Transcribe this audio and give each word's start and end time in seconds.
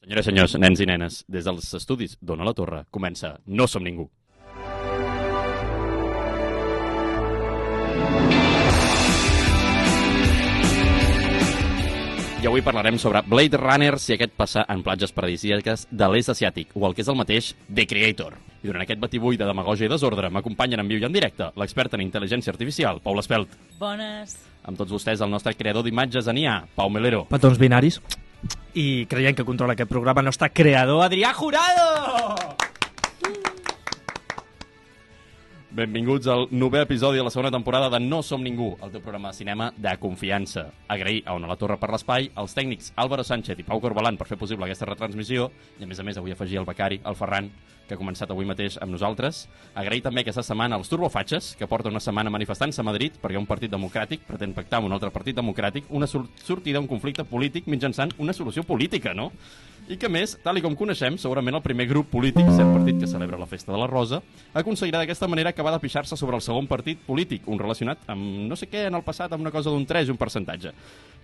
Senyores 0.00 0.24
i 0.24 0.30
senyors, 0.30 0.54
nens 0.56 0.80
i 0.80 0.86
nenes, 0.88 1.16
des 1.28 1.44
dels 1.44 1.74
estudis 1.76 2.14
d'Ona 2.24 2.46
la 2.48 2.54
Torre 2.56 2.86
comença 2.88 3.34
No 3.44 3.66
som 3.68 3.84
ningú. 3.84 4.06
I 12.40 12.48
avui 12.48 12.62
parlarem 12.64 12.96
sobre 12.96 13.20
Blade 13.28 13.60
Runner 13.60 13.98
si 14.00 14.14
aquest 14.14 14.32
passa 14.32 14.64
en 14.72 14.80
platges 14.80 15.12
paradisíaques 15.12 15.84
de 15.90 16.08
l'est 16.08 16.32
asiàtic, 16.32 16.72
o 16.72 16.86
el 16.88 16.96
que 16.96 17.04
és 17.04 17.12
el 17.12 17.20
mateix, 17.20 17.50
The 17.68 17.84
Creator. 17.84 18.38
I 18.64 18.70
durant 18.70 18.86
aquest 18.86 19.04
batibull 19.04 19.36
de 19.36 19.44
demagògia 19.44 19.84
i 19.84 19.92
desordre 19.92 20.32
m'acompanyen 20.32 20.80
en 20.80 20.88
viu 20.88 21.02
i 21.02 21.04
en 21.04 21.12
directe 21.12 21.50
l'expert 21.60 21.98
en 21.98 22.06
intel·ligència 22.06 22.56
artificial, 22.56 23.04
Paul 23.04 23.20
Espelt. 23.20 23.52
Bones. 23.76 24.38
Amb 24.64 24.80
tots 24.80 24.96
vostès, 24.96 25.20
el 25.20 25.28
nostre 25.28 25.52
creador 25.60 25.84
d'imatges 25.84 26.32
en 26.32 26.40
IA, 26.40 26.56
Pau 26.74 26.88
Melero. 26.88 27.26
petons 27.28 27.60
binaris 27.60 28.00
i 28.74 29.06
creiem 29.10 29.34
que 29.34 29.46
controla 29.46 29.74
aquest 29.74 29.90
programa 29.90 30.22
el 30.22 30.30
nostre 30.30 30.50
creador 30.54 31.04
Adrià 31.04 31.32
Jurado 31.34 32.69
Benvinguts 35.70 36.26
al 36.26 36.48
novè 36.50 36.80
episodi 36.82 37.20
de 37.20 37.22
la 37.22 37.30
segona 37.30 37.52
temporada 37.54 37.86
de 37.92 38.00
No 38.02 38.24
som 38.26 38.42
ningú, 38.42 38.72
el 38.82 38.90
teu 38.90 38.98
programa 39.04 39.30
de 39.30 39.38
cinema 39.38 39.68
de 39.76 39.92
confiança. 40.02 40.64
Agrair 40.90 41.22
a 41.24 41.36
Ona 41.38 41.46
la 41.46 41.54
Torre 41.54 41.76
per 41.78 41.92
l'espai, 41.92 42.26
als 42.34 42.56
tècnics 42.58 42.90
Álvaro 42.98 43.22
Sánchez 43.22 43.62
i 43.62 43.66
Pau 43.68 43.78
Corbalan 43.78 44.18
per 44.18 44.26
fer 44.26 44.38
possible 44.40 44.66
aquesta 44.66 44.88
retransmissió 44.90 45.46
i 45.78 45.86
a 45.86 45.86
més 45.86 46.02
a 46.02 46.02
més 46.02 46.18
avui 46.18 46.34
afegir 46.34 46.58
el 46.58 46.66
becari, 46.66 46.98
el 47.06 47.14
Ferran, 47.14 47.52
que 47.86 47.94
ha 47.94 48.00
començat 48.02 48.34
avui 48.34 48.50
mateix 48.50 48.80
amb 48.82 48.90
nosaltres. 48.90 49.44
Agrair 49.78 50.02
també 50.02 50.26
aquesta 50.26 50.42
setmana 50.42 50.74
als 50.74 50.90
turbofatxes, 50.90 51.54
que 51.54 51.70
porta 51.70 51.94
una 51.94 52.02
setmana 52.02 52.34
manifestant-se 52.34 52.82
a 52.82 52.88
Madrid 52.90 53.22
perquè 53.22 53.38
un 53.38 53.46
partit 53.46 53.70
democràtic 53.70 54.26
pretén 54.26 54.58
pactar 54.58 54.82
amb 54.82 54.90
un 54.90 54.98
altre 54.98 55.14
partit 55.14 55.38
democràtic 55.38 55.86
una 55.90 56.10
sortida 56.10 56.82
a 56.82 56.82
un 56.82 56.90
conflicte 56.90 57.22
polític 57.22 57.70
mitjançant 57.70 58.10
una 58.18 58.34
solució 58.34 58.66
política, 58.66 59.14
no? 59.14 59.30
I 59.90 59.96
que 59.98 60.06
més, 60.06 60.36
tal 60.38 60.54
i 60.54 60.60
com 60.62 60.76
coneixem, 60.78 61.16
segurament 61.18 61.56
el 61.58 61.62
primer 61.64 61.88
grup 61.90 62.12
polític, 62.12 62.46
cert 62.54 62.68
partit 62.70 63.00
que 63.00 63.08
celebra 63.10 63.38
la 63.40 63.48
Festa 63.50 63.72
de 63.72 63.78
la 63.80 63.88
Rosa, 63.90 64.20
aconseguirà 64.54 65.00
d'aquesta 65.00 65.26
manera 65.26 65.50
acabar 65.50 65.72
de 65.74 65.80
pixar-se 65.82 66.14
sobre 66.14 66.38
el 66.38 66.44
segon 66.46 66.68
partit 66.70 67.00
polític, 67.08 67.48
un 67.50 67.58
relacionat 67.58 68.06
amb 68.14 68.44
no 68.46 68.54
sé 68.54 68.68
què 68.70 68.84
en 68.86 68.94
el 68.94 69.02
passat, 69.02 69.34
amb 69.34 69.42
una 69.42 69.50
cosa 69.50 69.72
d'un 69.74 69.82
3 69.90 70.06
i 70.06 70.14
un 70.14 70.20
percentatge. 70.20 70.70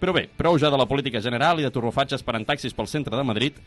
Però 0.02 0.16
bé, 0.16 0.26
prou 0.34 0.58
ja 0.58 0.72
de 0.74 0.82
la 0.82 0.88
política 0.90 1.22
general 1.22 1.62
i 1.62 1.68
de 1.68 1.70
turbofatges 1.70 2.26
per 2.26 2.34
en 2.40 2.48
taxis 2.48 2.74
pel 2.74 2.90
centre 2.90 3.14
de 3.14 3.28
Madrid, 3.30 3.62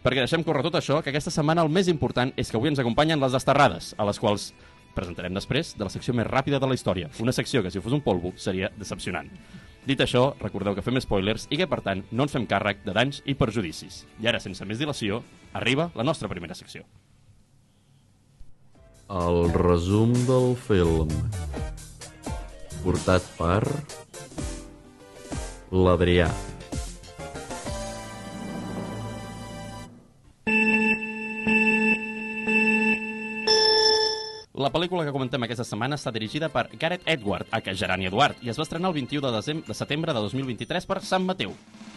perquè 0.00 0.24
deixem 0.24 0.46
córrer 0.46 0.64
tot 0.64 0.80
això, 0.80 1.02
que 1.04 1.12
aquesta 1.12 1.34
setmana 1.34 1.68
el 1.68 1.68
més 1.68 1.92
important 1.92 2.32
és 2.32 2.48
que 2.48 2.56
avui 2.56 2.72
ens 2.72 2.80
acompanyen 2.80 3.20
les 3.20 3.36
desterrades, 3.36 3.92
a 4.00 4.08
les 4.08 4.16
quals 4.16 4.54
presentarem 4.96 5.36
després 5.36 5.76
de 5.76 5.84
la 5.84 5.92
secció 5.92 6.16
més 6.16 6.26
ràpida 6.26 6.56
de 6.56 6.72
la 6.72 6.80
història. 6.80 7.12
Una 7.20 7.36
secció 7.36 7.60
que, 7.60 7.68
si 7.68 7.84
fos 7.84 7.92
un 7.92 8.00
polvo, 8.00 8.32
seria 8.40 8.72
decepcionant. 8.80 9.28
Dit 9.86 10.00
això, 10.04 10.34
recordeu 10.40 10.74
que 10.76 10.84
fem 10.84 10.98
spoilers 11.00 11.46
i 11.50 11.58
que, 11.60 11.68
per 11.70 11.80
tant, 11.84 12.02
no 12.10 12.26
ens 12.26 12.34
fem 12.34 12.46
càrrec 12.48 12.82
de 12.84 12.94
danys 12.96 13.22
i 13.24 13.36
perjudicis. 13.38 14.02
I 14.20 14.28
ara, 14.28 14.40
sense 14.42 14.66
més 14.68 14.80
dilació, 14.80 15.22
arriba 15.56 15.90
la 15.94 16.04
nostra 16.04 16.28
primera 16.28 16.56
secció. 16.58 16.84
El 19.08 19.48
resum 19.54 20.12
del 20.28 20.52
film. 20.66 21.14
Portat 22.82 23.24
per... 23.38 23.62
L'Adrià. 25.72 26.28
La 34.58 34.72
pel·lícula 34.74 35.04
que 35.06 35.12
comentem 35.14 35.44
aquesta 35.46 35.62
setmana 35.62 35.94
està 35.94 36.10
dirigida 36.10 36.48
per 36.50 36.64
Gareth 36.80 37.04
Edward, 37.06 37.46
a 37.54 37.60
que 37.62 37.76
Gerani 37.78 38.08
Eduard, 38.08 38.40
i 38.42 38.50
es 38.50 38.56
va 38.58 38.64
estrenar 38.64 38.88
el 38.90 38.96
21 38.96 39.30
de, 39.30 39.54
de 39.68 39.74
setembre 39.78 40.10
de 40.10 40.22
2023 40.24 40.88
per 40.90 40.96
Sant 41.06 41.22
Mateu. 41.22 41.52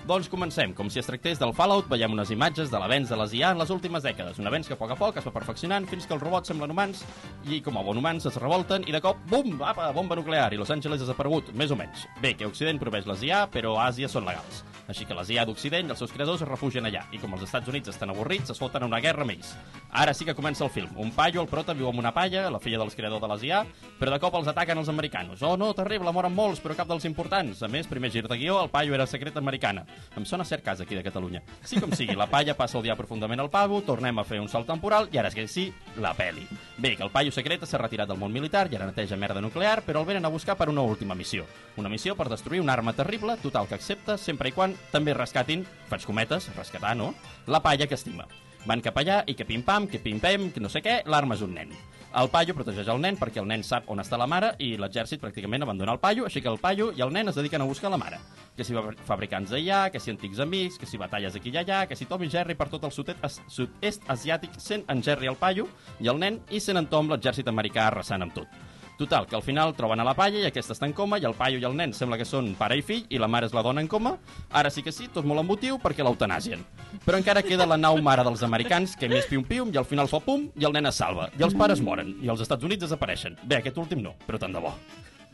Doncs 0.06 0.30
comencem. 0.30 0.76
Com 0.78 0.92
si 0.94 1.02
es 1.02 1.10
tractés 1.10 1.42
del 1.42 1.56
Fallout, 1.58 1.90
veiem 1.90 2.14
unes 2.14 2.30
imatges 2.30 2.70
de 2.70 2.78
l'avenç 2.78 3.10
de 3.10 3.18
les 3.18 3.34
IA 3.40 3.56
en 3.56 3.64
les 3.64 3.74
últimes 3.74 4.06
dècades. 4.06 4.38
Un 4.38 4.50
avenç 4.52 4.70
que 4.70 4.78
a 4.78 4.78
poc 4.78 4.94
a 4.94 5.00
poc 5.00 5.18
es 5.18 5.26
va 5.26 5.34
perfeccionant 5.34 5.90
fins 5.90 6.06
que 6.06 6.14
els 6.14 6.22
robots 6.22 6.54
semblen 6.54 6.76
humans 6.76 7.02
i, 7.50 7.64
com 7.66 7.82
a 7.82 7.86
bon 7.88 7.98
humans, 7.98 8.30
es 8.30 8.38
revolten 8.38 8.86
i 8.86 8.94
de 8.94 9.02
cop, 9.02 9.26
bum, 9.32 9.56
apa, 9.66 9.90
bomba 9.98 10.20
nuclear 10.22 10.52
i 10.54 10.62
Los 10.62 10.70
Angeles 10.70 11.02
ha 11.02 11.08
desaparegut, 11.08 11.50
més 11.58 11.74
o 11.74 11.80
menys. 11.82 12.06
Bé, 12.22 12.36
que 12.38 12.46
Occident 12.46 12.78
proveix 12.78 13.10
les 13.10 13.26
IA, 13.26 13.48
però 13.50 13.80
Àsia 13.82 14.12
són 14.12 14.30
legals. 14.30 14.62
Així 14.88 15.06
que 15.06 15.16
les 15.18 15.30
IA 15.30 15.46
d'Occident 15.46 15.88
i 15.88 15.94
els 15.94 16.00
seus 16.02 16.12
creadors 16.14 16.42
es 16.42 16.50
refugien 16.50 16.86
allà, 16.88 17.04
i 17.14 17.20
com 17.22 17.34
els 17.36 17.46
Estats 17.46 17.70
Units 17.70 17.92
estan 17.94 18.10
avorrits, 18.14 18.50
es 18.54 18.60
foten 18.60 18.86
una 18.88 19.02
guerra 19.04 19.26
amb 19.26 19.36
ells. 19.36 19.54
Ara 19.92 20.14
sí 20.14 20.26
que 20.26 20.36
comença 20.36 20.64
el 20.66 20.72
film. 20.74 20.92
Un 20.98 21.12
paio, 21.16 21.42
el 21.42 21.50
prota, 21.52 21.76
viu 21.78 21.90
amb 21.90 22.00
una 22.00 22.14
palla, 22.16 22.50
la 22.50 22.60
filla 22.60 22.80
dels 22.82 22.96
creadors 22.98 23.22
de 23.22 23.32
les 23.34 23.46
IA, 23.50 23.62
però 24.00 24.14
de 24.14 24.20
cop 24.24 24.36
els 24.40 24.50
ataquen 24.52 24.82
els 24.82 24.90
americanos. 24.90 25.44
Oh, 25.44 25.56
no, 25.58 25.72
terrible, 25.78 26.12
moren 26.16 26.36
molts, 26.36 26.62
però 26.64 26.76
cap 26.78 26.90
dels 26.90 27.06
importants. 27.10 27.64
A 27.64 27.70
més, 27.72 27.90
primer 27.92 28.12
gir 28.12 28.26
de 28.28 28.38
guió, 28.38 28.62
el 28.64 28.72
paio 28.74 28.96
era 28.98 29.08
secret 29.08 29.38
americana. 29.38 29.86
Em 30.18 30.26
sona 30.26 30.48
cert 30.48 30.66
cas 30.66 30.82
aquí 30.82 30.98
de 30.98 31.06
Catalunya. 31.06 31.44
Sí 31.64 31.80
com 31.82 31.94
sigui, 31.96 32.18
la 32.20 32.30
palla 32.32 32.58
passa 32.58 32.80
el 32.80 32.88
dia 32.88 32.98
profundament 33.00 33.44
al 33.44 33.52
pavo, 33.54 33.82
tornem 33.86 34.20
a 34.20 34.28
fer 34.28 34.42
un 34.42 34.50
salt 34.52 34.70
temporal 34.70 35.10
i 35.12 35.22
ara 35.22 35.32
és 35.32 35.38
que 35.38 35.48
sí, 35.48 35.70
la 36.02 36.16
peli. 36.18 36.48
Bé, 36.82 36.96
que 36.98 37.04
el 37.06 37.12
paio 37.14 37.30
secret 37.30 37.62
s'ha 37.70 37.78
retirat 37.78 38.10
del 38.10 38.18
món 38.18 38.32
militar 38.34 38.64
i 38.72 38.74
ara 38.74 38.88
neteja 38.90 39.18
merda 39.22 39.42
nuclear, 39.44 39.84
però 39.86 40.02
el 40.02 40.08
venen 40.08 40.26
a 40.26 40.32
buscar 40.34 40.56
per 40.58 40.66
una 40.72 40.82
última 40.82 41.14
missió. 41.14 41.44
Una 41.78 41.92
missió 41.94 42.16
per 42.18 42.26
destruir 42.32 42.58
una 42.64 42.74
arma 42.74 42.96
terrible, 42.98 43.36
total 43.44 43.68
que 43.70 43.78
accepta, 43.78 44.16
sempre 44.18 44.50
i 44.50 44.56
quan 44.56 44.74
també 44.90 45.14
rescatin, 45.14 45.62
faig 45.92 46.08
cometes, 46.10 46.50
rescatar, 46.58 46.96
no?, 46.98 47.14
la 47.46 47.62
palla 47.62 47.86
que 47.86 48.00
estima. 48.00 48.26
Van 48.66 48.82
cap 48.82 48.98
allà 48.98 49.22
i 49.30 49.38
que 49.38 49.46
pim-pam, 49.46 49.86
que 49.92 50.02
pim-pem, 50.02 50.50
que 50.56 50.64
no 50.64 50.74
sé 50.74 50.82
què, 50.82 51.04
l'arma 51.06 51.38
és 51.38 51.46
un 51.46 51.54
nen. 51.54 51.78
El 52.12 52.28
paio 52.28 52.52
protegeix 52.52 52.90
el 52.92 52.98
nen 53.00 53.16
perquè 53.16 53.40
el 53.40 53.46
nen 53.48 53.62
sap 53.64 53.86
on 53.94 54.02
està 54.04 54.18
la 54.20 54.26
mare 54.28 54.50
i 54.60 54.74
l'exèrcit 54.76 55.22
pràcticament 55.22 55.64
abandona 55.64 55.94
el 55.96 56.02
paio, 56.04 56.26
així 56.28 56.42
que 56.44 56.50
el 56.52 56.58
paio 56.60 56.90
i 56.92 57.04
el 57.06 57.14
nen 57.16 57.32
es 57.32 57.38
dediquen 57.40 57.64
a 57.64 57.68
buscar 57.70 57.88
la 57.94 58.00
mare. 58.02 58.20
Que 58.58 58.66
si 58.68 58.76
fabricants 59.08 59.54
d'allà, 59.54 59.86
que 59.94 60.02
si 60.04 60.12
antics 60.12 60.42
amics, 60.44 60.76
que 60.82 60.90
si 60.90 61.00
batalles 61.00 61.38
aquí 61.40 61.54
i 61.54 61.62
allà, 61.62 61.86
que 61.88 61.96
si 61.96 62.10
Tom 62.10 62.26
i 62.28 62.30
Jerry 62.34 62.58
per 62.60 62.68
tot 62.74 62.84
el 62.84 62.92
sud-est 62.92 63.48
sud 63.48 63.88
asiàtic 64.12 64.60
sent 64.60 64.84
en 64.92 65.00
Jerry 65.08 65.32
el 65.32 65.40
paio 65.40 65.70
i 66.04 66.12
el 66.12 66.20
nen 66.20 66.42
i 66.52 66.60
sent 66.60 66.84
en 66.84 66.92
Tom 66.92 67.14
l'exèrcit 67.14 67.48
americà 67.48 67.88
arrasant 67.88 68.28
amb 68.28 68.36
tot. 68.36 68.60
Total, 69.02 69.26
que 69.26 69.36
al 69.36 69.42
final 69.42 69.74
troben 69.74 70.00
a 70.00 70.04
la 70.06 70.14
palla 70.14 70.38
i 70.38 70.46
aquesta 70.46 70.76
està 70.76 70.86
en 70.86 70.92
coma 70.94 71.18
i 71.18 71.24
el 71.26 71.34
paio 71.34 71.58
i 71.58 71.64
el 71.66 71.74
nen 71.74 71.90
sembla 71.98 72.20
que 72.20 72.26
són 72.28 72.52
pare 72.60 72.76
i 72.78 72.84
fill 72.86 73.08
i 73.10 73.18
la 73.18 73.26
mare 73.26 73.48
és 73.50 73.56
la 73.58 73.64
dona 73.66 73.82
en 73.82 73.88
coma. 73.90 74.12
Ara 74.54 74.70
sí 74.70 74.84
que 74.86 74.94
sí, 74.94 75.08
tot 75.10 75.26
molt 75.26 75.42
emotiu 75.42 75.80
perquè 75.82 76.06
l'eutanàsien. 76.06 76.62
Però 77.02 77.18
encara 77.18 77.42
queda 77.42 77.66
la 77.66 77.80
nau 77.82 77.98
mare 77.98 78.22
dels 78.28 78.46
americans 78.46 78.94
que 78.94 79.10
més 79.10 79.26
pium-pium 79.26 79.74
i 79.74 79.82
al 79.82 79.90
final 79.90 80.12
fa 80.12 80.22
pum 80.22 80.52
i 80.54 80.70
el 80.70 80.78
nen 80.78 80.92
es 80.92 81.02
salva. 81.02 81.32
I 81.34 81.48
els 81.50 81.58
pares 81.58 81.82
moren 81.82 82.14
i 82.22 82.30
els 82.30 82.46
Estats 82.46 82.70
Units 82.70 82.86
desapareixen. 82.86 83.42
Bé, 83.42 83.58
aquest 83.58 83.82
últim 83.82 84.06
no, 84.06 84.14
però 84.28 84.38
tant 84.38 84.54
de 84.54 84.62
bo. 84.62 84.76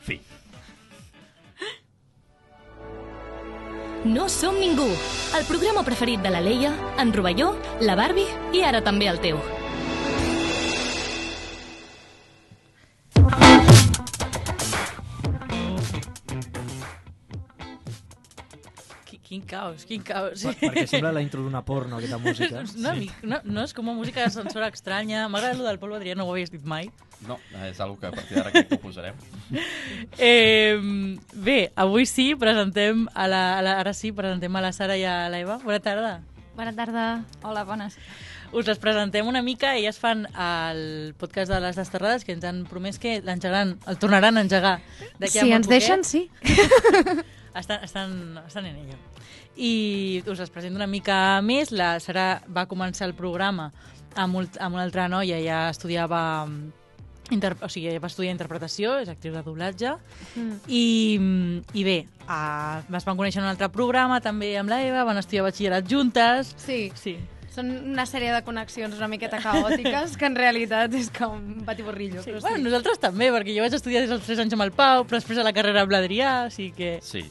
Fi. 0.07 0.21
No 4.07 4.31
som 4.31 4.55
ningú, 4.63 4.87
el 5.35 5.45
programa 5.51 5.83
preferit 5.83 6.23
de 6.23 6.31
la 6.31 6.39
Leia, 6.39 6.71
en 7.03 7.11
Rovelló, 7.11 7.51
la 7.83 7.99
Barbie 7.99 8.31
i 8.55 8.63
ara 8.63 8.79
també 8.79 9.11
el 9.11 9.19
teu. 9.19 9.56
Quin 19.27 19.41
caos, 19.43 19.83
quin 19.83 20.01
caos. 20.07 20.39
Sí. 20.39 20.53
perquè 20.55 20.85
sembla 20.87 21.09
la 21.11 21.19
intro 21.19 21.41
d'una 21.43 21.59
porno 21.67 21.97
aquesta 21.97 22.17
música 22.17 22.61
No, 22.79 22.93
sí. 22.95 23.09
no, 23.27 23.41
no, 23.43 23.65
és 23.65 23.73
com 23.75 23.89
una 23.89 23.97
música 23.97 24.23
de 24.23 24.29
censura 24.31 24.69
estranya. 24.71 25.25
M'agrada 25.27 25.57
allò 25.57 25.65
del 25.67 25.79
polvo, 25.81 25.97
Adrià, 25.99 26.15
no 26.15 26.23
ho 26.23 26.31
havies 26.31 26.53
dit 26.53 26.63
mai. 26.63 26.87
No, 27.27 27.35
és 27.65 27.79
una 27.83 27.97
que 27.99 28.07
a 28.07 28.13
partir 28.15 28.37
d'ara 28.37 28.53
que 28.55 28.63
ho 28.77 28.79
posarem. 28.79 29.19
Eh, 30.17 30.79
bé, 31.33 31.57
avui 31.75 32.05
sí, 32.07 32.35
presentem 32.39 33.03
a 33.13 33.27
la, 33.27 33.41
a 33.57 33.61
la, 33.65 33.75
ara 33.81 33.93
sí, 33.93 34.13
presentem 34.15 34.55
a 34.55 34.61
la 34.63 34.71
Sara 34.71 34.95
i 34.97 35.03
a 35.03 35.27
l'Eva. 35.33 35.59
Bona 35.63 35.79
tarda. 35.83 36.21
Bona 36.55 36.73
tarda. 36.77 37.05
Hola, 37.43 37.63
bones. 37.67 37.97
Us 38.55 38.65
les 38.65 38.79
presentem 38.79 39.27
una 39.27 39.41
mica. 39.43 39.75
Elles 39.75 39.99
fan 39.99 40.23
el 40.31 41.13
podcast 41.19 41.51
de 41.51 41.59
les 41.63 41.75
desterrades 41.75 42.23
que 42.23 42.31
ens 42.37 42.47
han 42.47 42.63
promès 42.69 42.97
que 42.99 43.19
l'engegaran, 43.21 43.75
el 43.87 43.99
tornaran 43.99 44.37
a 44.39 44.45
engegar. 44.47 44.77
d'aquí 45.19 45.35
Si 45.35 45.43
molt 45.43 45.59
ens 45.59 45.67
poquet. 45.67 45.75
deixen, 45.75 46.03
sí. 46.07 46.29
Estan, 47.57 47.83
estan, 47.83 48.39
estan 48.45 48.65
en 48.65 48.75
ello. 48.75 48.97
I 49.57 50.23
us 50.29 50.39
les 50.39 50.49
presento 50.53 50.77
una 50.77 50.87
mica 50.87 51.41
més. 51.41 51.71
La 51.71 51.99
Sara 51.99 52.41
va 52.53 52.67
començar 52.69 53.07
el 53.09 53.15
programa 53.17 53.71
amb, 54.15 54.35
un, 54.35 54.49
amb 54.59 54.75
una 54.77 54.83
altra 54.85 55.07
noia, 55.09 55.39
ja 55.43 55.69
estudiava... 55.73 56.45
mm, 56.45 56.73
Inter... 57.35 57.57
O 57.59 57.67
sigui, 57.67 57.91
va 57.99 58.07
estudiar 58.07 58.31
interpretació, 58.31 58.93
és 59.03 59.09
actriu 59.11 59.33
de 59.35 59.41
doblatge, 59.43 59.95
Mm. 60.37 60.53
i, 60.71 60.83
mm, 61.19 61.73
i 61.75 61.83
bé, 61.83 61.97
uh, 62.23 62.79
es 62.95 63.03
van 63.03 63.17
conèixer 63.19 63.41
en 63.41 63.47
un 63.49 63.51
altre 63.51 63.67
programa 63.73 64.21
també 64.23 64.53
amb 64.57 64.69
l'Eva, 64.71 65.03
van 65.03 65.17
estudiar 65.19 65.43
batxillerat 65.43 65.89
juntes. 65.91 66.53
Sí, 66.55 66.91
Sí. 66.95 67.17
Són 67.57 67.71
una 67.95 68.05
sèrie 68.05 68.29
de 68.35 68.43
connexions 68.45 68.95
una 69.01 69.09
miqueta 69.09 69.39
caòtiques 69.41 70.13
que 70.19 70.29
en 70.29 70.37
realitat 70.37 70.93
és 70.97 71.09
com 71.17 71.35
un 71.39 71.65
batiborrillo. 71.65 72.21
sí. 72.21 72.31
però 72.31 72.43
Bueno, 72.45 72.63
nosaltres 72.69 73.01
també, 73.01 73.31
perquè 73.33 73.55
jo 73.57 73.65
vaig 73.65 73.73
estudiar 73.73 74.05
des 74.05 74.13
dels 74.13 74.23
3 74.29 74.45
anys 74.45 74.53
amb 74.57 74.67
el 74.69 74.73
Pau, 74.77 75.03
però 75.09 75.17
després 75.19 75.41
a 75.41 75.45
la 75.47 75.53
carrera 75.57 75.81
amb 75.87 75.91
l'Adrià, 75.95 76.31
així 76.47 76.69
que... 76.77 76.97
Sí, 77.01 77.23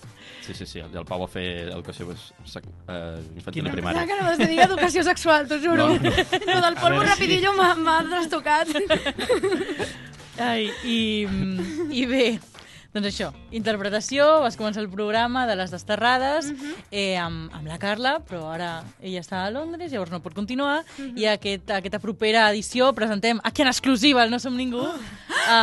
sí, 0.42 0.54
sí, 0.54 0.66
sí. 0.66 0.80
El, 0.82 0.90
el 0.98 1.06
Pau 1.06 1.22
va 1.22 1.28
fer 1.30 1.46
educació 1.70 2.08
sec- 2.44 2.66
eh, 2.88 3.22
infantil 3.36 3.62
Quina? 3.62 3.70
i 3.70 3.76
primària. 3.78 4.06
que 4.10 4.18
no 4.20 4.26
vas 4.28 4.38
dir 4.42 4.58
educació 4.66 5.02
sexual, 5.06 5.46
t'ho 5.48 5.60
juro. 5.62 5.86
No, 5.94 6.10
no. 6.10 6.10
Lo 6.10 6.60
del 6.66 6.76
polvo 6.82 6.98
veure, 6.98 7.08
rapidillo 7.12 7.52
m'ha 7.56 7.72
m'ha 7.78 8.00
trastocat. 8.10 8.74
Ai, 10.38 10.66
i, 10.84 10.98
mm, 11.24 11.86
i 11.96 12.04
bé, 12.10 12.24
Doncs 12.96 13.10
això, 13.10 13.26
interpretació, 13.52 14.24
vas 14.40 14.54
començar 14.56 14.80
el 14.80 14.86
programa 14.88 15.42
de 15.44 15.52
les 15.58 15.68
desterrades 15.68 16.46
eh, 16.88 17.18
amb, 17.20 17.52
amb 17.52 17.68
la 17.68 17.76
Carla, 17.76 18.14
però 18.24 18.46
ara 18.48 18.70
ella 19.04 19.20
està 19.20 19.42
a 19.44 19.50
Londres, 19.52 19.90
llavors 19.92 20.14
no 20.14 20.22
pot 20.24 20.32
continuar, 20.32 20.78
i 21.12 21.26
aquest, 21.28 21.68
aquesta 21.76 22.00
propera 22.00 22.46
edició 22.54 22.88
presentem 22.96 23.42
aquí 23.44 23.66
en 23.66 23.68
exclusiva, 23.68 24.24
el 24.24 24.32
No 24.32 24.40
Som 24.40 24.56
Ningú, 24.56 24.80
a, 25.44 25.60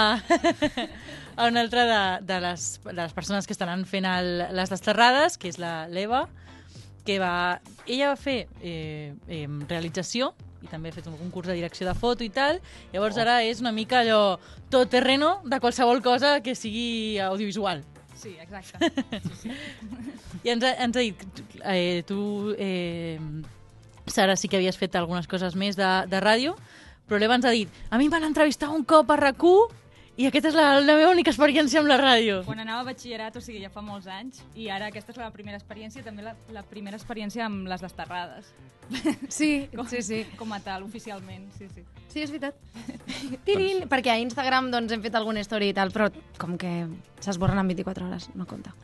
a 1.39 1.49
una 1.49 1.65
altra 1.65 1.87
de, 1.89 2.03
de, 2.29 2.39
les, 2.45 2.69
de 2.85 2.99
les 3.01 3.17
persones 3.17 3.49
que 3.49 3.57
estaran 3.57 3.87
fent 3.89 4.05
el, 4.05 4.31
les 4.53 4.69
desterrades, 4.69 5.41
que 5.41 5.49
és 5.49 5.57
la 5.57 5.87
l'Eva, 5.89 6.27
que 7.01 7.17
va... 7.17 7.63
Ella 7.87 8.13
va 8.13 8.19
fer 8.29 8.43
eh, 8.61 9.15
eh, 9.25 9.47
realització 9.65 10.35
i 10.63 10.69
també 10.71 10.89
ha 10.89 10.95
fet 10.95 11.07
un 11.11 11.17
concurs 11.19 11.49
de 11.51 11.57
direcció 11.57 11.87
de 11.87 11.93
foto 11.97 12.23
i 12.23 12.31
tal. 12.33 12.61
Llavors 12.93 13.17
ara 13.19 13.41
és 13.43 13.61
una 13.61 13.73
mica 13.75 13.99
allò 14.01 14.37
tot 14.71 14.89
terreno 14.93 15.41
de 15.43 15.59
qualsevol 15.59 16.01
cosa 16.01 16.39
que 16.41 16.55
sigui 16.55 17.19
audiovisual. 17.19 17.83
Sí, 18.15 18.37
exacte. 18.39 18.91
I 20.45 20.53
ens 20.53 20.63
ha, 20.63 20.71
ens 20.85 20.95
ha 20.95 21.03
dit, 21.03 21.25
eh, 21.63 22.03
tu, 22.07 22.53
eh, 22.57 23.19
Sara, 24.07 24.37
sí 24.39 24.47
que 24.47 24.59
havies 24.59 24.79
fet 24.79 24.95
algunes 24.95 25.27
coses 25.27 25.55
més 25.59 25.75
de, 25.79 25.89
de 26.11 26.19
ràdio, 26.23 26.55
però 27.07 27.19
l'Eva 27.19 27.35
ens 27.39 27.47
ha 27.47 27.53
dit, 27.55 27.71
a 27.89 27.99
mi 27.99 28.07
em 28.07 28.13
van 28.13 28.27
entrevistar 28.27 28.71
un 28.71 28.85
cop 28.87 29.11
a 29.11 29.19
rac 29.19 29.43
i 30.13 30.27
aquesta 30.29 30.51
és 30.51 30.57
la, 30.57 30.65
la 30.77 30.95
meva 30.99 31.09
única 31.09 31.31
experiència 31.33 31.81
amb 31.81 31.89
la 31.89 31.97
ràdio. 31.97 32.41
Quan 32.45 32.59
anava 32.61 32.83
a 32.83 32.87
batxillerat, 32.91 33.37
o 33.39 33.41
sigui, 33.41 33.63
ja 33.63 33.71
fa 33.73 33.81
molts 33.81 34.05
anys, 34.11 34.43
i 34.53 34.67
ara 34.69 34.91
aquesta 34.91 35.09
és 35.13 35.17
la 35.17 35.31
primera 35.33 35.57
experiència, 35.57 36.03
també 36.05 36.25
la, 36.27 36.35
la 36.53 36.61
primera 36.69 36.99
experiència 36.99 37.47
amb 37.47 37.65
les 37.71 37.81
desterrades. 37.81 38.51
Sí, 39.31 39.51
Com, 39.77 39.87
sí, 39.89 40.03
sí. 40.05 40.21
Com 40.37 40.53
a 40.53 40.59
tal, 40.61 40.85
oficialment, 40.85 41.47
sí, 41.57 41.69
sí. 41.73 41.85
Sí, 42.13 42.21
és 42.21 42.29
veritat. 42.29 42.59
Tirin, 43.47 43.87
perquè 43.89 44.13
a 44.13 44.19
Instagram 44.21 44.69
doncs, 44.73 44.93
hem 44.93 45.01
fet 45.01 45.17
alguna 45.17 45.41
story 45.41 45.71
i 45.71 45.77
tal, 45.77 45.89
però 45.95 46.11
com 46.37 46.59
que 46.61 46.75
s'esborren 47.23 47.63
en 47.63 47.73
24 47.73 48.05
hores, 48.11 48.29
no 48.37 48.45
compta. 48.45 48.75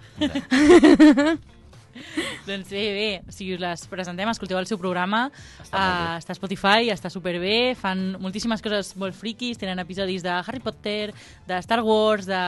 Doncs 2.47 2.69
bé, 2.71 2.83
bé, 2.95 3.09
si 3.33 3.49
us 3.53 3.59
les 3.61 3.83
presentem, 3.91 4.29
escolteu 4.31 4.57
el 4.59 4.67
seu 4.69 4.77
programa, 4.81 5.27
Està 5.61 5.79
uh, 5.81 6.17
està 6.19 6.33
a 6.33 6.37
Spotify, 6.37 6.89
està 6.93 7.09
superbé, 7.13 7.75
fan 7.79 8.15
moltíssimes 8.21 8.61
coses 8.65 8.93
molt 8.99 9.17
friquis, 9.17 9.57
tenen 9.59 9.79
episodis 9.83 10.23
de 10.25 10.31
Harry 10.39 10.61
Potter, 10.63 11.11
de 11.47 11.59
Star 11.65 11.81
Wars, 11.85 12.25
de 12.29 12.39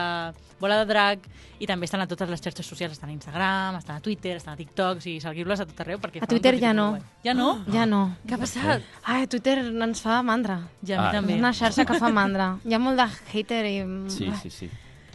Bola 0.62 0.76
de 0.78 0.86
Drac, 0.86 1.24
i 1.58 1.66
també 1.66 1.86
estan 1.88 2.02
a 2.02 2.06
totes 2.06 2.28
les 2.30 2.42
xarxes 2.42 2.66
socials, 2.66 2.94
estan 2.94 3.10
a 3.10 3.14
Instagram, 3.16 3.76
estan 3.80 3.96
a 3.98 4.02
Twitter, 4.04 4.36
estan 4.38 4.54
a 4.54 4.56
TikTok, 4.60 5.00
o 5.00 5.02
sigui, 5.02 5.18
seguiu-les 5.22 5.62
a 5.62 5.66
tot 5.66 5.80
arreu. 5.82 5.98
Perquè 6.02 6.22
A 6.22 6.28
Twitter 6.30 6.54
ja 6.62 6.70
no. 6.74 6.86
Ja 7.24 7.34
no? 7.34 7.48
Ja 7.74 7.82
no. 7.86 8.02
Què 8.26 8.36
ha 8.36 8.38
passat? 8.38 8.86
Ai, 9.02 9.26
Twitter 9.26 9.58
ens 9.66 10.02
fa 10.02 10.20
mandra. 10.22 10.60
Ja, 10.86 10.98
a 10.98 11.02
mi 11.02 11.08
Ah. 11.08 11.12
també. 11.18 11.34
És 11.34 11.42
una 11.42 11.52
xarxa 11.52 11.84
que 11.84 11.98
fa 11.98 12.10
mandra. 12.14 12.58
Hi 12.64 12.74
ha 12.74 12.78
molt 12.82 12.96
de 13.02 13.08
hater 13.34 13.64
i... 13.66 13.76
Sí, 14.10 14.30
sí, 14.42 14.50
sí. 14.50 14.70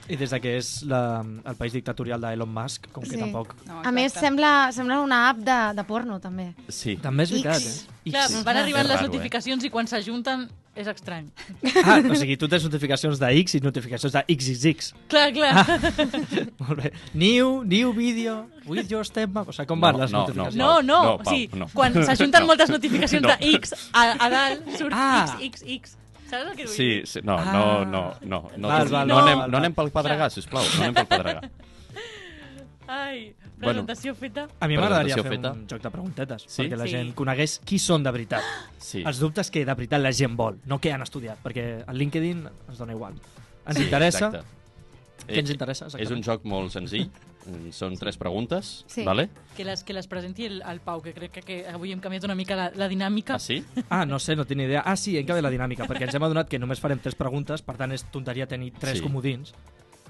I 0.09 0.15
des 0.15 0.30
de 0.31 0.39
que 0.39 0.54
és 0.57 0.83
la, 0.88 1.19
el 1.45 1.56
país 1.59 1.74
dictatorial 1.75 2.21
d'Elon 2.21 2.48
Musk, 2.54 2.88
com 2.95 3.04
que 3.04 3.09
Sí. 3.15 3.19
tampoc... 3.19 3.56
No, 3.68 3.81
A 3.83 3.92
més, 3.92 4.13
sembla, 4.13 4.69
sembla 4.71 5.01
una 5.04 5.30
app 5.30 5.38
de, 5.44 5.57
de 5.75 5.83
porno, 5.83 6.19
també. 6.24 6.54
Sí. 6.69 6.95
També 7.01 7.24
és 7.27 7.31
veritat, 7.36 7.59
X. 7.59 7.83
eh? 8.06 8.12
Clar, 8.12 8.30
X. 8.30 8.44
van 8.48 8.57
arribant 8.62 8.86
És 8.86 8.92
les 8.94 9.01
eh? 9.01 9.07
notificacions 9.09 9.63
i 9.68 9.69
quan 9.69 9.88
s'ajunten 9.88 10.48
és 10.77 10.88
estrany. 10.88 11.25
Ah, 11.83 11.98
o 12.06 12.15
sigui, 12.15 12.38
tu 12.38 12.48
tens 12.48 12.63
notificacions 12.63 13.18
de 13.19 13.31
X 13.42 13.56
i 13.57 13.59
notificacions 13.65 14.13
de 14.13 14.21
XXX. 14.30 14.94
Clar, 15.09 15.31
clar. 15.33 15.65
Molt 16.62 16.81
bé. 16.83 16.92
New, 17.13 17.63
new 17.65 17.92
video, 17.98 18.45
with 18.68 18.88
your 18.94 19.04
stepmom... 19.04 19.48
O 19.50 19.51
sigui, 19.56 19.68
com 19.68 19.81
van 19.81 19.98
No, 19.98 20.04
les 20.06 20.12
no, 20.13 20.21
notificacions? 20.24 20.56
No, 20.56 20.81
no, 20.81 21.04
No, 21.04 21.15
o 21.18 21.25
sigui, 21.27 21.50
no. 21.57 21.68
quan 21.74 21.98
s'ajunten 21.98 22.45
No. 22.45 22.51
moltes 22.54 22.69
notificacions 22.69 23.25
No. 23.25 23.33
de 23.36 23.56
X 23.57 23.74
a, 23.92 24.06
a 24.24 24.30
dalt, 24.30 24.69
surt 24.77 24.94
Ah. 24.95 25.25
XXX. 25.42 25.98
Saps 26.28 26.50
el 26.52 26.56
que 26.58 26.66
vull 26.66 26.74
Sí, 26.76 26.84
dir? 26.84 27.08
sí, 27.08 27.20
no, 27.24 27.38
Ah. 27.38 27.52
no, 27.54 27.86
no, 27.86 28.02
no, 28.22 28.50
no, 28.58 28.68
Val, 28.68 28.88
val, 28.90 29.08
no, 29.08 29.16
val, 29.16 29.24
anem, 29.28 29.40
val, 29.40 29.52
no 29.52 29.58
anem 29.58 29.74
pel 29.74 29.92
pedregar, 29.92 30.30
sisplau, 30.32 30.64
no 30.78 30.84
anem 30.84 30.94
pel 30.94 31.08
pedregar. 31.08 31.50
Ai, 32.88 33.34
Bueno. 33.58 33.84
presentació 33.84 34.14
feta. 34.16 34.48
A 34.62 34.68
mi 34.68 34.78
m'agradaria 34.78 35.16
fer 35.18 35.32
feta. 35.34 35.52
un 35.52 35.66
joc 35.68 35.82
de 35.82 35.90
preguntetes, 35.92 36.44
Sí? 36.48 36.62
perquè 36.64 36.78
la 36.78 36.86
Sí. 36.86 36.92
gent 36.92 37.14
conegués 37.16 37.60
qui 37.66 37.80
són 37.80 38.04
de 38.04 38.12
veritat. 38.12 38.44
Sí. 38.78 39.04
Els 39.06 39.20
dubtes 39.20 39.50
que 39.52 39.66
de 39.66 39.74
veritat 39.74 40.00
la 40.00 40.12
gent 40.14 40.36
vol, 40.38 40.60
no 40.66 40.80
que 40.80 40.94
han 40.94 41.02
estudiat, 41.02 41.42
perquè 41.44 41.84
al 41.86 41.98
LinkedIn 41.98 42.48
ens 42.70 42.78
dona 42.78 42.94
igual. 42.94 43.16
Ens 43.68 43.80
interessa... 43.80 44.28
Exacte. 44.28 44.46
Què 45.28 45.40
ens 45.40 45.50
Eh, 45.50 45.54
interessa? 45.54 45.86
És 45.88 45.96
exactament? 45.96 46.18
un 46.18 46.24
joc 46.24 46.46
molt 46.46 46.72
senzill, 46.72 47.10
són 47.72 47.96
tres 47.98 48.18
preguntes, 48.18 48.84
Sí. 48.88 49.04
vale? 49.06 49.30
Que 49.56 49.64
les, 49.66 49.84
que 49.84 49.94
les 49.94 50.08
presenti 50.08 50.46
el, 50.46 50.62
el 50.62 50.80
Pau, 50.82 51.02
que 51.02 51.14
crec 51.14 51.32
que, 51.32 51.42
que 51.42 51.58
avui 51.68 51.92
hem 51.92 52.00
canviat 52.00 52.24
una 52.26 52.36
mica 52.36 52.56
la, 52.56 52.72
la 52.76 52.88
dinàmica. 52.88 53.36
Ah, 53.36 53.40
sí? 53.40 53.64
Ah, 53.90 54.06
no 54.06 54.20
sé, 54.20 54.36
no 54.36 54.46
tinc 54.46 54.62
idea. 54.62 54.82
Ah, 54.86 54.96
sí, 54.96 55.18
hem 55.18 55.26
canviat 55.26 55.44
la 55.44 55.54
dinàmica, 55.54 55.88
perquè 55.88 56.04
ens 56.10 56.16
hem 56.16 56.24
adonat 56.24 56.50
que 56.50 56.60
només 56.60 56.80
farem 56.80 57.00
tres 57.00 57.16
preguntes, 57.16 57.62
per 57.62 57.78
tant 57.78 57.92
és 57.92 58.04
tonteria 58.12 58.48
tenir 58.48 58.72
tres 58.78 58.98
Sí. 59.00 59.04
comodins, 59.04 59.54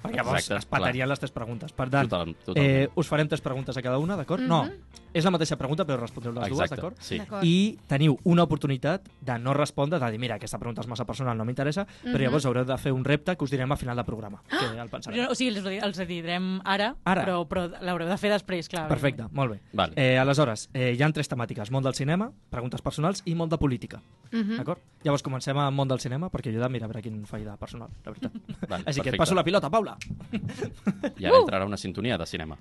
perquè 0.01 0.15
llavors 0.17 0.39
Exacte, 0.44 0.59
es 0.59 0.65
patarien 0.65 1.09
les 1.09 1.19
tres 1.19 1.31
preguntes. 1.31 1.71
Per 1.73 1.89
tant, 1.89 2.09
Total, 2.09 2.35
totalment. 2.45 2.65
eh, 2.83 2.89
us 2.95 3.07
farem 3.07 3.27
tres 3.27 3.41
preguntes 3.41 3.77
a 3.77 3.81
cada 3.81 3.97
una, 3.99 4.15
d'acord? 4.15 4.41
No, 4.41 4.65
és 5.13 5.23
la 5.25 5.31
mateixa 5.31 5.55
pregunta, 5.57 5.85
però 5.85 5.99
respondreu 5.99 6.33
les 6.33 6.47
dues, 6.49 6.59
Exacte, 6.61 6.75
d'acord? 6.75 6.97
sí. 6.99 7.19
I 7.44 7.77
teniu 7.88 8.17
una 8.25 8.44
oportunitat 8.44 9.07
de 9.21 9.39
no 9.39 9.53
respondre, 9.53 9.99
de 9.99 10.11
dir, 10.11 10.19
mira, 10.19 10.35
aquesta 10.35 10.59
pregunta 10.59 10.81
és 10.81 10.88
massa 10.88 11.05
personal, 11.05 11.38
no 11.38 11.45
m'interessa, 11.45 11.85
però 12.03 12.19
llavors 12.21 12.45
haureu 12.45 12.65
de 12.65 12.77
fer 12.77 12.91
un 12.94 13.03
repte 13.05 13.35
que 13.35 13.44
us 13.44 13.51
direm 13.51 13.71
a 13.71 13.77
final 13.77 13.95
del 13.95 14.05
programa, 14.05 14.41
que 14.49 14.79
el 14.81 14.89
pensarem. 14.89 15.19
Jo, 15.25 15.31
o 15.31 15.35
sigui, 15.35 15.55
els, 15.57 15.83
els 15.83 16.07
direm 16.07 16.59
ara, 16.65 16.95
Ara. 17.05 17.23
però, 17.25 17.39
però 17.47 17.67
l'haureu 17.81 18.07
de 18.09 18.17
fer 18.17 18.31
després, 18.31 18.67
clar. 18.69 18.88
Perfecte, 18.88 19.25
molt 19.31 19.51
bé. 19.55 19.59
Vale. 19.73 19.94
Eh, 19.95 20.17
aleshores, 20.17 20.69
eh, 20.73 20.94
hi 20.97 21.01
ha 21.03 21.11
tres 21.11 21.29
temàtiques, 21.29 21.71
món 21.71 21.83
del 21.83 21.95
cinema, 21.95 22.31
preguntes 22.49 22.81
personals 22.81 23.21
i 23.25 23.33
món 23.35 23.49
de 23.49 23.57
política. 23.57 24.01
Mhm. 24.31 24.57
D'acord? 24.57 24.81
Llavors 25.03 25.23
comencem 25.23 25.57
amb 25.57 25.77
món 25.77 25.88
del 25.88 25.99
cinema, 25.99 26.29
perquè 26.29 26.51
jo 26.51 26.59
he 26.59 26.63
de 26.63 26.69
mirar 26.69 26.85
a 26.89 26.91
veure 26.91 27.01
quin 27.01 27.25
faig 27.25 27.45
de 27.45 27.55
personal, 27.57 27.89
la 28.03 28.11
veritat. 28.11 28.31
Vale, 28.67 28.83
Així 28.85 28.99
que 28.99 29.09
et 29.09 29.15
perfecte. 29.15 29.17
passo 29.17 29.35
la 29.35 29.44
pilota, 29.44 29.69
Paula. 29.69 29.87
taula. 29.88 31.13
I 31.18 31.25
ara 31.25 31.66
una 31.66 31.78
sintonia 31.78 32.18
de 32.18 32.25
cinema. 32.25 32.57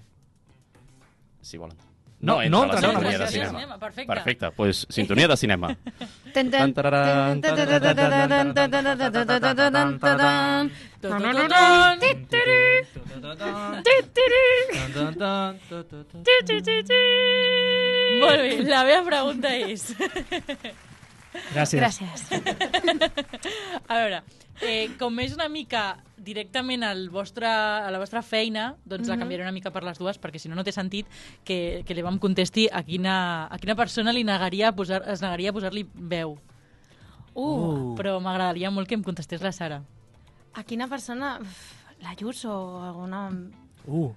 Si 1.41 1.59
volen. 1.59 1.77
No, 2.19 2.37
no 2.37 2.43
entra, 2.43 2.61
no, 2.61 2.67
la 2.67 2.81
sintonia 2.81 3.19
de 3.19 3.27
cinema. 3.29 3.51
cinema. 3.51 3.79
Perfecte. 3.79 4.15
Perfecte, 4.15 4.51
pues, 4.53 4.87
sintonia 4.89 5.29
de 5.29 5.37
cinema. 5.37 5.77
Molt 18.17 18.65
la 18.65 18.83
meva 18.89 19.05
pregunta 19.05 19.53
és... 19.53 19.93
Gràcies. 21.53 22.01
Eh, 24.63 24.91
com 24.99 25.19
és 25.21 25.35
una 25.37 25.49
mica 25.53 25.99
directament 26.17 26.85
al 26.87 27.09
vostre, 27.13 27.47
a 27.47 27.91
la 27.93 28.01
vostra 28.01 28.23
feina, 28.25 28.71
doncs 28.85 29.11
la 29.11 29.19
canviaré 29.21 29.45
una 29.45 29.55
mica 29.55 29.73
per 29.75 29.85
les 29.85 29.99
dues, 30.01 30.19
perquè 30.19 30.41
si 30.41 30.49
no, 30.49 30.57
no 30.57 30.65
té 30.65 30.73
sentit 30.73 31.09
que, 31.45 31.83
que 31.87 31.97
li 31.97 32.05
vam 32.05 32.21
contesti 32.23 32.67
a 32.73 32.83
quina, 32.87 33.17
a 33.53 33.59
quina 33.63 33.77
persona 33.77 34.15
li 34.17 34.25
negaria 34.25 34.71
a 34.71 34.77
posar, 34.77 35.03
es 35.13 35.25
negaria 35.25 35.53
a 35.53 35.57
posar-li 35.57 35.85
veu. 35.95 36.39
Uh. 37.37 37.93
Però 37.99 38.17
m'agradaria 38.25 38.73
molt 38.73 38.89
que 38.89 38.97
em 38.97 39.05
contestés 39.05 39.45
la 39.45 39.53
Sara. 39.53 39.83
A 40.57 40.65
quina 40.65 40.89
persona... 40.89 41.37
Uf, 41.43 41.75
La 42.03 42.13
Yuso 42.13 42.51
o 42.53 42.83
alguna... 42.85 43.31
Uh. 43.87 44.13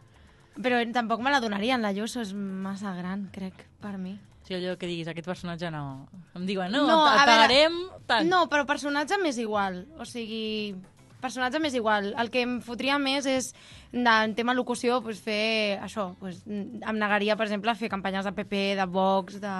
Però 0.60 0.80
tampoc 0.92 1.22
me 1.24 1.32
la 1.32 1.40
donarien, 1.40 1.82
la 1.82 1.94
Yuso 1.96 2.20
és 2.20 2.34
massa 2.36 2.92
gran, 2.98 3.30
crec, 3.32 3.64
per 3.80 3.96
mi. 3.98 4.18
Sigui, 4.50 4.64
allò 4.66 4.78
que 4.82 4.88
diguis, 4.90 5.06
aquest 5.12 5.28
personatge 5.30 5.70
no... 5.70 6.08
Em 6.34 6.46
diuen, 6.50 6.72
no, 6.74 6.88
No, 6.90 6.96
et 7.06 7.20
pagarem 7.22 7.76
tant. 8.10 8.26
No, 8.26 8.48
però 8.50 8.66
personatge 8.66 9.20
m'és 9.22 9.38
igual. 9.38 9.84
O 10.02 10.06
sigui, 10.10 10.74
personatge 11.22 11.60
m'és 11.62 11.76
igual. 11.78 12.16
El 12.18 12.32
que 12.34 12.42
em 12.48 12.56
fotria 12.66 12.98
més 12.98 13.28
és, 13.30 13.52
en 13.94 14.34
tema 14.34 14.56
locució, 14.58 15.04
pues, 15.06 15.22
fer 15.22 15.78
això. 15.86 16.16
Pues, 16.18 16.42
em 16.50 16.98
negaria, 16.98 17.38
per 17.38 17.46
exemple, 17.46 17.70
a 17.70 17.78
fer 17.78 17.92
campanyes 17.94 18.26
de 18.26 18.34
PP, 18.34 18.64
de 18.82 18.86
Vox, 18.90 19.38
de 19.44 19.54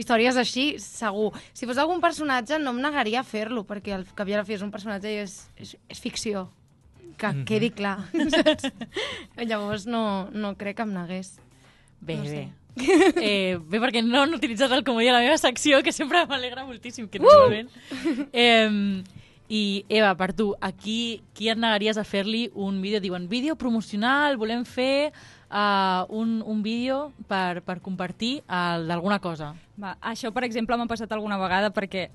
històries 0.00 0.36
així, 0.40 0.78
segur. 0.80 1.34
Si 1.52 1.68
fos 1.68 1.76
algun 1.76 2.00
personatge, 2.00 2.56
no 2.58 2.72
em 2.72 2.80
negaria 2.80 3.20
a 3.20 3.24
fer-lo, 3.28 3.66
perquè 3.68 3.98
el 4.00 4.06
que 4.08 4.24
havia 4.24 4.40
de 4.40 4.48
fer 4.48 4.56
és 4.56 4.64
un 4.64 4.72
personatge 4.72 5.12
i 5.12 5.20
és, 5.26 5.36
és, 5.60 5.76
és 5.92 6.00
ficció. 6.00 6.48
Que 7.20 7.28
Mhm. 7.32 7.44
quedi 7.44 7.70
clar. 7.70 7.98
Llavors 9.36 9.86
no, 9.86 10.28
no 10.32 10.54
crec 10.56 10.76
que 10.76 10.82
em 10.84 10.92
negués. 10.92 11.36
Bé, 12.00 12.16
no 12.16 12.24
bé. 12.24 12.48
Eh, 12.76 13.56
bé, 13.64 13.80
perquè 13.80 14.02
no 14.04 14.20
han 14.22 14.34
utilitzat 14.36 14.72
el 14.76 14.84
comodí 14.84 15.08
a 15.08 15.14
la 15.16 15.22
meva 15.24 15.38
secció, 15.40 15.78
que 15.82 15.92
sempre 15.96 16.26
m'alegra 16.28 16.66
moltíssim 16.68 17.08
que 17.08 17.18
ens 17.18 17.26
uh! 17.26 18.26
eh, 18.32 19.02
I, 19.48 19.84
Eva, 19.88 20.10
per 20.18 20.32
tu, 20.34 20.50
aquí 20.60 21.22
qui 21.32 21.48
et 21.48 21.58
negaries 21.58 21.96
a 21.96 22.04
fer-li 22.04 22.50
un 22.54 22.80
vídeo? 22.82 22.98
Diuen, 23.00 23.28
vídeo 23.30 23.54
promocional, 23.56 24.34
volem 24.36 24.64
fer 24.66 25.12
uh, 25.52 26.02
un, 26.10 26.40
un 26.44 26.62
vídeo 26.64 27.12
per, 27.30 27.62
per 27.62 27.78
compartir 27.80 28.40
uh, 28.48 28.82
d'alguna 28.82 29.20
cosa. 29.22 29.52
Va, 29.78 29.94
això, 30.02 30.32
per 30.34 30.42
exemple, 30.48 30.76
m'ha 30.76 30.88
passat 30.90 31.12
alguna 31.14 31.38
vegada 31.38 31.70
perquè, 31.70 32.08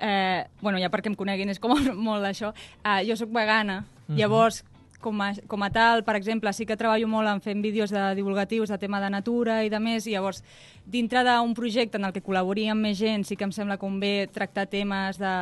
eh, 0.00 0.44
bueno, 0.60 0.80
ja 0.82 0.90
perquè 0.90 1.12
em 1.12 1.14
coneguin, 1.14 1.52
és 1.54 1.62
com 1.62 1.78
molt 2.10 2.26
això, 2.26 2.50
eh, 2.82 3.00
jo 3.08 3.16
sóc 3.16 3.30
vegana, 3.32 3.84
Mhm. 4.04 4.18
llavors 4.18 4.64
com 5.04 5.20
a, 5.20 5.32
com 5.46 5.62
a 5.62 5.70
tal, 5.70 6.00
per 6.06 6.16
exemple, 6.16 6.52
sí 6.56 6.64
que 6.64 6.78
treballo 6.80 7.08
molt 7.12 7.28
en 7.28 7.42
fent 7.44 7.60
vídeos 7.60 7.92
de 7.92 8.02
divulgatius 8.16 8.72
de 8.72 8.78
tema 8.80 9.02
de 9.02 9.10
natura 9.12 9.60
i 9.66 9.68
de 9.72 9.80
més, 9.82 10.08
i 10.08 10.16
llavors, 10.16 10.40
dintre 10.88 11.20
d'un 11.26 11.52
projecte 11.56 12.00
en 12.00 12.08
el 12.08 12.14
que 12.16 12.24
col·labori 12.24 12.70
amb 12.72 12.88
més 12.88 12.96
gent, 12.96 13.26
sí 13.28 13.36
que 13.36 13.44
em 13.44 13.52
sembla 13.52 13.76
com 13.80 14.00
bé 14.00 14.30
tractar 14.32 14.64
temes 14.72 15.20
de, 15.20 15.34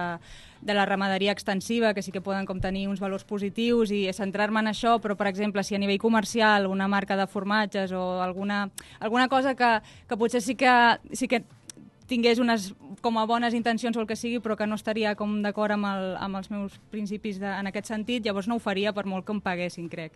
de 0.62 0.75
la 0.75 0.87
ramaderia 0.87 1.35
extensiva, 1.35 1.95
que 1.95 2.02
sí 2.02 2.11
que 2.11 2.23
poden 2.25 2.47
com 2.47 2.59
tenir 2.62 2.88
uns 2.90 3.02
valors 3.02 3.26
positius 3.26 3.95
i 3.95 4.04
centrar-me 4.14 4.62
en 4.62 4.73
això, 4.73 4.99
però, 5.02 5.14
per 5.19 5.31
exemple, 5.31 5.62
si 5.62 5.78
a 5.78 5.83
nivell 5.83 6.02
comercial 6.02 6.66
una 6.71 6.90
marca 6.90 7.16
de 7.19 7.28
formatges 7.31 7.95
o 7.95 8.23
alguna, 8.23 8.64
alguna 8.99 9.28
cosa 9.28 9.54
que, 9.54 9.76
que 10.09 10.19
potser 10.19 10.42
sí 10.42 10.59
que, 10.59 10.75
sí 11.14 11.31
que 11.31 11.45
tingués 12.09 12.39
unes 12.39 12.73
com 13.01 13.19
a 13.19 13.25
bones 13.27 13.55
intencions 13.55 13.97
o 13.97 14.01
el 14.01 14.07
que 14.07 14.17
sigui, 14.17 14.39
però 14.41 14.57
que 14.57 14.67
no 14.67 14.75
estaria 14.77 15.15
com 15.15 15.41
d'acord 15.43 15.73
amb, 15.77 15.87
el, 15.87 16.17
amb 16.19 16.37
els 16.41 16.51
meus 16.51 16.79
principis 16.91 17.39
de, 17.41 17.47
en 17.47 17.67
aquest 17.71 17.87
sentit, 17.91 18.25
llavors 18.25 18.49
no 18.49 18.57
ho 18.57 18.63
faria 18.63 18.93
per 18.93 19.05
molt 19.07 19.25
que 19.27 19.33
em 19.33 19.41
paguessin, 19.41 19.89
crec. 19.89 20.13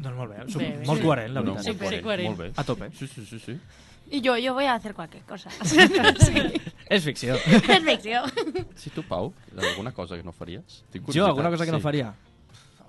Doncs 0.00 0.16
molt 0.16 0.30
bé, 0.32 0.38
Bé, 0.46 0.54
bé, 0.56 0.76
bé. 0.78 0.86
molt 0.86 1.02
coherent, 1.04 1.34
la 1.34 1.40
No, 1.42 1.54
veritat. 1.54 1.66
molt 1.74 1.80
coherent, 1.82 2.02
coherent. 2.04 2.28
molt 2.30 2.38
bé. 2.40 2.52
A 2.56 2.64
tope. 2.64 2.90
Sí, 2.96 3.06
sí, 3.06 3.26
sí, 3.26 3.38
sí. 3.38 3.58
Y 4.12 4.20
yo, 4.22 4.36
yo 4.38 4.54
voy 4.54 4.64
a 4.64 4.74
hacer 4.74 4.94
cualquier 4.94 5.22
cosa. 5.24 5.50
sí. 5.62 6.40
És 6.88 7.04
ficció. 7.04 7.34
Es 7.68 7.84
ficció. 7.84 8.22
Sí, 8.74 8.90
tu, 8.90 9.02
Pau, 9.04 9.32
alguna 9.56 9.92
cosa 9.92 10.16
que 10.16 10.22
no 10.24 10.32
faries? 10.32 10.84
Tinc 10.90 11.12
Jo, 11.12 11.26
alguna 11.26 11.50
cosa 11.50 11.64
que 11.66 11.70
no 11.70 11.78
Sí. 11.78 11.82
faria? 11.82 12.14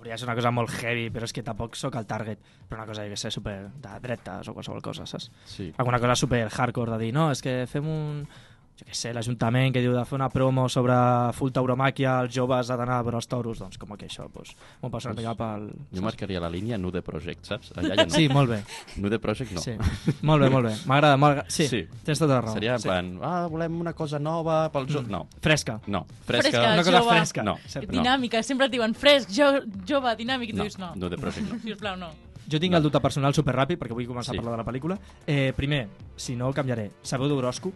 Hauria 0.02 0.16
de 0.16 0.18
ser 0.18 0.26
una 0.26 0.34
cosa 0.34 0.50
molt 0.50 0.72
heavy, 0.80 1.04
però 1.14 1.28
és 1.28 1.32
que 1.32 1.44
tampoc 1.46 1.76
sóc 1.78 1.94
el 1.94 2.08
target. 2.10 2.40
Però 2.66 2.80
una 2.80 2.88
cosa, 2.88 3.04
jo 3.06 3.12
que 3.14 3.20
sé, 3.20 3.30
super 3.30 3.68
de 3.84 3.90
dretes 4.02 4.48
o 4.50 4.54
qualsevol 4.56 4.82
cosa, 4.82 5.06
saps? 5.06 5.28
Sí. 5.46 5.68
Alguna 5.78 6.00
cosa 6.02 6.16
super 6.18 6.48
hardcore 6.48 6.96
de 6.96 6.98
dir, 7.04 7.12
no, 7.14 7.28
és 7.30 7.42
que 7.44 7.60
fem 7.70 7.86
un... 7.86 8.24
Jo 8.80 8.86
què 8.88 8.94
sé, 8.96 9.10
l'Ajuntament 9.12 9.70
que 9.74 9.82
diu 9.84 9.92
de 9.92 10.02
fer 10.08 10.16
una 10.16 10.30
promo 10.32 10.64
sobre 10.72 10.94
full 11.36 11.52
tauromàquia, 11.52 12.14
els 12.24 12.32
joves 12.34 12.70
ha 12.72 12.76
d'anar 12.80 12.96
a 12.98 13.02
veure 13.04 13.18
els 13.20 13.28
toros, 13.28 13.58
doncs 13.60 13.76
com 13.78 13.92
que 14.00 14.06
això, 14.08 14.24
doncs, 14.32 14.54
m'ho 14.80 14.88
passa 14.90 15.10
una 15.12 15.18
mica 15.20 15.34
pel... 15.36 15.66
Jo 15.92 16.02
marcaria 16.02 16.40
la 16.40 16.48
línia 16.50 16.78
Nude 16.80 17.02
Project, 17.04 17.44
saps? 17.46 17.70
Allà 17.76 17.94
ja 18.00 18.06
no. 18.08 18.14
Sí, 18.16 18.24
molt 18.32 18.50
bé. 18.50 18.62
Nude 18.96 19.18
Project 19.22 19.52
no. 19.52 19.60
Sí. 19.60 19.74
Molt 20.22 20.42
bé, 20.42 20.48
molt 20.50 20.66
bé. 20.70 20.72
M'agrada, 20.88 21.18
m'agrada. 21.20 21.44
Sí, 21.52 21.68
Sí. 21.68 21.82
tens 22.02 22.18
tota 22.18 22.38
la 22.38 22.40
raó. 22.46 22.54
Seria 22.56 22.74
en 22.78 22.80
sí. 22.82 22.88
plan, 22.88 23.12
ah, 23.22 23.46
volem 23.52 23.76
una 23.84 23.92
cosa 23.92 24.18
nova 24.18 24.64
pel 24.72 24.88
joc. 24.88 25.06
No, 25.12 25.26
Fresca. 25.44 25.78
no. 25.86 26.06
Fresca. 26.24 26.48
Fresca. 26.50 26.72
Una 26.72 26.82
cosa 26.88 26.98
jove. 27.04 27.16
fresca. 27.18 27.42
No. 27.46 27.58
Sempre. 27.68 27.98
Dinàmica, 27.98 28.42
sempre 28.42 28.66
et 28.66 28.72
diuen 28.72 28.94
fresc, 28.96 29.30
jo, 29.36 29.52
jove, 29.86 30.16
dinàmic, 30.16 30.48
i 30.48 30.56
tu 30.56 30.62
No, 30.64 30.64
dius 30.64 30.78
no. 30.80 30.94
Nude 30.96 31.20
Project 31.20 31.46
no. 31.52 31.60
Sisplau, 31.68 31.96
no. 32.00 32.10
Jo 32.50 32.58
tinc 32.58 32.74
el 32.74 32.82
dubte 32.82 32.98
personal 33.04 33.36
superràpid, 33.36 33.78
perquè 33.78 33.94
vull 33.94 34.08
començar 34.08 34.32
Sí. 34.32 34.38
a 34.40 34.42
parlar 34.42 34.56
de 34.58 34.64
la 34.64 34.68
pel·lícula. 34.72 34.96
Eh, 35.26 35.52
primer, 35.54 35.86
si 36.16 36.34
no, 36.34 36.50
canviaré. 36.56 36.90
Sabeu 37.02 37.28
d'horòscop? 37.30 37.72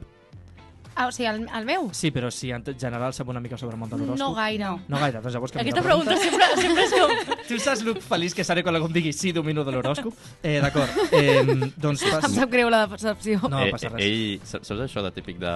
Ah, 0.97 1.09
o 1.09 1.13
sigui, 1.13 1.27
el, 1.29 1.43
el 1.45 1.67
meu? 1.69 1.91
Sí, 1.93 2.09
però 2.11 2.31
si 2.33 2.49
en 2.57 2.63
general 2.65 3.13
sabeu 3.13 3.35
una 3.35 3.41
mica 3.45 3.59
sobre 3.61 3.77
el 3.77 3.81
món 3.83 3.91
de 3.91 3.99
l'horòscop. 4.01 4.19
No 4.19 4.31
gaire. 4.33 4.71
No 4.89 5.01
gaire, 5.03 5.21
doncs 5.21 5.35
llavors 5.37 5.53
Aquesta 5.61 5.83
la 5.83 5.85
pregunta 5.85 6.17
sempre, 6.17 6.47
sempre 6.57 6.87
és 6.87 6.95
com... 6.97 7.35
Tu 7.51 7.59
saps 7.61 7.83
lo 7.85 7.93
feliç 8.01 8.33
que 8.39 8.47
seré 8.49 8.63
quan 8.65 8.79
algú 8.79 8.89
em 8.89 8.95
digui 8.95 9.13
sí, 9.13 9.35
domino 9.37 9.61
de 9.67 9.75
l'horòscop? 9.75 10.17
Eh, 10.41 10.57
D'acord. 10.65 10.97
Eh, 11.13 11.43
doncs 11.77 12.01
pas... 12.07 12.25
Em 12.31 12.39
sap 12.39 12.55
greu 12.55 12.73
la 12.73 12.87
decepció. 12.89 13.43
No 13.53 13.61
eh, 13.67 13.69
passa 13.75 13.93
res. 13.93 14.07
Ell, 14.07 14.49
saps 14.49 14.73
això 14.87 15.05
de 15.05 15.13
típic 15.19 15.37
de... 15.43 15.53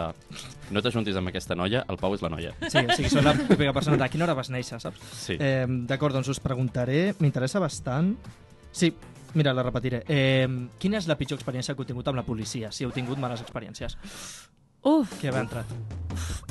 No 0.77 0.85
t'ajuntis 0.85 1.17
amb 1.17 1.33
aquesta 1.33 1.57
noia, 1.57 1.87
el 1.89 1.99
Pau 1.99 2.13
és 2.15 2.21
la 2.23 2.31
noia. 2.37 2.53
Sí, 2.67 2.85
o 2.85 2.99
sigui, 2.99 3.09
soc 3.09 3.25
la 3.25 3.35
típica 3.41 3.73
persona 3.73 3.97
de 3.97 4.05
a 4.05 4.11
quina 4.13 4.29
hora 4.29 4.37
vas 4.37 4.53
néixer, 4.53 4.77
saps? 4.85 5.01
Sí. 5.25 5.41
Eh, 5.41 5.65
D'acord, 5.89 6.21
doncs 6.21 6.29
us 6.37 6.45
preguntaré, 6.45 7.15
m'interessa 7.19 7.65
bastant... 7.65 8.13
Sí, 8.77 8.93
mira, 9.35 9.57
la 9.57 9.65
repetiré. 9.65 10.05
Eh, 10.05 10.47
quina 10.79 11.01
és 11.01 11.09
la 11.09 11.17
pitjor 11.19 11.41
experiència 11.41 11.75
que 11.75 11.81
heu 11.81 11.89
tingut 11.89 12.13
amb 12.13 12.21
la 12.21 12.29
policia, 12.29 12.71
si 12.77 12.85
heu 12.85 12.93
tingut 12.95 13.19
males 13.19 13.41
experiències? 13.41 13.97
Uf. 14.83 15.19
Qui 15.21 15.29
ha 15.29 15.41
entrat? 15.41 15.67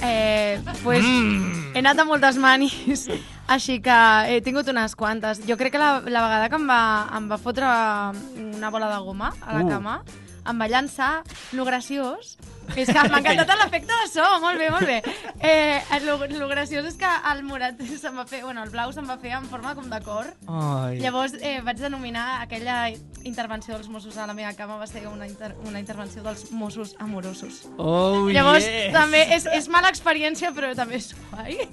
Eh, 0.01 0.62
pues, 0.83 1.03
Mm. 1.03 1.74
he 1.75 1.79
anat 1.79 2.00
a 2.00 2.05
moltes 2.05 2.38
manis, 2.38 3.07
així 3.48 3.81
que 3.81 3.98
he 4.29 4.39
tingut 4.41 4.67
unes 4.71 4.95
quantes. 4.95 5.41
Jo 5.48 5.57
crec 5.57 5.74
que 5.74 5.77
la, 5.81 6.00
la 6.05 6.21
vegada 6.24 6.50
que 6.50 6.55
em 6.55 6.67
va, 6.69 6.81
em 7.17 7.27
va 7.29 7.38
fotre 7.38 7.65
una 7.65 8.69
bola 8.69 8.89
de 8.93 9.00
goma 9.03 9.33
a 9.41 9.53
la 9.57 9.65
Uh. 9.65 9.69
cama, 9.69 10.03
em 10.49 10.61
va 10.61 10.69
llançar 10.71 11.11
lo 11.53 11.65
graciós. 11.67 12.37
És 12.77 12.85
que 12.85 13.01
m'ha 13.09 13.17
encantat 13.21 13.49
l'efecte 13.57 13.95
de 13.95 14.07
so, 14.11 14.25
molt 14.43 14.59
bé, 14.61 14.69
molt 14.69 14.85
bé. 14.85 14.99
Eh, 15.41 15.81
lo, 16.05 16.19
lo 16.35 16.49
graciós 16.51 16.85
és 16.85 16.97
que 17.01 17.09
el 17.31 17.41
morat 17.47 17.79
se'm 18.01 18.19
va 18.19 18.27
fer, 18.29 18.43
bueno, 18.45 18.63
el 18.65 18.73
blau 18.73 18.93
se'm 18.93 19.09
va 19.09 19.17
fer 19.21 19.33
en 19.37 19.47
forma 19.49 19.73
com 19.77 19.89
de 19.89 20.01
cor. 20.05 20.29
Ai. 20.47 20.99
Llavors 21.01 21.33
eh, 21.39 21.59
vaig 21.65 21.81
denominar 21.81 22.43
aquella 22.43 22.89
intervenció 23.27 23.75
dels 23.75 23.89
Mossos 23.91 24.17
a 24.17 24.27
la 24.29 24.35
meva 24.37 24.53
cama 24.55 24.77
va 24.79 24.87
ser 24.87 25.05
una, 25.09 25.27
inter 25.27 25.53
una 25.67 25.81
intervenció 25.81 26.23
dels 26.23 26.49
Mossos 26.51 26.95
amorosos. 26.99 27.63
Oh, 27.77 28.29
Llavors, 28.29 28.67
yes! 28.67 28.93
també 28.95 29.25
és, 29.35 29.47
és 29.49 29.69
mala 29.71 29.91
experiència, 29.91 30.53
però 30.55 30.71
també 30.77 31.01
és 31.01 31.11
guai. 31.29 31.57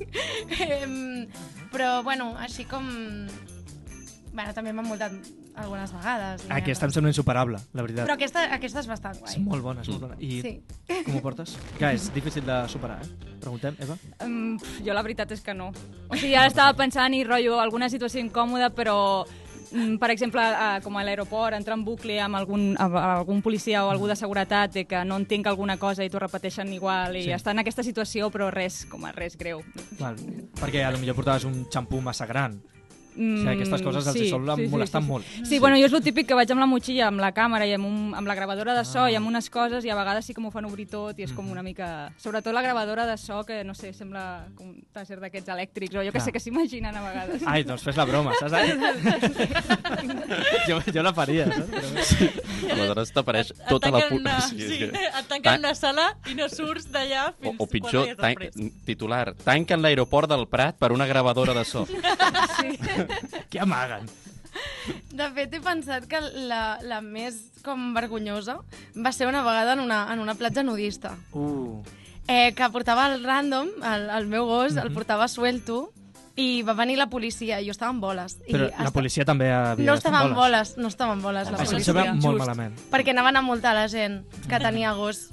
Em, 0.67 1.27
però, 1.73 2.01
bueno, 2.07 2.33
així 2.41 2.65
com... 2.69 2.89
Bueno, 4.37 4.53
també 4.53 4.73
m'han 4.77 4.85
multat 4.85 5.13
algunes 5.57 5.93
vegades. 5.97 6.43
i 6.45 6.51
Aquesta 6.53 6.85
em 6.85 6.93
sembla 6.93 7.09
insuperable, 7.09 7.57
la 7.73 7.83
veritat. 7.87 8.05
Però 8.05 8.17
aquesta, 8.19 8.43
aquesta 8.53 8.83
és 8.83 8.89
bastant 8.91 9.17
guai. 9.23 9.33
És 9.33 9.39
molt 9.41 9.65
bona, 9.65 9.81
és 9.81 9.89
molt 9.89 10.03
bona. 10.03 10.17
I 10.21 10.43
Sí. 10.43 10.61
com 11.07 11.17
ho 11.17 11.23
portes? 11.25 11.57
Que 11.81 11.95
és 11.97 12.11
difícil 12.13 12.45
de 12.45 12.59
superar, 12.69 13.01
eh? 13.01 13.33
Preguntem, 13.41 13.75
Eva? 13.81 13.97
Um, 14.27 14.59
jo 14.85 14.93
la 14.93 15.03
veritat 15.07 15.33
és 15.33 15.41
que 15.41 15.55
no. 15.55 15.71
O 16.11 16.17
sigui, 16.21 16.35
ara 16.37 16.49
estava 16.53 16.77
pensant 16.77 17.15
i 17.17 17.25
rotllo 17.25 17.59
alguna 17.61 17.89
situació 17.89 18.21
incòmoda, 18.21 18.69
però 18.77 19.25
mm, 19.73 19.97
per 20.03 20.11
exemple, 20.11 20.43
com 20.85 20.97
a 20.99 21.05
l'aeroport, 21.05 21.57
entrar 21.57 21.79
en 21.79 21.85
bucle 21.87 22.21
amb 22.21 22.37
algun, 22.37 22.75
amb 22.79 22.95
algun 22.97 23.41
policia 23.41 23.87
o 23.87 23.91
algú 23.91 24.07
de 24.07 24.17
seguretat 24.17 24.73
de 24.75 24.85
que 24.85 25.03
no 25.07 25.17
entenc 25.17 25.47
alguna 25.47 25.79
cosa 25.79 26.05
i 26.05 26.11
t'ho 26.11 26.19
repeteixen 26.21 26.73
igual 26.77 27.17
i 27.17 27.23
Sí. 27.23 27.29
sí. 27.31 27.33
estar 27.33 27.53
en 27.57 27.61
aquesta 27.65 27.83
situació 27.83 28.29
però 28.31 28.51
res, 28.53 28.85
com 28.85 29.05
a 29.07 29.13
res 29.13 29.37
greu. 29.39 29.63
Val. 29.99 30.17
Perquè 30.61 30.85
a 30.85 30.91
lo 30.91 30.99
millor 30.99 31.17
portaves 31.17 31.45
un 31.45 31.65
xampú 31.73 32.03
massa 32.03 32.27
gran. 32.27 32.61
Mm, 33.17 33.35
O 33.35 33.39
sigui, 33.41 33.53
aquestes 33.55 33.81
coses 33.83 34.07
els 34.13 34.17
hi 34.21 34.29
sol 34.29 34.43
molestar 34.71 35.01
molt. 35.03 35.25
Sí, 35.25 35.45
sí, 35.47 35.59
bueno, 35.59 35.77
jo 35.81 35.87
és 35.89 35.93
el 35.97 36.03
típic 36.05 36.27
que 36.29 36.35
vaig 36.37 36.51
amb 36.53 36.61
la 36.61 36.67
motxilla, 36.69 37.07
amb 37.09 37.19
la 37.23 37.31
càmera 37.33 37.65
i 37.67 37.73
amb, 37.73 37.87
un, 37.89 38.13
amb 38.15 38.27
la 38.29 38.35
gravadora 38.37 38.75
de 38.77 38.85
so 38.85 39.05
Ah. 39.07 39.11
i 39.11 39.15
amb 39.17 39.27
unes 39.27 39.49
coses 39.51 39.85
i 39.85 39.91
a 39.91 39.95
vegades 39.97 40.25
sí 40.27 40.35
que 40.35 40.41
m'ho 40.41 40.51
fan 40.51 40.65
obrir 40.69 40.87
tot 40.91 41.19
i 41.19 41.23
és 41.25 41.33
com 41.33 41.49
una 41.51 41.63
mica... 41.63 42.13
Sobretot 42.19 42.53
la 42.53 42.61
gravadora 42.63 43.07
de 43.07 43.17
so 43.17 43.43
que, 43.45 43.65
no 43.65 43.73
sé, 43.75 43.93
sembla 43.97 44.45
com 44.55 44.69
un 44.69 44.83
tàser 44.93 45.19
d'aquests 45.21 45.49
elèctrics 45.55 45.95
o 45.97 46.03
jo 46.05 46.13
que 46.13 46.19
Clar. 46.19 46.25
sé 46.27 46.33
que 46.33 46.41
s'imaginen 46.41 46.95
a 46.95 47.01
vegades. 47.09 47.43
Ai, 47.47 47.65
doncs 47.65 47.83
fes 47.83 47.97
la 47.97 48.05
broma, 48.05 48.33
saps? 48.39 48.53
jo, 50.69 50.81
jo 50.93 51.03
la 51.03 51.13
faria, 51.15 51.47
saps? 51.47 51.71
Però... 51.71 52.05
Sí. 52.07 52.29
Aleshores 52.71 53.13
t'apareix 53.15 53.53
tota 53.69 53.91
la... 53.91 54.01
tanquen 54.01 54.11
pu- 54.11 54.21
una- 54.21 54.41
Sí, 54.41 54.61
sí, 54.61 54.79
que- 54.79 54.91
et 55.07 55.29
tanquen 55.29 55.53
en 55.55 55.59
una 55.65 55.75
sala 55.75 56.07
i 56.31 56.35
no 56.35 56.49
surts 56.53 56.89
d'allà 56.93 57.29
O, 57.41 57.43
fins 57.43 57.57
o 57.61 57.67
pitjor, 57.71 58.07
quatre 58.17 58.51
tan, 58.53 58.71
titular, 58.87 59.35
tanquen 59.45 59.83
l'aeroport 59.83 60.29
del 60.31 60.47
Prat 60.51 60.77
per 60.79 60.93
una 60.93 61.07
gravadora 61.07 61.55
de 61.55 61.65
so. 61.65 61.87
Què 63.51 63.61
amaguen? 63.63 64.09
De 65.13 65.27
fet, 65.37 65.53
he 65.53 65.61
pensat 65.61 66.07
que 66.09 66.21
la, 66.49 66.79
la 66.83 67.01
més 67.05 67.37
com 67.65 67.91
vergonyosa 67.97 68.59
va 68.97 69.13
ser 69.13 69.27
una 69.29 69.43
vegada 69.45 69.75
en 69.75 69.81
una, 69.85 70.07
en 70.13 70.21
una 70.23 70.35
platja 70.35 70.63
nudista. 70.63 71.17
Uh, 71.33 71.83
Eh, 72.29 72.55
que 72.59 72.67
portava 72.75 73.05
el 73.15 73.23
random, 73.23 73.69
el, 73.87 74.09
el 74.11 74.25
meu 74.27 74.47
gos, 74.49 74.75
el 74.83 74.89
portava 74.91 75.29
suelto, 75.31 75.93
i 76.35 76.61
va 76.67 76.75
venir 76.75 76.97
la 76.99 77.07
policia, 77.07 77.61
i 77.63 77.69
jo 77.69 77.71
estava 77.71 77.93
en 77.95 78.01
boles. 78.03 78.35
però 78.49 78.67
I 78.67 78.83
la 78.83 78.91
policia 78.91 79.25
també 79.25 79.53
havia 79.55 79.87
No 79.87 79.95
estava 79.95 80.25
en 80.25 80.35
boles. 80.35 80.73
boles, 80.75 80.77
no 80.83 80.89
estava 80.91 81.13
en 81.15 81.23
boles, 81.23 81.47
la 81.53 81.59
Això 81.63 81.71
policia. 81.71 81.93
sembla 81.95 82.15
molt 82.19 82.39
malament. 82.43 82.75
perquè 82.91 83.15
anaven 83.15 83.37
a 83.39 83.43
multar 83.47 83.77
la 83.79 83.87
gent 83.87 84.25
que 84.49 84.59
tenia 84.59 84.91
gos. 84.99 85.29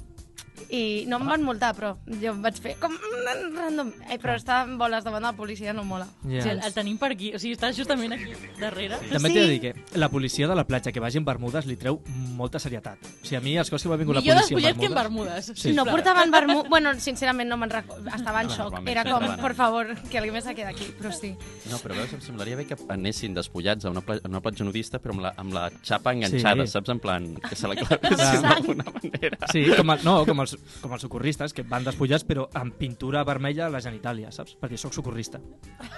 I 0.70 1.04
no 1.10 1.18
em 1.20 1.26
van 1.28 1.42
multar, 1.44 1.72
però 1.76 1.94
jo 2.20 2.32
vaig 2.42 2.58
fer 2.62 2.76
com 2.80 2.92
mm, 2.94 3.56
random. 3.58 3.92
Eh, 4.10 4.18
però 4.22 4.34
estar 4.36 4.62
en 4.68 4.76
boles 4.78 5.04
davant 5.04 5.22
de 5.22 5.28
la 5.30 5.36
policia 5.36 5.72
no 5.74 5.84
mola. 5.84 6.06
Ja. 6.28 6.42
Sí, 6.42 6.48
el, 6.50 6.60
el 6.64 6.74
tenim 6.74 6.98
per 6.98 7.10
aquí, 7.12 7.32
o 7.34 7.38
sigui, 7.42 7.54
està 7.56 7.72
justament 7.74 8.12
aquí 8.16 8.32
darrere. 8.60 8.98
També 9.10 9.28
Sí. 9.28 9.34
t'he 9.34 9.40
de 9.40 9.48
dir 9.48 9.60
que 9.60 9.98
la 9.98 10.08
policia 10.08 10.48
de 10.48 10.54
la 10.54 10.64
platja 10.66 10.92
que 10.92 11.00
vagi 11.00 11.18
en 11.18 11.24
bermudes 11.24 11.66
li 11.66 11.76
treu 11.76 12.00
molta 12.36 12.58
serietat. 12.58 12.98
O 13.02 13.24
sigui, 13.26 13.36
a 13.36 13.40
mi 13.40 13.56
els 13.58 13.70
cops 13.70 13.82
que 13.82 13.88
m'ha 13.88 13.96
vingut 14.00 14.14
la 14.16 14.22
policia 14.22 14.40
despullet 14.40 14.78
que 14.78 14.86
en 14.86 14.92
en 14.92 14.98
bermudes... 14.98 15.34
Bermudes. 15.48 15.60
Sí. 15.60 15.72
No 15.74 15.84
portaven 15.84 16.30
vermut... 16.30 16.68
Bueno, 16.68 16.94
sincerament 17.00 17.48
no 17.50 17.56
me'n 17.56 17.70
recordo. 17.70 18.08
Estava 18.14 18.42
en 18.42 18.50
xoc. 18.50 18.78
Era 18.86 19.04
com, 19.04 19.24
por 19.40 19.54
favor, 19.54 19.94
que 20.10 20.18
alguien 20.18 20.34
me 20.34 20.40
saque 20.42 20.64
d'aquí. 20.64 20.86
Però 21.00 21.12
sí. 21.12 21.34
No, 21.70 21.78
però 21.82 21.94
veus, 21.98 22.12
em 22.14 22.20
semblaria 22.24 22.56
bé 22.56 22.64
que 22.66 22.76
anessin 22.88 23.34
despullats 23.34 23.84
a 23.84 23.90
una, 23.90 24.00
pla 24.00 24.16
a 24.22 24.28
una 24.28 24.40
platja 24.40 24.64
nudista, 24.64 24.98
però 25.02 25.14
amb 25.14 25.22
la, 25.26 25.34
amb 25.36 25.52
la 25.54 25.68
xapa 25.82 26.12
enganxada, 26.14 26.64
Sí. 26.66 26.72
saps? 26.72 26.88
En 26.94 27.00
plan, 27.00 27.34
que 27.48 27.56
se 27.56 27.68
la 27.68 27.74
clavessin 27.80 28.42
d'alguna 28.42 28.84
manera. 28.94 29.38
Sí, 29.52 29.64
com, 29.76 29.90
el, 29.90 30.04
no, 30.04 30.24
com 30.26 30.40
els, 30.44 30.78
com 30.82 30.92
els 30.94 31.02
socorristes, 31.06 31.52
que 31.56 31.64
van 31.68 31.84
despullats 31.86 32.24
però 32.28 32.46
amb 32.60 32.74
pintura 32.78 33.24
vermella 33.26 33.66
a 33.66 33.72
la 33.72 33.80
genitàlia, 33.84 34.30
saps? 34.34 34.54
Perquè 34.60 34.78
sóc 34.80 34.94
socorrista. 34.96 35.40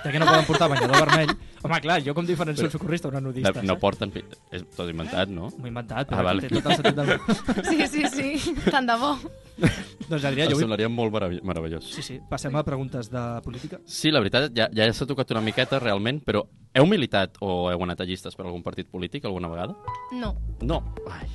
Ja 0.05 0.11
que 0.13 0.19
no 0.23 0.27
poden 0.31 0.47
portar 0.49 0.69
banyador 0.73 0.97
vermell... 1.07 1.35
Home, 1.67 1.81
clar, 1.83 2.01
jo 2.07 2.15
com 2.15 2.27
diferent 2.29 2.57
soc 2.59 2.71
socorrista 2.75 3.09
una 3.11 3.21
nudista, 3.21 3.53
No, 3.59 3.63
no 3.63 3.75
saps? 3.77 3.81
porten... 3.83 4.13
És 4.55 4.63
tot 4.77 4.89
inventat, 4.91 5.29
no? 5.33 5.51
M'ho 5.57 5.67
he 5.67 5.73
inventat, 5.73 6.09
però 6.11 6.23
Ah, 6.23 6.29
vale. 6.31 6.47
té 6.47 6.55
tot 6.55 6.71
el 6.71 6.77
sentit 6.79 6.97
del... 6.97 7.17
Sí, 7.71 7.87
sí, 7.91 8.05
sí. 8.13 8.55
Tant 8.71 8.87
de 8.89 8.97
bo. 9.01 9.15
doncs 10.07 10.25
Adrià, 10.29 10.45
Em 10.47 10.53
jo 10.53 10.57
vull... 10.57 10.63
semblaria 10.67 10.89
molt 10.93 11.13
merav- 11.15 11.41
meravellós. 11.43 11.89
Sí, 11.91 12.03
sí, 12.05 12.19
passem 12.31 12.55
a 12.57 12.63
preguntes 12.67 13.11
de 13.11 13.25
política. 13.45 13.81
Sí, 13.89 14.13
la 14.15 14.21
veritat, 14.23 14.51
ja, 14.57 14.69
ja 14.73 14.87
s'ha 14.95 15.07
tocat 15.09 15.31
una 15.35 15.43
miqueta, 15.45 15.81
realment, 15.83 16.21
però 16.25 16.45
heu 16.77 16.87
militat 16.87 17.39
o 17.41 17.71
heu 17.73 17.83
anat 17.87 18.03
a 18.05 18.07
llistes 18.09 18.37
per 18.37 18.45
algun 18.47 18.63
partit 18.63 18.87
polític 18.93 19.25
alguna 19.25 19.49
vegada? 19.49 19.75
No. 20.13 20.35
No. 20.63 20.83
Ai, 21.11 21.27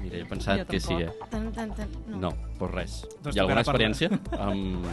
mira, 0.00 0.16
he 0.18 0.24
pensat 0.28 0.62
Jo 0.62 0.66
que 0.70 0.80
sí, 0.80 0.88
tampoc. 0.88 1.24
eh? 1.24 1.28
Tant, 1.30 1.50
tant, 1.54 1.74
tant. 1.76 1.96
No. 2.08 2.20
No, 2.26 2.32
doncs 2.58 2.74
res. 2.74 2.96
Doncs 3.22 3.36
Hi 3.36 3.38
ha 3.40 3.42
alguna 3.46 3.64
experiència? 3.66 4.10
Amb... 4.46 4.86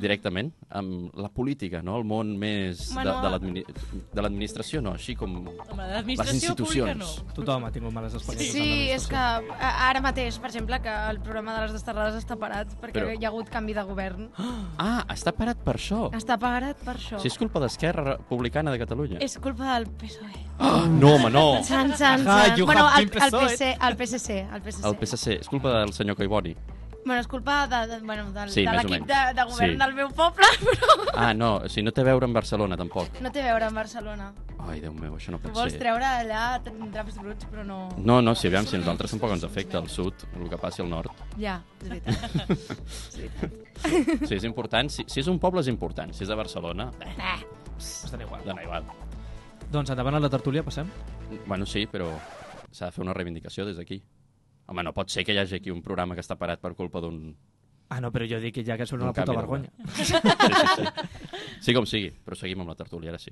directament 0.00 0.52
amb 0.70 1.14
la 1.16 1.28
política, 1.32 1.80
no? 1.82 1.96
El 1.96 2.04
món 2.04 2.34
més 2.38 2.92
Bueno, 2.94 3.14
de, 3.16 3.22
de 3.22 3.30
l'admini- 3.32 3.64
de 4.12 4.22
l'administració, 4.22 4.82
no? 4.82 4.92
Així 4.94 5.14
com 5.16 5.36
Home, 5.46 5.86
les 5.88 6.02
pública 6.04 6.24
no. 6.24 6.32
institucions. 6.32 7.24
Tothom 7.34 7.64
ha 7.64 7.70
tingut 7.72 7.92
males 7.92 8.14
experiències. 8.14 8.52
Sí, 8.52 8.90
és 8.90 9.06
que 9.08 9.16
ara 9.16 10.00
mateix, 10.04 10.38
per 10.38 10.50
exemple, 10.50 10.80
que 10.82 10.92
el 11.10 11.20
programa 11.20 11.54
de 11.56 11.62
les 11.66 11.72
desterrades 11.72 12.14
està 12.22 12.36
parat 12.36 12.68
perquè 12.80 13.00
Però- 13.00 13.16
hi 13.18 13.24
ha 13.24 13.28
hagut 13.28 13.48
canvi 13.48 13.72
de 13.74 13.82
govern. 13.88 14.30
Ah, 14.78 15.04
està 15.08 15.32
parat 15.32 15.56
per 15.64 15.76
això. 15.76 16.10
Està 16.12 16.38
parat 16.38 16.76
per 16.84 16.96
això. 16.96 17.18
Si 17.20 17.28
és 17.28 17.38
culpa 17.38 17.60
d'Esquerra 17.60 18.16
Republicana 18.16 18.70
de 18.70 18.78
Catalunya. 18.78 19.18
És 19.20 19.38
culpa 19.38 19.74
del 19.78 19.86
PSOE. 19.88 20.44
Ah, 20.58 20.86
no, 20.88 21.14
home, 21.16 21.30
no. 21.30 21.62
San, 21.64 21.94
san, 21.96 22.26
Ah, 22.26 22.46
san. 22.46 22.56
you 22.58 22.66
Bueno, 22.66 22.88
el, 22.98 23.06
been 23.06 23.22
el. 23.22 23.30
PC, 23.30 23.76
el 23.80 23.96
PSC, 23.96 24.40
el 24.52 24.62
PSC. 24.62 24.86
El 24.88 24.96
PSC. 24.96 25.40
És 25.40 25.48
culpa 25.48 25.78
del 25.80 25.92
senyor 25.92 26.16
Collboni. 26.16 26.54
Bueno, 27.06 27.20
és 27.22 27.28
culpa 27.30 27.68
de, 27.70 27.78
de, 27.86 28.00
bueno, 28.02 28.24
del, 28.34 28.48
Sí, 28.50 28.64
de 28.66 28.72
l'equip 28.74 29.04
de, 29.06 29.18
de 29.36 29.42
govern 29.46 29.72
Sí. 29.72 29.78
del 29.78 29.92
meu 29.94 30.08
poble, 30.10 30.48
però 30.66 30.96
Ah, 31.14 31.28
no, 31.38 31.50
o 31.62 31.68
sigui, 31.70 31.84
no 31.86 31.92
té 31.94 32.02
a 32.02 32.04
veure 32.08 32.26
amb 32.26 32.34
Barcelona, 32.34 32.76
tampoc. 32.76 33.20
no 33.22 33.30
té 33.30 33.44
a 33.44 33.52
veure 33.52 33.68
amb 33.68 33.78
Barcelona. 33.78 34.32
Ai, 34.66 34.80
Déu 34.82 34.90
meu, 34.92 35.14
això 35.14 35.30
no 35.30 35.38
pot 35.38 35.52
vols 35.54 35.70
ser. 35.76 35.78
treure 35.84 36.02
allà 36.04 36.58
draps 36.64 37.20
bruts, 37.22 37.46
però 37.46 37.62
no... 37.64 37.76
No, 37.96 38.16
no, 38.20 38.34
si 38.34 38.48
aviam, 38.50 38.66
si 38.66 38.74
a 38.74 38.80
nosaltres 38.80 39.14
tampoc 39.14 39.30
ens 39.36 39.44
afecta 39.46 39.78
el 39.78 39.86
sud, 39.88 40.26
el 40.34 40.48
que 40.50 40.58
passi 40.58 40.82
al 40.82 40.90
nord. 40.90 41.12
Ja, 41.38 41.60
és 41.84 41.88
veritat. 41.88 42.50
és 42.50 43.16
veritat. 43.20 44.26
Si 44.26 44.34
és 44.40 44.44
important, 44.50 44.90
si, 44.90 45.04
si 45.06 45.20
és 45.22 45.30
un 45.30 45.38
poble 45.38 45.62
és 45.62 45.70
important. 45.70 46.10
Si 46.12 46.24
és 46.26 46.28
de 46.28 46.34
Barcelona, 46.34 46.90
eh, 47.06 47.14
Eh, 47.16 47.46
Estan 47.78 48.20
igual. 48.26 48.42
dona 48.44 48.62
igual. 48.66 48.82
Doncs 49.70 49.90
endavant 49.94 50.16
a 50.16 50.20
la 50.26 50.28
tertúlia, 50.30 50.64
passem. 50.66 50.90
Bueno, 51.46 51.66
sí, 51.66 51.86
però 51.86 52.10
s'ha 52.72 52.86
de 52.86 52.92
fer 52.92 53.02
una 53.06 53.14
reivindicació 53.14 53.64
des 53.64 53.76
d'aquí. 53.76 54.02
Home, 54.66 54.82
no 54.82 54.92
pot 54.94 55.12
ser 55.12 55.22
que 55.24 55.34
hi 55.34 55.38
hagi 55.38 55.60
aquí 55.60 55.70
un 55.70 55.82
programa 55.82 56.16
que 56.18 56.24
està 56.24 56.36
parat 56.38 56.62
per 56.62 56.74
culpa 56.74 57.02
d'un... 57.02 57.20
Ah, 57.86 58.00
no, 58.02 58.10
però 58.10 58.26
jo 58.26 58.40
dic 58.42 58.56
que 58.56 58.64
ja 58.66 58.74
que 58.74 58.86
són 58.88 58.98
Un 58.98 59.06
una 59.06 59.14
puta 59.14 59.34
vergonya. 59.36 59.70
Sí, 59.94 60.04
sí, 60.08 60.18
sí. 60.18 60.86
Sí 61.66 61.74
com 61.74 61.86
sigui, 61.86 62.10
però 62.26 62.36
seguim 62.38 62.64
amb 62.64 62.72
la 62.72 62.78
tertúlia, 62.78 63.14
ara 63.14 63.20
sí. 63.22 63.30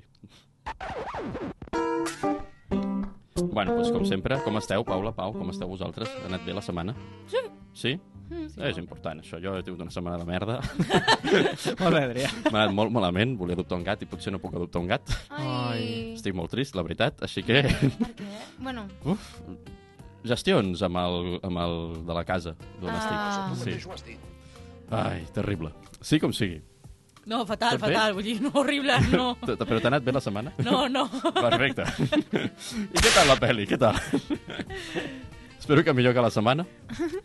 Bueno, 3.55 3.75
doncs 3.75 3.91
com 3.91 4.07
sempre, 4.07 4.39
com 4.47 4.57
esteu, 4.59 4.83
Paula, 4.87 5.11
Pau, 5.15 5.35
com 5.35 5.51
esteu 5.51 5.69
vosaltres? 5.71 6.11
Ha 6.21 6.29
anat 6.31 6.47
bé 6.47 6.55
la 6.55 6.63
setmana? 6.63 6.95
Sí. 7.31 7.43
Sí? 7.75 7.93
sí 8.31 8.63
és 8.69 8.79
important, 8.79 9.19
això. 9.21 9.39
Jo 9.43 9.57
he 9.59 9.63
tingut 9.63 9.83
una 9.85 9.93
setmana 9.93 10.17
de 10.21 10.27
merda. 10.27 10.57
Molt 11.81 11.91
bé, 11.91 12.01
Adrià. 12.01 12.31
M'ha 12.47 12.65
anat 12.65 12.75
molt 12.75 12.95
malament, 12.95 13.35
volia 13.39 13.59
adoptar 13.59 13.79
un 13.79 13.87
gat 13.87 14.03
i 14.03 14.09
potser 14.09 14.33
no 14.33 14.39
puc 14.43 14.55
adoptar 14.55 14.81
un 14.83 14.91
gat. 14.91 15.15
Ai, 15.35 16.15
Estic 16.15 16.35
molt 16.35 16.55
trist, 16.55 16.75
la 16.79 16.83
veritat, 16.87 17.23
així 17.27 17.43
que... 17.43 17.63
per 17.67 17.91
què? 17.91 18.29
Bueno, 18.63 18.87
Uf, 19.03 19.33
gestions 20.27 20.81
amb 20.85 20.97
el, 21.01 21.39
amb 21.43 21.57
el 21.63 21.75
de 22.07 22.13
la 22.17 22.23
casa 22.27 22.55
d'on 22.81 22.89
Ah. 22.93 23.51
estic. 23.53 23.81
Sí. 24.03 24.17
Ai, 24.91 25.25
terrible. 25.33 25.71
Sí 26.01 26.19
com 26.19 26.33
sigui. 26.33 26.61
No, 27.25 27.39
fatal, 27.49 27.79
Tot 27.79 27.87
bé? 27.87 27.93
fatal. 27.95 28.13
Vull 28.13 28.23
dir, 28.27 28.35
no, 28.41 28.51
horrible, 28.53 28.99
no. 29.09 29.31
T- 29.45 29.55
Però 29.57 29.79
t'ha 29.81 29.89
anat 29.89 30.03
bé 30.05 30.11
la 30.13 30.21
setmana? 30.21 30.51
No, 30.61 30.83
no. 30.87 31.07
Perfecte. 31.33 31.81
I 31.81 32.99
què 33.01 33.13
tal 33.15 33.27
la 33.31 33.37
pel·li? 33.41 33.65
Què 33.65 33.79
tal? 33.81 33.97
Espero 35.59 35.83
que 35.83 35.93
millor 35.97 36.13
que 36.13 36.21
la 36.21 36.29
setmana. 36.29 36.65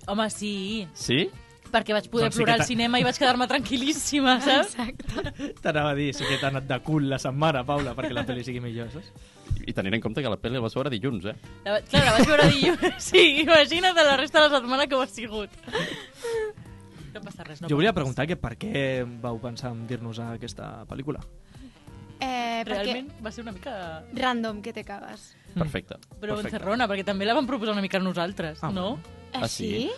Home, 0.08 0.30
sí. 0.32 0.86
Sí? 0.94 1.28
Perquè 1.70 1.94
vaig 1.94 2.08
poder 2.10 2.26
Doncs 2.26 2.34
sí 2.36 2.40
plorar 2.42 2.56
que 2.56 2.62
al 2.64 2.66
cinema 2.68 2.98
i 2.98 3.04
vaig 3.06 3.18
quedar-me 3.20 3.46
tranquil·líssima, 3.46 4.38
saps? 4.46 4.72
exacte. 4.78 5.52
T'anava 5.62 5.92
a 5.92 5.98
dir, 5.98 6.08
sí 6.16 6.24
que 6.26 6.38
t'ha 6.40 6.48
anat 6.50 6.66
de 6.66 6.78
cul 6.82 7.06
la 7.08 7.18
setmana, 7.22 7.62
Paula, 7.68 7.92
perquè 7.94 8.10
la 8.16 8.24
pel·li 8.26 8.42
sigui 8.46 8.60
millor, 8.64 8.90
saps? 8.90 9.12
I 9.66 9.72
tenint 9.76 9.94
en 9.98 10.02
compte 10.02 10.22
que 10.24 10.30
la 10.32 10.38
pel·li 10.40 10.58
la 10.58 10.64
vas 10.64 10.74
veure 10.74 10.90
dilluns, 10.90 11.24
eh? 11.30 11.36
La, 11.66 11.76
va- 11.76 11.82
clar, 11.86 12.02
la 12.08 12.16
vaig 12.18 12.26
veure 12.32 12.48
dilluns. 12.50 12.98
Sí, 13.10 13.22
imagina't 13.44 13.94
la 13.98 14.16
resta 14.18 14.42
de 14.42 14.48
la 14.50 14.58
setmana 14.60 14.86
que 14.90 14.94
ho 14.98 15.02
ha 15.02 15.10
sigut. 15.10 15.50
No 17.10 17.18
passa 17.24 17.42
res, 17.42 17.58
no 17.60 17.66
Jo 17.66 17.74
volia 17.74 17.90
preguntar 17.92 18.22
que 18.30 18.36
per 18.38 18.52
què 18.54 19.02
vau 19.22 19.40
pensar 19.42 19.72
en 19.74 19.80
dir-nos 19.90 20.20
a 20.22 20.28
aquesta 20.36 20.84
pel·lícula. 20.86 21.18
Eh, 22.20 22.62
perquè... 22.62 22.84
Realment 22.84 23.08
va 23.24 23.32
ser 23.34 23.42
una 23.42 23.54
mica... 23.56 23.72
Random, 24.14 24.60
que 24.62 24.70
te 24.76 24.84
cagues. 24.86 25.24
Perfecte. 25.56 25.96
Però 26.20 26.36
Perfecte. 26.36 26.52
encerrona, 26.54 26.86
perquè 26.86 27.02
també 27.08 27.26
la 27.26 27.34
vam 27.34 27.48
proposar 27.50 27.74
una 27.74 27.82
mica 27.82 27.98
a 27.98 28.04
nosaltres, 28.04 28.62
Ah, 28.62 28.70
no? 28.70 28.92
Ah, 29.34 29.48
sí? 29.50 29.88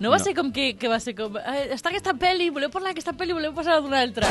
¿Ah, 0.00 0.02
No 0.02 0.10
va 0.10 0.16
No. 0.18 0.24
ser 0.24 0.34
com 0.34 0.50
que, 0.50 0.76
que 0.76 0.88
va 0.88 0.98
ser 0.98 1.14
com... 1.14 1.36
Eh, 1.36 1.68
està 1.76 1.90
aquesta 1.92 2.14
pel·li, 2.16 2.48
voleu 2.50 2.70
parlar 2.72 2.90
d'aquesta 2.94 3.12
pel·li, 3.12 3.34
voleu 3.36 3.52
passar 3.52 3.80
d'una 3.82 4.00
altra. 4.00 4.26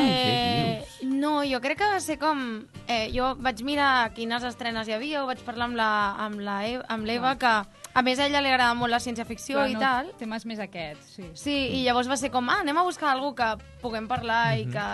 Eh, 0.00 0.82
no, 1.04 1.42
jo 1.44 1.60
crec 1.60 1.78
que 1.78 1.84
va 1.92 2.00
ser 2.00 2.16
com... 2.18 2.64
Eh, 2.88 3.10
jo 3.14 3.34
vaig 3.44 3.60
mirar 3.64 4.10
quines 4.16 4.42
estrenes 4.44 4.88
hi 4.88 4.94
havia, 4.96 5.22
ho 5.22 5.28
vaig 5.28 5.40
parlar 5.44 5.68
amb 5.70 5.76
la 5.78 5.90
amb 6.26 6.40
la 6.44 6.56
E- 6.68 6.82
amb 6.88 7.04
l'Eva, 7.08 7.34
que 7.40 7.52
a 7.94 8.02
més 8.02 8.18
a 8.18 8.26
ella 8.26 8.40
li 8.42 8.48
agrada 8.50 8.74
molt 8.74 8.90
la 8.92 9.00
ciència-ficció 9.00 9.60
Però 9.60 9.68
i 9.70 9.76
no, 9.76 9.80
tal. 9.84 10.10
Temes 10.18 10.44
més 10.48 10.58
aquests, 10.60 11.14
sí. 11.16 11.28
Sí, 11.38 11.56
i 11.78 11.84
llavors 11.84 12.08
va 12.10 12.16
ser 12.20 12.30
com, 12.34 12.48
ah, 12.50 12.60
anem 12.64 12.76
a 12.80 12.84
buscar 12.88 13.12
algú 13.12 13.34
que 13.36 13.52
puguem 13.84 14.08
parlar 14.08 14.56
i 14.58 14.66
que 14.72 14.86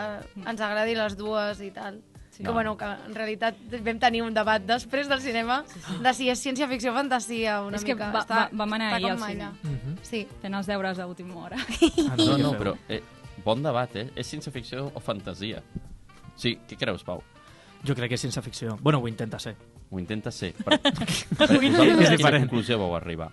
ens 0.46 0.61
agradi 0.61 0.94
les 0.98 1.16
dues 1.18 1.62
i 1.62 1.70
tal. 1.74 2.02
Sí. 2.40 2.44
Que, 2.46 2.50
bueno, 2.57 2.72
que 2.81 2.87
en 2.88 3.14
realitat 3.14 3.57
vam 3.85 3.98
tenir 4.00 4.22
un 4.24 4.33
debat 4.33 4.62
després 4.64 5.09
del 5.11 5.20
cinema 5.20 5.59
sí, 5.68 5.79
sí. 5.87 5.96
de 6.03 6.12
si 6.16 6.29
és 6.33 6.40
ciència-ficció 6.40 6.90
o 6.92 6.94
fantasia 6.96 7.59
una 7.62 7.76
És 7.76 7.85
que 7.85 7.92
mica. 7.94 8.09
va- 8.14 8.24
va- 8.24 8.48
vam 8.50 8.72
anar 8.79 8.94
està 8.94 8.96
ahir 8.96 9.11
al 9.11 9.22
allà. 9.26 9.50
Mhm. 9.62 9.96
Sí. 10.03 10.26
Fent 10.40 10.55
els 10.55 10.66
deures 10.66 10.96
d'última 10.96 11.37
hora. 11.37 11.57
Ah, 12.11 12.16
No, 12.16 12.38
no, 12.38 12.53
però 12.57 12.74
eh, 12.88 13.03
bon 13.44 13.62
debat, 13.62 13.94
eh? 13.96 14.09
És 14.16 14.33
ciència-ficció 14.33 14.90
o 14.94 15.00
fantasia? 15.00 15.62
Sí, 16.35 16.59
què 16.66 16.79
creus, 16.81 17.05
Pau? 17.05 17.22
Jo 17.85 17.94
crec 17.94 18.09
que 18.09 18.14
és 18.16 18.24
ciència 18.24 18.42
ficció. 18.42 18.79
Bueno, 18.81 18.98
ho 19.00 19.09
intenta 19.09 19.38
ser. 19.38 19.55
Ho 19.90 19.98
intenta 20.00 20.31
ser. 20.31 20.53
Per... 20.55 20.81
per 20.81 21.09
És 21.11 21.26
a 21.44 21.59
quina 21.59 22.11
diferent. 22.16 22.44
conclusió 22.48 22.79
vau 22.79 22.96
arribar? 22.96 23.31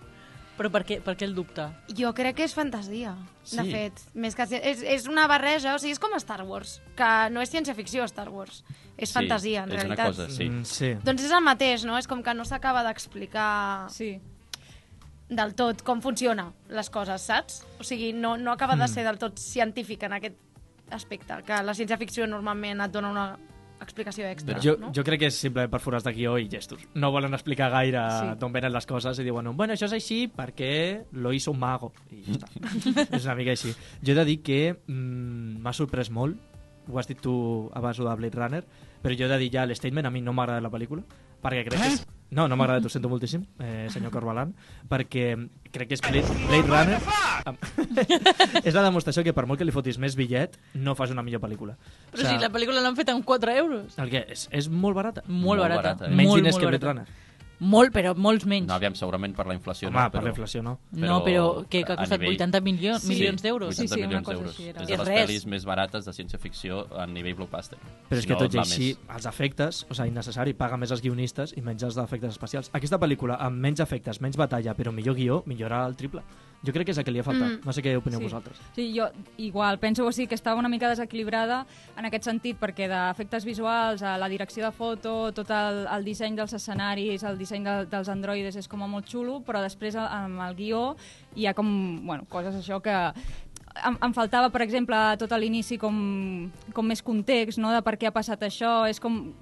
Però 0.58 0.72
per 0.74 0.84
què, 0.88 1.00
per 1.06 1.13
què 1.15 1.24
el 1.28 1.36
dubte? 1.38 1.67
Jo 1.93 2.13
crec 2.17 2.36
que 2.39 2.43
és 2.43 2.54
fantasia, 2.58 3.12
de 3.52 3.63
Sí. 3.63 3.72
fet. 3.72 4.00
Més 4.15 4.34
que, 4.36 4.43
és, 4.58 4.82
és 4.82 5.06
una 5.08 5.28
barreja, 5.28 5.76
o 5.76 5.80
sigui, 5.80 5.91
és 5.93 6.00
com 6.00 6.10
Star 6.17 6.41
Wars, 6.43 6.82
que 6.96 7.30
no 7.30 7.41
és 7.41 7.52
ciència-ficció, 7.54 8.04
Star 8.10 8.30
Wars. 8.30 8.63
És 8.98 9.10
Sí, 9.10 9.13
fantasia, 9.13 9.63
en 9.63 9.70
és 9.72 9.76
una 9.76 9.84
realitat. 9.96 10.08
cosa, 10.08 10.30
sí. 10.30 10.50
Mm, 10.50 10.63
sí. 10.65 10.93
Doncs 11.04 11.24
és 11.24 11.32
el 11.32 11.41
mateix, 11.43 11.86
no? 11.86 11.98
És 12.00 12.08
com 12.08 12.24
que 12.24 12.34
no 12.34 12.43
s'acaba 12.46 12.82
d'explicar 12.84 13.88
Sí. 13.91 14.20
del 15.30 15.54
tot 15.56 15.82
com 15.84 16.02
funciona 16.02 16.54
les 16.70 16.89
coses, 16.89 17.22
saps? 17.22 17.63
O 17.80 17.84
sigui, 17.84 18.13
no, 18.13 18.38
no 18.38 18.52
acaba 18.54 18.76
de 18.76 18.88
ser 18.88 19.04
del 19.04 19.17
tot 19.20 19.38
científic 19.38 20.04
en 20.04 20.13
aquest 20.13 20.36
aspecte, 20.89 21.43
que 21.46 21.62
la 21.63 21.74
ciència-ficció 21.74 22.26
normalment 22.28 22.82
et 22.82 22.91
dona 22.91 23.12
una 23.12 23.38
explicació 23.81 24.25
extra, 24.27 24.59
Jo, 24.63 24.75
no? 24.79 24.91
jo 24.95 25.03
crec 25.05 25.19
que 25.21 25.29
és 25.31 25.35
simplement 25.37 25.69
per 25.71 25.79
forats 25.83 26.03
de 26.05 26.13
guió 26.15 26.37
i 26.41 26.47
gestos. 26.49 26.81
No 26.95 27.11
volen 27.11 27.33
explicar 27.37 27.69
gaire 27.71 28.01
Sí. 28.17 28.33
d'on 28.39 28.53
venen 28.53 28.73
les 28.73 28.85
coses 28.89 29.19
i 29.19 29.23
diuen, 29.23 29.49
bueno, 29.57 29.73
això 29.73 29.85
és 29.85 29.93
així 29.93 30.27
perquè 30.27 31.05
lo 31.11 31.33
hizo 31.33 31.51
un 31.51 31.59
mago. 31.59 31.93
I 32.11 32.23
ja 32.25 32.37
està. 32.39 32.49
és 33.17 33.25
una 33.25 33.35
mica 33.35 33.51
així. 33.51 33.73
Jo 34.01 34.11
he 34.13 34.15
de 34.15 34.25
dir 34.25 34.41
que 34.41 34.59
mm, 34.87 35.61
m'ha 35.61 35.73
sorprès 35.73 36.09
molt, 36.09 36.37
ho 36.89 36.99
has 36.99 37.07
dit 37.07 37.19
tu 37.21 37.69
abans 37.75 37.97
de 37.97 38.03
Blade 38.03 38.35
Runner, 38.37 38.63
però 39.03 39.15
jo 39.17 39.25
he 39.25 39.29
de 39.29 39.37
dir 39.37 39.51
ja 39.53 39.65
l'statement, 39.65 40.07
a 40.07 40.11
mi 40.11 40.21
no 40.21 40.33
m'agrada 40.33 40.61
la 40.61 40.71
pel·lícula, 40.71 41.03
perquè 41.43 41.65
crec 41.67 41.81
que 41.81 41.87
és... 41.93 42.05
No, 42.29 42.47
no 42.51 42.57
m'agrada, 42.59 42.83
ho 42.83 42.91
sento 42.91 43.07
moltíssim, 43.07 43.45
eh, 43.63 43.87
senyor 43.93 44.11
Corbalan, 44.11 44.49
perquè 44.91 45.29
crec 45.71 45.87
que 45.87 45.95
és 45.95 46.03
Blade, 46.03 46.33
Blade 46.49 46.67
Runner... 46.67 46.99
és 48.67 48.75
la 48.75 48.83
demostració 48.83 49.23
que 49.23 49.31
per 49.35 49.45
molt 49.47 49.61
que 49.61 49.67
li 49.67 49.71
fotis 49.71 49.99
més 50.01 50.17
bitllet, 50.19 50.57
no 50.75 50.95
fas 50.99 51.13
una 51.15 51.23
millor 51.23 51.39
pel·lícula. 51.39 51.77
Però 52.11 52.25
si 52.27 52.35
la 52.41 52.49
pel·lícula 52.51 52.83
l'han 52.83 52.97
fet 52.99 53.13
amb 53.13 53.23
4 53.23 53.55
euros. 53.61 53.95
El 54.03 54.11
que 54.11 54.25
és, 54.35 54.49
és 54.51 54.67
molt 54.67 54.97
barata. 54.99 55.23
Molt, 55.27 55.45
Molt 55.45 55.63
barata. 55.63 55.81
barata, 55.83 56.11
eh? 56.11 56.15
Menys 56.17 56.33
molt, 56.33 56.41
diners 56.41 56.57
molt 56.57 56.65
que 56.65 56.71
Blade 56.73 56.83
barata. 56.83 57.07
Runner. 57.07 57.26
Molt, 57.60 57.89
però 57.91 58.12
molts 58.15 58.46
menys. 58.46 58.67
No, 58.70 58.76
aviam, 58.76 58.93
segurament 58.93 59.34
per 59.36 59.48
la 59.50 59.56
inflació 59.58 59.88
Home, 59.89 59.98
no, 59.98 60.12
per 60.12 60.20
però... 60.20 60.24
la 60.28 60.30
inflació 60.30 60.62
no. 60.62 60.76
No, 60.91 61.24
però 61.26 61.46
que, 61.67 61.82
que 61.84 61.93
ha 61.93 61.98
costat 61.98 62.22
80 62.22 62.62
milions, 62.62 63.02
Sí. 63.02 63.10
milions 63.15 63.41
d'euros. 63.41 63.72
80 63.74 63.82
Sí, 63.82 63.88
sí, 63.88 64.02
milions 64.06 64.28
d'euros. 64.28 64.60
És 64.60 64.76
de 64.88 64.98
les 64.98 65.08
res. 65.08 65.24
pel·lis 65.30 65.46
més 65.48 65.65
barates 65.65 66.06
de 66.06 66.13
ciència-ficció 66.13 66.84
a 67.00 67.08
nivell 67.08 67.34
blockbuster. 67.36 67.80
Però 68.10 68.17
és 68.20 68.22
Si 68.22 68.28
que 68.28 68.34
no, 68.34 68.39
tot 68.39 68.54
i 68.54 68.60
així, 68.60 68.91
més. 68.93 69.15
els 69.17 69.26
efectes, 69.26 69.86
o 69.89 69.93
sigui, 69.98 70.10
innecessari, 70.13 70.54
paga 70.54 70.78
més 70.78 70.91
els 70.91 71.02
guionistes 71.02 71.56
i 71.58 71.62
menys 71.62 71.82
els 71.84 71.96
d'efectes 71.96 72.30
especials. 72.38 72.70
Aquesta 72.74 73.00
pel·lícula, 73.00 73.39
amb 73.41 73.58
menys 73.58 73.80
efectes, 73.80 74.22
menys 74.22 74.38
batalla, 74.38 74.76
però 74.78 74.93
millor 74.93 75.15
guió, 75.15 75.41
millora 75.48 75.86
el 75.88 75.96
triple. 75.96 76.22
Jo 76.65 76.74
crec 76.74 76.88
que 76.88 76.91
és 76.91 76.98
el 76.98 77.06
que 77.06 77.12
li 77.13 77.20
ha 77.20 77.24
faltat. 77.24 77.60
Mm. 77.60 77.65
No 77.65 77.74
sé 77.74 77.84
què 77.86 77.93
opineu 77.98 78.20
Sí. 78.20 78.26
vosaltres. 78.26 78.58
Sí, 78.76 78.93
jo 78.98 79.06
igual, 79.38 79.78
penso 79.80 80.06
o 80.06 80.12
sigui, 80.12 80.28
que 80.28 80.36
estava 80.36 80.60
una 80.60 80.70
mica 80.70 80.89
desequilibrada 80.89 81.65
en 81.96 82.06
aquest 82.06 82.24
sentit, 82.26 82.58
perquè 82.60 82.88
d'efectes 82.89 83.46
visuals, 83.46 84.02
a 84.02 84.17
la 84.17 84.28
direcció 84.28 84.65
de 84.65 84.72
foto, 84.72 85.32
tot 85.34 85.50
el, 85.52 85.86
el 85.86 86.04
disseny 86.04 86.36
dels 86.36 86.54
escenaris, 86.54 87.24
el 87.24 87.38
disseny 87.38 87.63
de, 87.63 87.86
dels 87.86 88.10
androides 88.10 88.56
és 88.56 88.67
com 88.67 88.82
a 88.84 88.88
molt 88.88 89.08
xulo, 89.08 89.41
però 89.46 89.62
després 89.62 89.96
amb 89.96 90.41
el 90.41 90.56
guió 90.56 90.96
hi 91.36 91.46
ha 91.46 91.54
com, 91.54 92.06
bueno, 92.06 92.26
coses 92.28 92.56
això 92.56 92.82
que 92.82 92.96
em, 93.86 93.98
em 94.02 94.13
faltava, 94.13 94.50
per 94.50 94.63
exemple, 94.65 94.98
tot 95.22 95.32
a 95.32 95.38
l'inici 95.38 95.78
com, 95.78 96.52
com 96.74 96.88
més 96.88 97.04
context, 97.06 97.60
no?, 97.62 97.72
de 97.72 97.82
per 97.86 97.98
què 97.98 98.08
ha 98.10 98.15
passat 98.15 98.41
això, 98.41 98.88
és 98.89 99.00
com, 99.00 99.36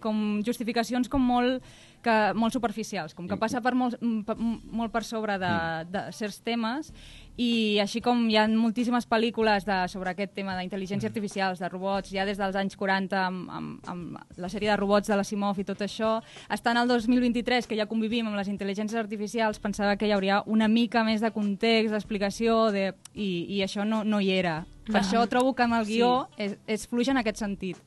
com 0.00 0.42
justificacions 0.44 1.08
com 1.08 1.22
molt 1.24 1.64
que 2.02 2.14
molt 2.34 2.52
superficials, 2.56 3.14
com 3.14 3.28
que 3.28 3.36
passa 3.36 3.60
per 3.60 3.74
molt, 3.74 3.96
m- 4.02 4.22
per, 4.24 4.36
m- 4.38 4.60
molt 4.72 4.92
per 4.92 5.02
sobre 5.04 5.38
de, 5.38 5.50
de 5.90 6.02
certs 6.16 6.40
temes 6.46 6.92
i 7.40 7.78
així 7.80 8.00
com 8.04 8.26
hi 8.28 8.36
ha 8.36 8.46
moltíssimes 8.50 9.06
pel·lícules 9.08 9.64
de, 9.64 9.76
sobre 9.88 10.10
aquest 10.12 10.34
tema 10.36 10.56
d'intel·ligència 10.58 11.08
artificial, 11.08 11.56
de 11.56 11.68
robots, 11.72 12.10
ja 12.12 12.26
des 12.28 12.36
dels 12.40 12.56
anys 12.56 12.76
40 12.76 13.16
amb, 13.20 13.50
amb, 13.50 13.88
amb 13.88 14.40
la 14.40 14.48
sèrie 14.52 14.68
de 14.70 14.76
robots 14.76 15.08
de 15.08 15.16
l'Asimov 15.16 15.58
i 15.60 15.64
tot 15.64 15.80
això, 15.86 16.18
estant 16.52 16.76
al 16.76 16.88
2023 16.90 17.66
que 17.70 17.78
ja 17.78 17.86
convivim 17.88 18.26
amb 18.28 18.36
les 18.36 18.48
intel·ligències 18.52 18.98
artificials 19.00 19.58
pensava 19.62 19.96
que 19.96 20.08
hi 20.08 20.12
hauria 20.12 20.42
una 20.46 20.68
mica 20.68 21.04
més 21.04 21.20
de 21.24 21.30
context, 21.32 21.94
d'explicació 21.94 22.70
de... 22.74 22.90
I, 23.14 23.30
i 23.56 23.62
això 23.64 23.84
no, 23.84 24.04
no 24.04 24.20
hi 24.20 24.30
era. 24.36 24.60
Per 24.90 25.00
això 25.00 25.22
trobo 25.30 25.52
que 25.54 25.62
amb 25.64 25.74
el 25.78 25.84
guió 25.86 26.10
és, 26.36 26.56
és 26.66 26.86
fluix 26.90 27.08
en 27.12 27.18
aquest 27.20 27.38
sentit. 27.38 27.78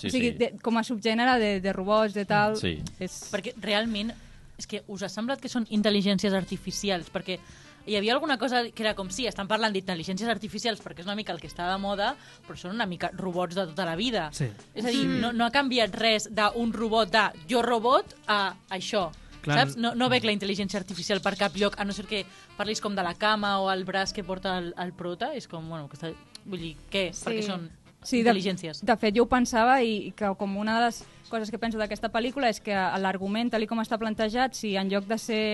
Sí, 0.00 0.08
o 0.08 0.14
sigui, 0.14 0.32
sí. 0.32 0.38
de, 0.40 0.50
com 0.64 0.80
a 0.80 0.84
subgènere 0.86 1.36
de, 1.42 1.54
de 1.60 1.72
robots, 1.76 2.16
de 2.16 2.24
tal... 2.28 2.56
Sí. 2.60 2.78
És... 2.98 3.22
Perquè 3.32 3.52
realment, 3.60 4.14
és 4.60 4.68
que 4.68 4.84
us 4.88 5.04
ha 5.04 5.10
semblat 5.12 5.42
que 5.42 5.50
són 5.52 5.66
intel·ligències 5.68 6.32
artificials, 6.36 7.12
perquè 7.12 7.38
hi 7.86 7.96
havia 7.96 8.12
alguna 8.12 8.38
cosa 8.38 8.62
que 8.70 8.82
era 8.82 8.94
com, 8.94 9.08
sí, 9.10 9.26
estan 9.26 9.48
parlant 9.48 9.72
d'intel·ligències 9.74 10.28
artificials 10.28 10.82
perquè 10.84 11.02
és 11.02 11.08
una 11.08 11.16
mica 11.18 11.32
el 11.32 11.40
que 11.40 11.48
està 11.48 11.68
de 11.70 11.78
moda, 11.80 12.12
però 12.46 12.58
són 12.58 12.76
una 12.76 12.86
mica 12.86 13.10
robots 13.16 13.56
de 13.56 13.64
tota 13.72 13.86
la 13.88 13.96
vida. 13.96 14.28
Sí. 14.36 14.50
És 14.74 14.84
a 14.84 14.92
dir, 14.92 15.06
no, 15.20 15.32
no 15.32 15.46
ha 15.46 15.54
canviat 15.54 15.96
res 15.96 16.28
d'un 16.30 16.74
robot 16.76 17.12
de 17.12 17.24
jo 17.50 17.64
robot 17.66 18.14
a 18.28 18.42
això. 18.76 19.08
Clar, 19.40 19.56
Saps? 19.62 19.78
No, 19.80 19.94
no 19.96 20.10
veig 20.12 20.26
la 20.28 20.34
intel·ligència 20.36 20.76
artificial 20.76 21.22
per 21.24 21.32
cap 21.40 21.56
lloc, 21.56 21.78
a 21.80 21.86
no 21.88 21.96
ser 21.96 22.04
que 22.08 22.26
parlis 22.58 22.82
com 22.84 22.96
de 22.96 23.04
la 23.04 23.14
cama 23.16 23.56
o 23.64 23.70
el 23.72 23.86
braç 23.88 24.12
que 24.12 24.24
porta 24.24 24.58
el, 24.60 24.74
el 24.76 24.92
prota. 24.92 25.32
És 25.32 25.48
com, 25.48 25.64
bueno, 25.72 25.88
que 25.88 25.96
està... 25.96 26.12
vull 26.44 26.60
dir, 26.60 26.74
què? 26.92 27.08
Sí. 27.16 27.24
Perquè 27.24 27.46
són 27.48 27.64
Sí, 28.02 28.22
de, 28.22 28.30
intel·ligències. 28.30 28.80
de 28.80 28.96
fet, 28.96 29.14
jo 29.16 29.26
ho 29.26 29.28
pensava 29.28 29.82
i 29.84 30.12
que 30.16 30.30
com 30.40 30.56
una 30.56 30.78
de 30.78 30.86
les 30.86 31.02
coses 31.30 31.50
que 31.52 31.60
penso 31.62 31.78
d'aquesta 31.78 32.08
pel·lícula 32.10 32.48
és 32.50 32.58
que 32.64 32.74
l'argument, 32.74 33.52
tal 33.52 33.66
com 33.70 33.78
està 33.82 33.98
plantejat, 34.00 34.56
si 34.56 34.74
en 34.80 34.88
lloc 34.90 35.06
de 35.06 35.18
ser 35.20 35.44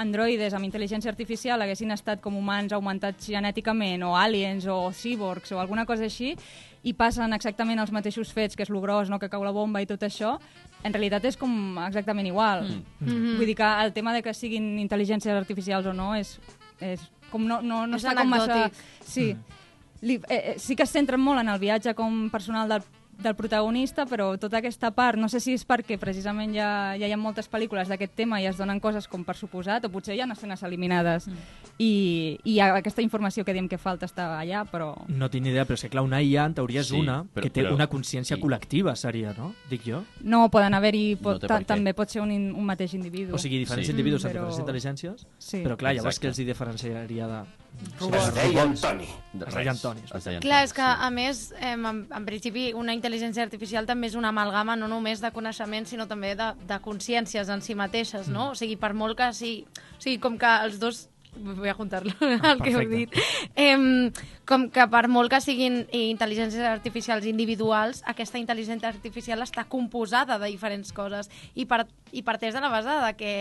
androides 0.00 0.56
amb 0.56 0.66
intel·ligència 0.66 1.12
artificial 1.12 1.62
haguessin 1.62 1.92
estat 1.94 2.20
com 2.24 2.36
humans 2.36 2.72
augmentats 2.72 3.28
genèticament 3.30 4.02
o 4.02 4.16
aliens 4.18 4.66
o 4.66 4.90
cyborgs 4.96 5.52
o 5.52 5.60
alguna 5.60 5.86
cosa 5.86 6.08
així 6.08 6.34
i 6.82 6.94
passen 6.96 7.36
exactament 7.36 7.78
els 7.78 7.92
mateixos 7.92 8.32
fets, 8.32 8.56
que 8.56 8.64
és 8.64 8.72
lo 8.72 8.80
gros, 8.80 9.12
no, 9.12 9.20
que 9.20 9.28
cau 9.28 9.44
la 9.44 9.52
bomba 9.52 9.82
i 9.84 9.88
tot 9.88 10.02
això, 10.02 10.38
en 10.82 10.96
realitat 10.96 11.28
és 11.28 11.36
com 11.36 11.78
exactament 11.84 12.26
igual. 12.26 12.64
Mm. 13.04 13.36
Vull 13.36 13.52
dir 13.52 13.56
que 13.58 13.70
el 13.84 13.92
tema 13.92 14.14
de 14.16 14.24
que 14.24 14.32
siguin 14.34 14.78
intel·ligències 14.80 15.36
artificials 15.36 15.86
o 15.86 15.92
no 15.92 16.14
és, 16.16 16.38
és 16.80 17.04
com 17.30 17.44
no, 17.46 17.60
no, 17.60 17.84
no 17.86 18.00
És 18.00 18.04
està 18.04 18.16
com 18.16 18.32
massa... 18.32 18.48
anecdòtic. 18.48 18.84
Sí. 19.04 19.34
Li, 20.02 20.14
eh, 20.28 20.54
eh, 20.54 20.58
sí 20.58 20.76
que 20.76 20.84
es 20.84 20.90
centren 20.90 21.20
molt 21.20 21.40
en 21.40 21.48
el 21.52 21.58
viatge 21.60 21.94
com 21.94 22.30
personal 22.30 22.68
del, 22.68 22.82
del 23.20 23.34
protagonista, 23.36 24.06
però 24.08 24.30
tota 24.40 24.56
aquesta 24.62 24.90
part, 24.96 25.18
no 25.20 25.28
sé 25.28 25.40
si 25.44 25.52
és 25.52 25.66
perquè 25.68 25.98
precisament 26.00 26.54
ja, 26.56 26.96
ja 26.96 27.04
hi 27.06 27.12
ha 27.12 27.18
moltes 27.20 27.50
pel·lícules 27.52 27.90
d'aquest 27.92 28.14
tema 28.16 28.38
i 28.40 28.46
es 28.48 28.56
donen 28.56 28.80
coses 28.80 29.04
com 29.06 29.26
per 29.28 29.36
suposat, 29.36 29.84
o 29.84 29.90
potser 29.92 30.16
hi 30.16 30.22
ha 30.24 30.28
escenes 30.32 30.62
eliminades, 30.64 31.26
mm. 31.28 31.58
i, 31.84 32.38
i 32.48 32.54
aquesta 32.64 33.02
informació 33.04 33.44
que 33.44 33.52
diem 33.52 33.68
que 33.68 33.76
falta 33.76 34.08
està 34.08 34.38
allà, 34.38 34.62
però... 34.64 34.94
No 35.12 35.28
tinc 35.28 35.44
ni 35.44 35.52
idea, 35.52 35.66
però 35.68 35.76
és 35.76 35.84
que 35.84 35.90
clar, 35.92 36.02
una 36.06 36.22
IA 36.24 36.46
en 36.48 36.54
teoria 36.62 36.80
és 36.80 36.88
Sí, 36.88 36.96
una 36.96 37.18
però- 37.28 37.44
que 37.44 37.50
té 37.52 37.60
però- 37.66 37.74
una 37.76 37.90
consciència 37.92 38.38
i- 38.38 38.40
col·lectiva, 38.40 38.96
seria, 38.96 39.34
no? 39.36 39.52
Dic 39.68 39.84
jo. 39.84 40.00
No, 40.24 40.46
poden 40.48 40.72
haver-hi... 40.80 41.18
No 41.20 41.26
Pot, 41.28 41.44
què. 41.44 41.60
també 41.68 41.92
pot 41.92 42.08
ser 42.08 42.22
un, 42.24 42.32
in- 42.32 42.54
un 42.56 42.64
mateix 42.64 42.94
individu. 42.96 43.34
O 43.36 43.38
sigui, 43.38 43.58
diferents 43.60 43.84
Sí. 43.86 43.92
individus 43.92 44.24
amb 44.24 44.32
Però- 44.32 44.48
diferents 44.48 44.64
intel·ligències, 44.64 45.26
Sí. 45.36 45.60
però 45.60 45.76
clar, 45.76 45.92
llavors 45.92 46.16
Exacte. 46.16 46.24
què 46.26 46.30
els 46.32 46.38
hi 46.40 46.44
diferenciaria 46.48 47.28
de... 47.28 47.42
Es 48.00 48.34
deia 48.34 48.62
Antoni. 48.62 49.06
Es 49.46 49.54
deia 49.54 49.70
Antoni. 49.72 50.02
Clar, 50.40 50.62
és 50.64 50.72
que, 50.76 50.84
a 50.84 51.10
més, 51.14 51.42
eh, 51.58 51.74
en, 51.76 52.02
en 52.10 52.26
principi, 52.26 52.70
una 52.76 52.94
intel·ligència 52.96 53.44
artificial 53.44 53.88
també 53.88 54.10
és 54.10 54.16
una 54.18 54.32
amalgama 54.34 54.76
no 54.76 54.88
només 54.90 55.22
de 55.22 55.30
coneixement, 55.32 55.86
sinó 55.88 56.08
també 56.10 56.34
de, 56.36 56.50
de 56.68 56.80
consciències 56.84 57.48
en 57.48 57.62
si 57.64 57.76
mateixes, 57.78 58.28
no? 58.28 58.50
O 58.52 58.58
sigui, 58.58 58.76
per 58.80 58.92
molt 58.94 59.18
que 59.20 59.30
sí... 59.36 59.54
O 59.96 60.02
sigui, 60.02 60.18
com 60.22 60.38
que 60.40 60.52
els 60.64 60.80
dos 60.80 61.06
vull 61.36 61.70
juntar-lo 61.76 62.12
el 62.20 62.62
que 62.62 62.72
heu 62.74 62.84
dit. 62.90 63.14
Em, 63.54 64.10
com 64.48 64.66
que 64.72 64.86
per 64.90 65.06
molt 65.08 65.30
que 65.30 65.40
siguin 65.42 65.84
intel·ligències 65.94 66.66
artificials 66.66 67.26
individuals, 67.30 68.02
aquesta 68.10 68.40
intel·ligència 68.40 68.90
artificial 68.90 69.42
està 69.46 69.66
composada 69.70 70.40
de 70.42 70.50
diferents 70.50 70.92
coses 70.92 71.30
i, 71.54 71.66
per, 71.70 71.84
i 72.12 72.24
parteix 72.26 72.56
de 72.56 72.64
la 72.64 72.72
base 72.72 72.96
de 73.06 73.12
que 73.18 73.34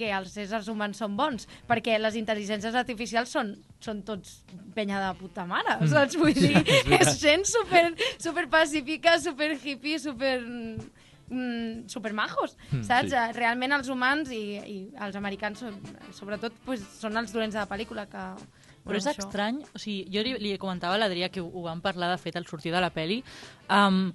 que 0.00 0.08
els 0.16 0.32
éssers 0.40 0.70
humans 0.72 1.00
són 1.02 1.16
bons, 1.18 1.44
perquè 1.68 1.98
les 2.00 2.16
intel·ligències 2.16 2.76
artificials 2.80 3.32
són, 3.36 3.52
són 3.84 4.00
tots 4.06 4.38
penya 4.76 5.00
de 5.02 5.10
puta 5.20 5.44
mare, 5.48 5.76
mm. 5.82 5.90
saps? 5.92 6.16
Vull 6.20 6.32
dir, 6.36 6.56
és 6.96 7.12
gent 7.20 7.44
super, 7.48 7.90
super 8.18 8.46
pacífica, 8.52 9.18
super 9.20 9.52
hippie, 9.60 10.00
super 10.00 10.38
mm, 11.30 11.84
super 11.86 12.12
majos, 12.16 12.56
Mm, 12.72 12.82
saps? 12.86 13.12
sí. 13.12 13.26
Realment 13.36 13.76
els 13.76 13.88
humans 13.92 14.32
i, 14.34 14.42
i 14.58 14.78
els 14.98 15.16
americans, 15.20 15.60
són, 15.62 15.76
sobretot, 16.16 16.56
pues, 16.66 16.82
són 16.98 17.16
els 17.20 17.32
dolents 17.32 17.54
de 17.54 17.60
la 17.62 17.68
pel·lícula 17.70 18.08
que... 18.10 18.24
Però 18.80 18.96
és 18.96 19.06
això. 19.06 19.26
estrany, 19.26 19.60
o 19.76 19.78
sigui, 19.78 20.06
jo 20.10 20.22
li, 20.24 20.32
li 20.40 20.54
comentava 20.58 20.96
a 20.96 20.98
l'Adrià 21.02 21.28
que 21.30 21.42
ho, 21.42 21.46
ho 21.52 21.62
vam 21.66 21.82
parlar 21.84 22.08
de 22.10 22.18
fet 22.18 22.38
al 22.40 22.46
sortir 22.48 22.72
de 22.72 22.80
la 22.80 22.88
peli, 22.90 23.20
um, 23.68 24.06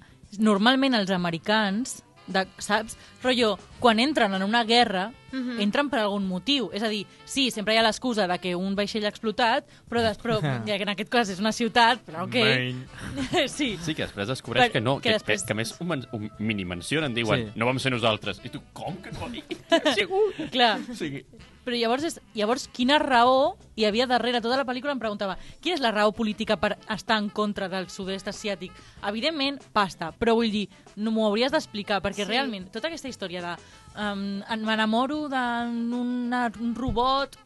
normalment 0.42 0.98
els 0.98 1.12
americans, 1.14 2.00
de, 2.26 2.46
saps? 2.58 2.96
Rotllo, 3.22 3.58
quan 3.80 3.98
entren 4.00 4.32
en 4.34 4.42
una 4.42 4.64
guerra, 4.64 5.12
Mhm. 5.32 5.60
entren 5.60 5.90
per 5.90 5.98
algun 6.00 6.26
motiu. 6.26 6.70
És 6.72 6.82
a 6.82 6.88
dir, 6.88 7.06
sí, 7.24 7.50
sempre 7.50 7.74
hi 7.74 7.78
ha 7.78 7.82
l'excusa 7.82 8.26
de 8.26 8.38
que 8.38 8.54
un 8.56 8.74
vaixell 8.74 9.04
ha 9.04 9.08
explotat, 9.08 9.66
però, 9.90 10.00
després, 10.02 10.40
ja 10.66 10.76
que 10.76 10.82
en 10.84 10.88
aquest 10.88 11.10
cas 11.10 11.28
és 11.28 11.40
una 11.40 11.52
ciutat, 11.52 12.00
però 12.06 12.24
ok. 12.24 12.36
sí. 13.48 13.76
Sí, 13.82 13.94
que 13.94 14.02
després 14.06 14.28
descobreix 14.28 14.64
Per- 14.66 14.72
que 14.72 14.80
no, 14.80 14.96
que 15.00 15.10
que, 15.10 15.14
després- 15.18 15.42
que, 15.42 15.48
que, 15.48 15.54
més 15.54 15.74
ho, 15.80 15.84
men- 15.84 16.06
ho 16.12 16.20
mini-mencionen, 16.38 17.14
diuen, 17.14 17.46
Sí. 17.46 17.52
no 17.56 17.66
vam 17.66 17.78
ser 17.78 17.92
nosaltres. 17.92 18.40
I 18.44 18.48
tu, 18.48 18.62
com 18.72 18.96
que 19.02 19.12
no? 19.12 19.30
Qui 19.30 19.42
ha 19.70 19.94
sigut? 19.94 20.34
Clar, 20.52 20.78
O 20.90 20.94
sigui, 20.94 21.24
però 21.66 21.74
llavors, 21.74 22.04
és, 22.06 22.20
llavors 22.38 22.68
quina 22.72 23.00
raó 23.02 23.56
hi 23.74 23.84
havia 23.88 24.06
darrere 24.06 24.38
tota 24.40 24.56
la 24.60 24.64
pel·lícula? 24.68 24.94
Em 24.94 25.00
preguntava, 25.02 25.34
quina 25.60 25.74
és 25.74 25.82
la 25.82 25.90
raó 25.90 26.12
política 26.14 26.56
per 26.62 26.76
estar 26.94 27.18
en 27.18 27.26
contra 27.34 27.66
del 27.68 27.90
sud-est 27.90 28.30
asiàtic? 28.30 28.70
Evidentment, 29.10 29.58
pasta, 29.74 30.12
però 30.14 30.36
vull 30.38 30.52
dir, 30.54 30.68
no 30.94 31.10
m'ho 31.10 31.26
hauries 31.26 31.50
d'explicar, 31.52 31.98
perquè 32.04 32.22
Sí. 32.22 32.30
realment 32.30 32.70
tota 32.70 32.86
aquesta 32.86 33.10
història 33.10 33.42
de 33.42 33.56
um, 33.96 34.42
m'enamoro 34.64 35.26
d'un 35.28 36.32
un 36.36 36.74
robot, 36.76 37.36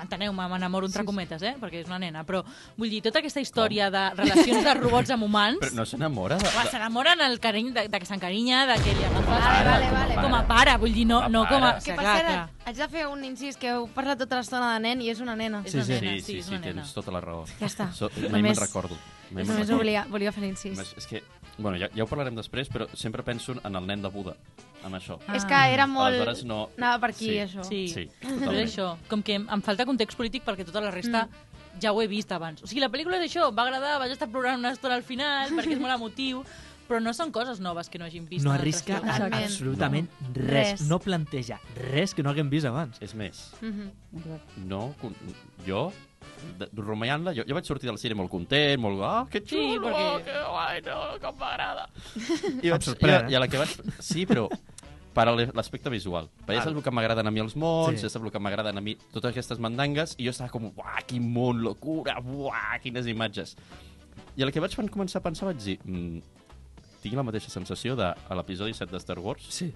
enteneu-me, 0.00 0.44
m'enamoro 0.48 0.86
entre 0.86 1.04
cometes, 1.04 1.42
eh? 1.42 1.54
perquè 1.60 1.80
és 1.82 1.88
una 1.88 1.98
nena, 1.98 2.22
però 2.24 2.42
vull 2.78 2.88
dir, 2.92 3.00
tota 3.02 3.18
aquesta 3.20 3.40
història 3.42 3.88
de 3.90 4.02
relacions 4.16 4.62
de 4.64 4.74
robots 4.78 5.10
amb 5.10 5.24
humans, 5.26 5.58
però 5.62 5.74
no 5.74 5.84
s'enamora 5.88 6.36
de... 6.38 6.46
Home, 6.48 6.68
s'enamoren 6.70 7.20
el 7.26 7.38
carinyo 7.42 7.72
de, 7.74 7.86
de 7.88 7.98
que 8.00 8.06
s'encarinya, 8.06 8.62
de 8.70 8.76
que 8.84 8.94
li 8.94 9.04
agafa 9.08 9.38
Vale, 9.40 9.64
vale, 9.70 9.90
vale. 9.96 10.14
com 10.22 10.34
a 10.38 10.42
pare, 10.46 10.76
vull 10.82 10.94
dir, 10.94 11.06
no, 11.10 11.20
Com 11.24 11.26
a 11.26 11.34
no 11.34 11.44
com 11.50 11.64
a... 11.66 11.72
Que, 11.82 11.94
per 11.98 12.06
cert, 12.06 12.50
haig 12.70 12.76
de 12.84 12.88
fer 12.92 13.06
un 13.10 13.24
incís, 13.24 13.56
que 13.60 13.72
heu 13.74 13.88
parlat 13.94 14.18
tota 14.22 14.38
l'estona 14.40 14.74
de 14.76 14.82
nen 14.86 15.02
i 15.02 15.10
és 15.10 15.20
una 15.24 15.34
nena. 15.36 15.62
És 15.66 15.72
Sí, 15.72 15.78
una 15.80 15.86
sí. 15.88 15.98
nena, 15.98 16.16
Sí, 16.18 16.22
sí, 16.26 16.38
és 16.38 16.46
sí, 16.46 16.54
nena. 16.58 16.66
tens 16.82 16.94
tota 16.94 17.10
la 17.14 17.20
raó. 17.24 17.44
Ja 17.58 17.66
està. 17.66 17.90
So, 17.96 18.10
mai 18.30 18.42
me'n 18.46 18.56
recordo. 18.58 18.94
Mai 19.30 19.44
Només 19.44 19.66
recordo. 19.66 19.76
volia, 19.78 20.06
volia 20.10 20.32
fer 20.32 20.42
l'incís. 20.44 20.78
És 20.96 21.06
que, 21.06 21.22
bueno, 21.60 21.76
ja, 21.78 21.88
ja 21.94 22.02
ho 22.04 22.08
parlarem 22.10 22.34
després, 22.36 22.68
però 22.72 22.86
sempre 22.96 23.22
penso 23.22 23.54
en 23.62 23.76
el 23.76 23.86
nen 23.86 24.02
de 24.02 24.08
Buda, 24.08 24.34
amb 24.82 24.96
això. 24.96 25.18
És 25.36 25.44
que 25.44 25.60
era 25.74 25.86
molt... 25.86 26.14
Aleshores 26.14 26.44
no... 26.48 26.70
Anava 26.78 26.98
per 27.06 27.10
aquí, 27.14 27.28
Sí. 27.30 27.38
això. 27.44 27.64
Sí, 27.68 27.82
Sí, 27.88 28.04
però 28.20 28.32
és 28.32 28.40
totalment. 28.40 28.66
això, 28.66 28.88
com 29.08 29.22
que 29.22 29.34
em 29.40 29.62
falta 29.62 29.86
context 29.86 30.16
polític 30.18 30.44
perquè 30.44 30.64
tota 30.64 30.80
la 30.80 30.90
resta 30.90 31.28
ja 31.80 31.92
ho 31.92 32.00
he 32.02 32.08
vist 32.10 32.32
abans. 32.32 32.62
O 32.62 32.66
sigui, 32.66 32.80
la 32.82 32.88
pel·lícula 32.90 33.20
és 33.20 33.28
això, 33.30 33.50
va 33.54 33.62
agradar, 33.68 33.98
vaig 34.02 34.10
estar 34.16 34.28
plorant 34.28 34.58
una 34.58 34.72
estona 34.72 34.96
al 34.98 35.02
final 35.06 35.50
perquè 35.54 35.76
és 35.76 35.80
molt 35.80 35.94
emotiu, 35.94 36.42
però 36.90 36.98
no 37.00 37.12
són 37.14 37.30
coses 37.30 37.60
noves 37.62 37.88
que 37.88 38.00
no 38.00 38.04
hàgim 38.08 38.24
vist. 38.26 38.42
No 38.44 38.50
en 38.50 38.58
arrisca 38.58 38.96
absolutament 38.98 40.08
res. 40.34 40.72
Res. 40.80 40.80
No 40.90 40.98
planteja 40.98 41.60
res 41.92 42.14
que 42.14 42.24
no 42.26 42.30
haguem 42.32 42.48
vist 42.50 42.66
abans. 42.66 42.98
És 43.00 43.14
més, 43.14 43.52
Mhm. 43.62 43.90
no... 44.66 44.94
con- 45.00 45.14
Jo, 45.66 45.92
rumiant-la, 46.76 47.32
jo, 47.36 47.44
jo 47.48 47.54
vaig 47.56 47.64
sortir 47.68 47.88
del 47.90 47.98
cine 48.00 48.16
molt 48.18 48.30
content, 48.32 48.80
molt... 48.82 49.00
Ah, 49.04 49.22
que 49.30 49.40
xulo, 49.40 49.60
Sí, 49.60 49.78
perquè- 49.84 50.24
que 50.26 50.42
guai, 50.48 50.82
no, 50.86 50.98
com 51.22 51.38
m'agrada. 51.40 51.86
I, 52.62 52.70
vaig, 52.70 52.82
sorprèn, 52.86 53.28
i, 53.30 53.32
i 53.32 53.38
a 53.38 53.42
la 53.42 53.48
que 53.48 53.60
vaig... 53.62 53.74
Sí, 54.04 54.26
però 54.28 54.48
per 55.14 55.24
a 55.26 55.32
l'aspecte 55.34 55.90
visual. 55.90 56.28
Perquè 56.46 56.60
ja 56.60 56.64
saps 56.68 56.76
el 56.76 56.84
que 56.86 56.92
m'agraden 56.94 57.26
a 57.26 57.32
mi 57.34 57.40
els 57.42 57.56
mons, 57.58 57.96
Sí. 57.98 58.04
ja 58.06 58.10
saps 58.12 58.24
el 58.28 58.30
que 58.34 58.38
m'agraden 58.42 58.78
a 58.78 58.82
mi 58.84 58.94
totes 59.10 59.32
aquestes 59.32 59.58
mandangues, 59.62 60.14
i 60.18 60.28
jo 60.28 60.34
estava 60.34 60.52
com, 60.54 60.68
uah, 60.76 61.00
quin 61.08 61.24
món, 61.34 61.62
locura, 61.64 62.18
uah, 62.22 62.76
quines 62.84 63.08
imatges. 63.10 63.56
I 64.36 64.44
a 64.44 64.46
la 64.46 64.52
que 64.54 64.62
vaig 64.62 64.76
començar 64.76 65.18
a 65.18 65.24
pensar 65.26 65.48
vaig 65.50 65.58
dir, 65.64 65.78
mm, 65.84 66.20
tinc 67.02 67.16
la 67.18 67.24
mateixa 67.26 67.50
sensació 67.50 67.96
de, 67.98 68.06
a 68.12 68.34
l'episodi 68.38 68.74
7 68.76 68.92
de 68.92 69.00
Star 69.02 69.18
Wars, 69.18 69.48
Sí. 69.50 69.72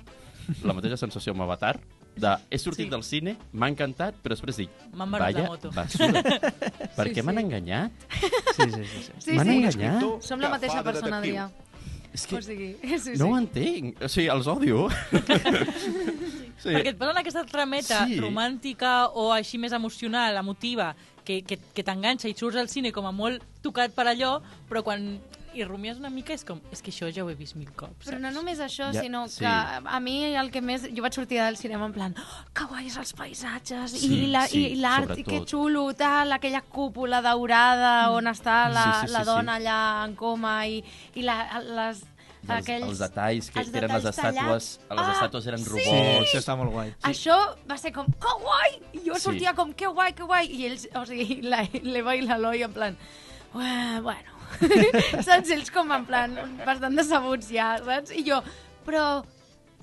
la 0.62 0.74
mateixa 0.76 0.96
sensació 1.00 1.32
amb 1.32 1.42
Avatar, 1.42 1.78
de 2.16 2.36
he 2.50 2.58
sortit 2.58 2.86
Sí. 2.86 2.90
del 2.90 3.02
cine, 3.02 3.36
m'ha 3.52 3.68
encantat, 3.68 4.14
però 4.22 4.34
després 4.36 4.56
dic, 4.56 4.70
M'han 4.92 5.10
venut 5.10 5.18
la 5.18 5.18
vaya 5.24 5.46
moto. 5.48 5.70
basura. 5.74 6.22
per 6.96 7.08
Sí, 7.08 7.14
què 7.14 7.22
m'han 7.24 7.36
sí. 7.38 7.42
enganyat? 7.42 7.90
Sí, 8.54 8.70
sí, 8.70 8.84
sí. 8.84 9.02
sí. 9.02 9.12
Sí, 9.18 9.32
M'han 9.32 9.46
sí. 9.46 9.56
enganyat? 9.56 10.02
Som 10.22 10.40
la 10.40 10.48
mateixa 10.50 10.82
persona. 10.82 11.18
Adrià. 11.20 11.50
És 12.14 12.28
que 12.30 12.36
O 12.36 12.42
sigui, 12.42 12.76
sí, 13.02 13.16
no 13.18 13.32
ho 13.32 13.36
sí. 13.36 13.42
entenc. 13.42 14.02
O 14.04 14.08
sigui, 14.08 14.28
els 14.30 14.46
odio. 14.46 14.88
sí. 16.62 16.70
Perquè 16.70 16.92
et 16.92 16.98
posen 16.98 17.18
aquesta 17.18 17.44
trameta 17.48 18.04
Sí. 18.06 18.20
romàntica 18.22 19.08
o 19.14 19.32
així 19.34 19.58
més 19.58 19.72
emocional, 19.72 20.36
emotiva, 20.36 20.94
que, 21.24 21.42
que, 21.42 21.58
que 21.74 21.82
t'enganxa 21.82 22.28
i 22.28 22.34
surts 22.36 22.56
al 22.60 22.68
cine 22.68 22.92
com 22.92 23.06
a 23.08 23.12
molt 23.12 23.42
tocat 23.62 23.94
per 23.96 24.06
allò, 24.12 24.36
però 24.68 24.82
quan 24.84 25.18
hi 25.54 25.64
rumies 25.64 25.98
una 26.00 26.10
mica 26.10 26.34
és 26.34 26.44
com, 26.44 26.60
és 26.74 26.82
que 26.82 26.90
això 26.90 27.08
ja 27.14 27.24
ho 27.24 27.30
he 27.30 27.34
vist 27.38 27.54
mil 27.56 27.70
cops. 27.72 28.06
Però 28.08 28.18
no 28.20 28.30
només 28.34 28.58
això, 28.60 28.90
Ja, 28.92 29.00
sinó 29.02 29.26
sí. 29.28 29.40
que 29.44 29.46
a 29.46 30.00
mi 30.00 30.34
el 30.34 30.50
que 30.50 30.60
més... 30.60 30.88
Jo 30.94 31.02
vaig 31.02 31.14
sortir 31.14 31.38
del 31.40 31.56
cinema 31.56 31.86
en 31.86 31.92
plan, 31.94 32.14
oh, 32.18 32.40
que 32.52 32.64
guais 32.70 32.96
els 32.96 33.12
paisatges, 33.14 33.92
Sí, 33.98 34.10
i 34.24 34.26
la- 34.32 34.46
sí, 34.48 34.66
i 34.72 34.76
l'art, 34.76 35.16
i 35.18 35.22
que 35.24 35.40
xulo, 35.46 35.86
tal, 35.94 36.32
aquella 36.32 36.62
cúpula 36.62 37.22
daurada 37.22 38.10
on 38.10 38.26
està 38.26 38.68
la, 38.68 38.82
Sí, 38.84 39.00
sí, 39.00 39.06
sí, 39.06 39.12
la 39.12 39.20
sí. 39.20 39.30
dona 39.30 39.54
allà 39.60 39.78
en 40.08 40.14
coma 40.16 40.66
i, 40.66 40.82
i 41.14 41.22
la, 41.22 41.38
les... 41.62 42.02
Els, 42.44 42.50
aquells... 42.58 42.84
els 42.90 42.98
detalls 43.00 43.46
que 43.50 43.60
els 43.62 43.70
eren 43.72 43.88
les 43.94 44.04
estàtues, 44.04 44.34
tallats. 44.36 44.66
les 44.90 44.98
Ah, 45.00 45.12
estàtues 45.14 45.46
eren 45.48 45.62
sí! 45.62 45.64
Sí, 45.64 45.70
robots. 45.94 46.26
això 46.28 46.40
està 46.42 46.56
molt 46.60 46.72
guai. 46.74 46.90
Això 47.08 47.38
va 47.70 47.78
ser 47.80 47.92
com, 47.96 48.04
que 48.20 48.34
guai! 48.42 48.74
I 48.92 49.00
jo 49.06 49.14
Sí. 49.14 49.20
sortia 49.30 49.54
com, 49.56 49.72
que 49.72 49.86
guai, 49.88 50.12
que 50.12 50.26
guai! 50.28 50.50
I 50.52 50.66
ells, 50.66 50.84
o 50.94 51.06
sigui, 51.08 51.38
la- 51.40 51.64
l'Eva 51.80 52.12
i 52.16 52.20
l'Eloi 52.20 52.62
en 52.68 52.72
plan, 52.76 52.98
"Ué, 53.54 54.00
bueno... 54.04 54.33
saps? 55.26 55.52
Ells 55.54 55.70
com 55.74 55.92
en 55.94 56.06
plan 56.08 56.34
bastant 56.64 56.96
decebuts 56.98 57.50
ja, 57.54 57.74
saps? 57.84 58.14
I 58.16 58.24
jo, 58.26 58.40
però... 58.86 59.22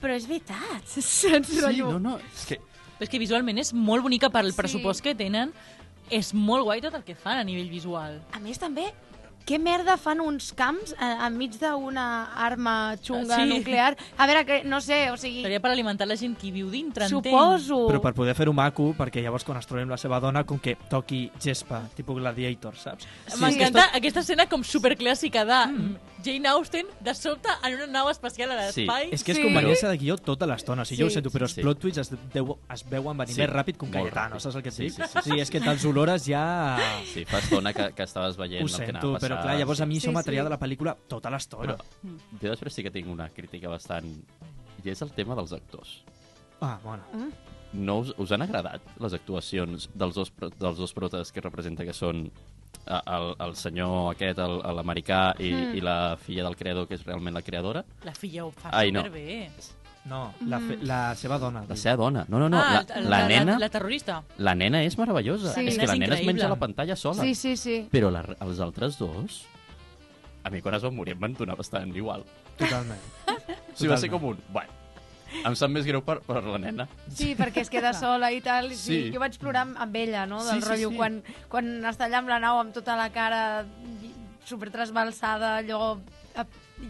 Però 0.02 0.16
és 0.18 0.26
veritat, 0.26 0.88
saps? 0.96 1.06
Sí, 1.52 1.62
Rotllo, 1.62 1.94
no, 1.94 2.00
no, 2.14 2.34
és 2.34 2.48
que... 2.50 2.58
Però 2.98 3.08
és 3.08 3.12
que 3.14 3.22
visualment 3.22 3.58
és 3.58 3.72
molt 3.74 4.06
bonica 4.06 4.30
per 4.30 4.44
el 4.46 4.54
pressupost 4.54 5.02
que 5.02 5.16
tenen. 5.18 5.50
És 6.14 6.34
molt 6.38 6.68
guai 6.68 6.84
tot 6.84 6.94
el 6.94 7.02
que 7.08 7.16
fan 7.18 7.40
a 7.42 7.46
nivell 7.48 7.70
visual. 7.72 8.20
A 8.36 8.42
més, 8.44 8.60
també, 8.62 8.92
què 9.48 9.58
merda 9.60 9.98
fan 9.98 10.20
uns 10.24 10.52
camps 10.58 10.94
eh, 10.94 11.10
enmig 11.28 11.58
d'una 11.60 12.06
arma 12.36 12.96
xunga 13.02 13.40
Sí. 13.42 13.48
nuclear? 13.50 13.96
A 14.18 14.28
veure, 14.28 14.46
que, 14.46 14.64
no 14.64 14.80
sé, 14.82 15.10
o 15.12 15.18
sigui, 15.18 15.42
Seria 15.42 15.60
per 15.60 15.72
alimentar 15.72 16.08
la 16.08 16.16
gent 16.16 16.38
que 16.38 16.52
viu 16.52 16.70
dintre, 16.70 17.06
entenc. 17.06 17.26
suposo... 17.26 17.88
Però 17.90 18.02
per 18.02 18.14
poder 18.14 18.36
fer-ho 18.38 18.54
maco, 18.54 18.92
perquè 18.98 19.22
llavors 19.24 19.44
quan 19.48 19.58
es 19.58 19.68
trobem 19.68 19.90
la 19.90 19.98
seva 19.98 20.20
dona, 20.20 20.44
com 20.46 20.60
que 20.60 20.78
toqui 20.90 21.30
gespa, 21.42 21.82
tipus 21.96 22.20
Gladiator, 22.22 22.76
saps? 22.78 23.08
M'encanta 23.42 23.90
aquesta 23.98 24.22
escena 24.22 24.48
com 24.48 24.64
superclàssica 24.64 25.46
de 25.46 25.62
Jane 26.24 26.48
Austen 26.50 26.86
de 27.00 27.14
sobte 27.16 27.50
en 27.64 27.74
una 27.76 27.88
nau 27.88 28.10
espacial 28.10 28.52
a 28.52 28.56
l'espai. 28.56 29.10
És 29.12 29.24
que 29.24 29.32
és 29.34 29.38
Sí. 29.38 29.44
conveniència 29.44 29.90
de 29.90 29.98
guió 29.98 30.18
tota 30.18 30.46
l'estona, 30.48 30.84
o 30.84 30.86
sigui, 30.86 31.02
jo 31.02 31.08
ho 31.08 31.10
Sí. 31.10 31.16
sento, 31.16 31.30
però 31.32 31.44
els 31.44 31.54
Sí. 31.54 31.62
plot 31.62 31.80
twists 31.80 31.98
es, 32.00 32.12
deu, 32.34 32.58
es 32.70 32.84
veuen 32.90 33.18
venir 33.18 33.34
Sí, 33.34 33.42
més 33.42 33.50
ràpid 33.50 33.78
que 33.78 33.86
un 33.86 33.92
Cayetano, 33.92 34.40
saps 34.40 34.56
el 34.56 34.64
que 34.64 34.70
et 34.70 34.76
Sí, 34.76 34.84
dic? 34.84 34.94
sí, 34.94 35.02
sí, 35.04 35.20
sí. 35.24 35.30
sí, 35.32 35.40
és 35.40 35.50
que 35.50 35.60
te'ls 35.62 35.86
olores 35.86 36.26
ja... 36.26 36.78
Sí, 37.06 37.26
fa 37.26 37.40
estona 37.40 37.74
que, 37.74 37.92
que 37.94 38.04
estaves 38.04 38.38
veient 38.38 38.64
Ho 38.64 38.68
el 38.68 38.86
que 38.86 38.90
anava 38.92 39.10
a 39.10 39.14
passar. 39.14 39.30
però 39.30 39.42
clar, 39.42 39.58
llavors 39.58 39.82
a 39.82 39.86
mi 39.86 40.00
Sí, 40.00 40.08
això 40.08 40.14
material 40.14 40.46
sí. 40.46 40.50
de 40.50 40.50
la 40.50 40.60
pel·lícula 40.60 40.98
tota 41.08 41.30
l'estona. 41.30 41.76
Però 41.76 41.78
jo 42.42 42.50
després 42.50 42.74
sí 42.74 42.84
que 42.84 42.92
tinc 42.92 43.08
una 43.08 43.30
crítica 43.30 43.68
bastant... 43.70 44.06
I 44.84 44.90
és 44.90 45.02
el 45.04 45.12
tema 45.12 45.36
dels 45.36 45.52
actors. 45.54 46.04
Ah, 46.60 46.80
bueno. 46.84 47.04
No 47.74 48.00
us, 48.04 48.14
us 48.18 48.32
han 48.36 48.42
agradat 48.44 48.82
les 49.00 49.14
actuacions 49.16 49.90
dels 49.96 50.16
dos, 50.16 50.32
dels 50.60 50.78
dos 50.78 50.94
protes 50.94 51.32
que 51.32 51.40
representa 51.42 51.86
que 51.88 51.94
són 51.94 52.26
el, 52.88 53.28
el 53.40 53.54
senyor 53.56 54.12
aquest, 54.16 54.40
l'americà, 54.40 55.36
i, 55.40 55.52
Mm. 55.54 55.76
i 55.78 55.82
la 55.86 56.18
filla 56.18 56.44
del 56.44 56.56
creador, 56.58 56.88
que 56.88 56.96
és 56.96 57.06
realment 57.06 57.34
la 57.38 57.42
creadora? 57.46 57.86
La 58.04 58.14
filla 58.14 58.46
ho 58.46 58.52
fa 58.52 58.70
Ai, 58.74 58.92
no. 58.92 59.04
superbé. 59.06 59.52
No, 60.04 60.34
la, 60.50 60.58
fe, 60.60 60.78
la 60.82 61.14
seva 61.16 61.38
dona. 61.38 61.62
La 61.70 61.76
seva 61.78 61.96
dona. 61.96 62.26
No, 62.28 62.40
no, 62.40 62.48
no. 62.50 62.58
ah, 62.58 62.82
la, 62.96 63.02
la, 63.06 63.28
nena, 63.30 63.54
La, 63.54 63.60
la 63.68 63.70
terrorista. 63.70 64.24
la 64.40 64.56
nena 64.56 64.82
és 64.84 64.98
meravellosa. 64.98 65.54
Sí. 65.54 65.68
És 65.68 65.78
que 65.78 65.84
És 65.86 65.90
la 65.92 65.94
nena 65.96 66.16
es 66.16 66.22
increïble. 66.22 66.34
menja 66.34 66.50
la 66.50 66.58
pantalla 66.58 66.96
sola. 66.96 67.22
Sí, 67.22 67.36
sí, 67.36 67.56
sí. 67.56 67.88
Però 67.92 68.10
la, 68.12 68.24
els 68.42 68.60
altres 68.60 68.98
dos... 68.98 69.44
A 70.44 70.50
mi 70.50 70.60
quan 70.60 70.74
es 70.74 70.82
van 70.82 70.96
morir 70.98 71.14
em 71.14 71.20
van 71.22 71.36
donar 71.38 71.54
bastant 71.56 71.94
igual. 71.96 72.24
Totalment. 72.58 72.98
O 73.30 73.78
sigui, 73.78 73.92
va 73.94 73.98
ser 74.02 74.10
com 74.10 74.24
un... 74.26 74.40
Bueno, 74.50 74.74
em 75.46 75.56
sap 75.58 75.72
més 75.74 75.86
greu 75.88 76.02
per, 76.06 76.20
per 76.26 76.42
la 76.44 76.60
nena. 76.62 76.88
Sí, 77.10 77.34
perquè 77.40 77.64
es 77.64 77.72
queda 77.72 77.94
sola 77.98 78.32
i 78.32 78.42
tal. 78.44 78.72
Sí. 78.76 78.88
Sí. 78.92 79.00
Jo 79.14 79.22
vaig 79.24 79.38
plorar 79.42 79.66
amb, 79.68 79.78
amb 79.82 79.96
ella, 79.96 80.26
no? 80.30 80.42
Del 80.46 80.60
Sí, 80.60 80.66
sí, 80.66 80.70
rotllo, 80.70 80.90
sí. 80.92 81.00
Quan, 81.00 81.20
quan 81.52 81.72
està 81.90 82.08
allà 82.10 82.22
amb 82.22 82.32
la 82.34 82.40
nau 82.44 82.60
amb 82.62 82.76
tota 82.76 82.98
la 83.00 83.10
cara 83.14 83.42
super 84.46 84.72
trasbalsada, 84.74 85.58
allò... 85.62 85.98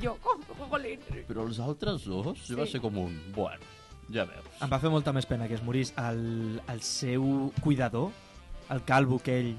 Jo, 0.02 0.14
oh, 0.24 0.38
jolín. 0.72 1.02
Però 1.28 1.44
els 1.44 1.58
altres 1.60 2.06
dos 2.08 2.38
sí. 2.46 2.56
va 2.56 2.68
ser 2.70 2.80
com 2.80 2.96
un... 3.02 3.18
Bueno, 3.36 3.66
ja 4.14 4.24
veus. 4.30 4.48
Em 4.64 4.72
va 4.72 4.80
fer 4.80 4.92
molta 4.94 5.12
més 5.12 5.28
pena 5.28 5.50
que 5.50 5.58
es 5.58 5.64
morís 5.66 5.92
el, 6.00 6.62
el 6.72 6.80
seu 6.86 7.52
cuidador, 7.62 8.12
el 8.72 8.86
calvo 8.88 9.20
que 9.20 9.36
ell... 9.42 9.52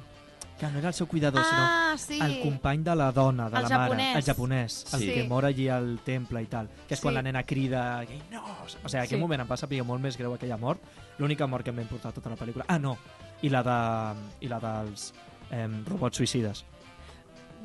Que 0.62 0.68
no 0.70 0.78
era 0.78 0.88
el 0.88 0.94
seu 0.94 1.08
cuidador, 1.08 1.42
Ah, 1.44 1.96
sí. 1.98 2.14
sinó 2.14 2.26
el 2.26 2.40
company 2.40 2.84
de 2.84 2.94
la 2.94 3.10
dona, 3.10 3.50
de 3.50 3.56
El 3.56 3.62
la 3.64 3.68
japonès. 3.68 3.88
mare, 4.06 4.18
el 4.18 4.22
japonès, 4.22 4.94
el 4.94 5.00
Sí. 5.00 5.06
que 5.12 5.24
mor 5.28 5.44
allí 5.44 5.66
al 5.68 5.98
temple 6.04 6.40
i 6.40 6.46
tal, 6.46 6.68
que 6.86 6.94
és 6.94 7.00
quan 7.00 7.10
Sí. 7.10 7.16
la 7.16 7.22
nena 7.22 7.42
crida 7.42 8.04
"Ei, 8.04 8.22
no! 8.30 8.44
O 8.44 8.68
sigui, 8.68 8.98
en 8.98 9.02
aquell 9.02 9.18
Sí. 9.18 9.20
moment 9.20 9.40
em 9.42 9.50
va 9.50 9.56
saber 9.56 9.82
molt 9.82 10.00
més 10.00 10.16
greu 10.16 10.32
aquella 10.34 10.56
mort, 10.56 10.80
l'única 11.18 11.48
mort 11.48 11.64
que 11.64 11.70
em 11.70 11.78
va 11.78 11.82
importar 11.82 12.12
tota 12.12 12.30
la 12.30 12.36
pel·lícula. 12.36 12.64
Ah, 12.68 12.78
no! 12.78 12.96
I 13.42 13.48
la, 13.48 13.62
de, 13.64 14.20
i 14.46 14.48
la 14.48 14.60
dels 14.60 15.12
eh, 15.50 15.66
robots 15.84 16.16
suïcides. 16.20 16.64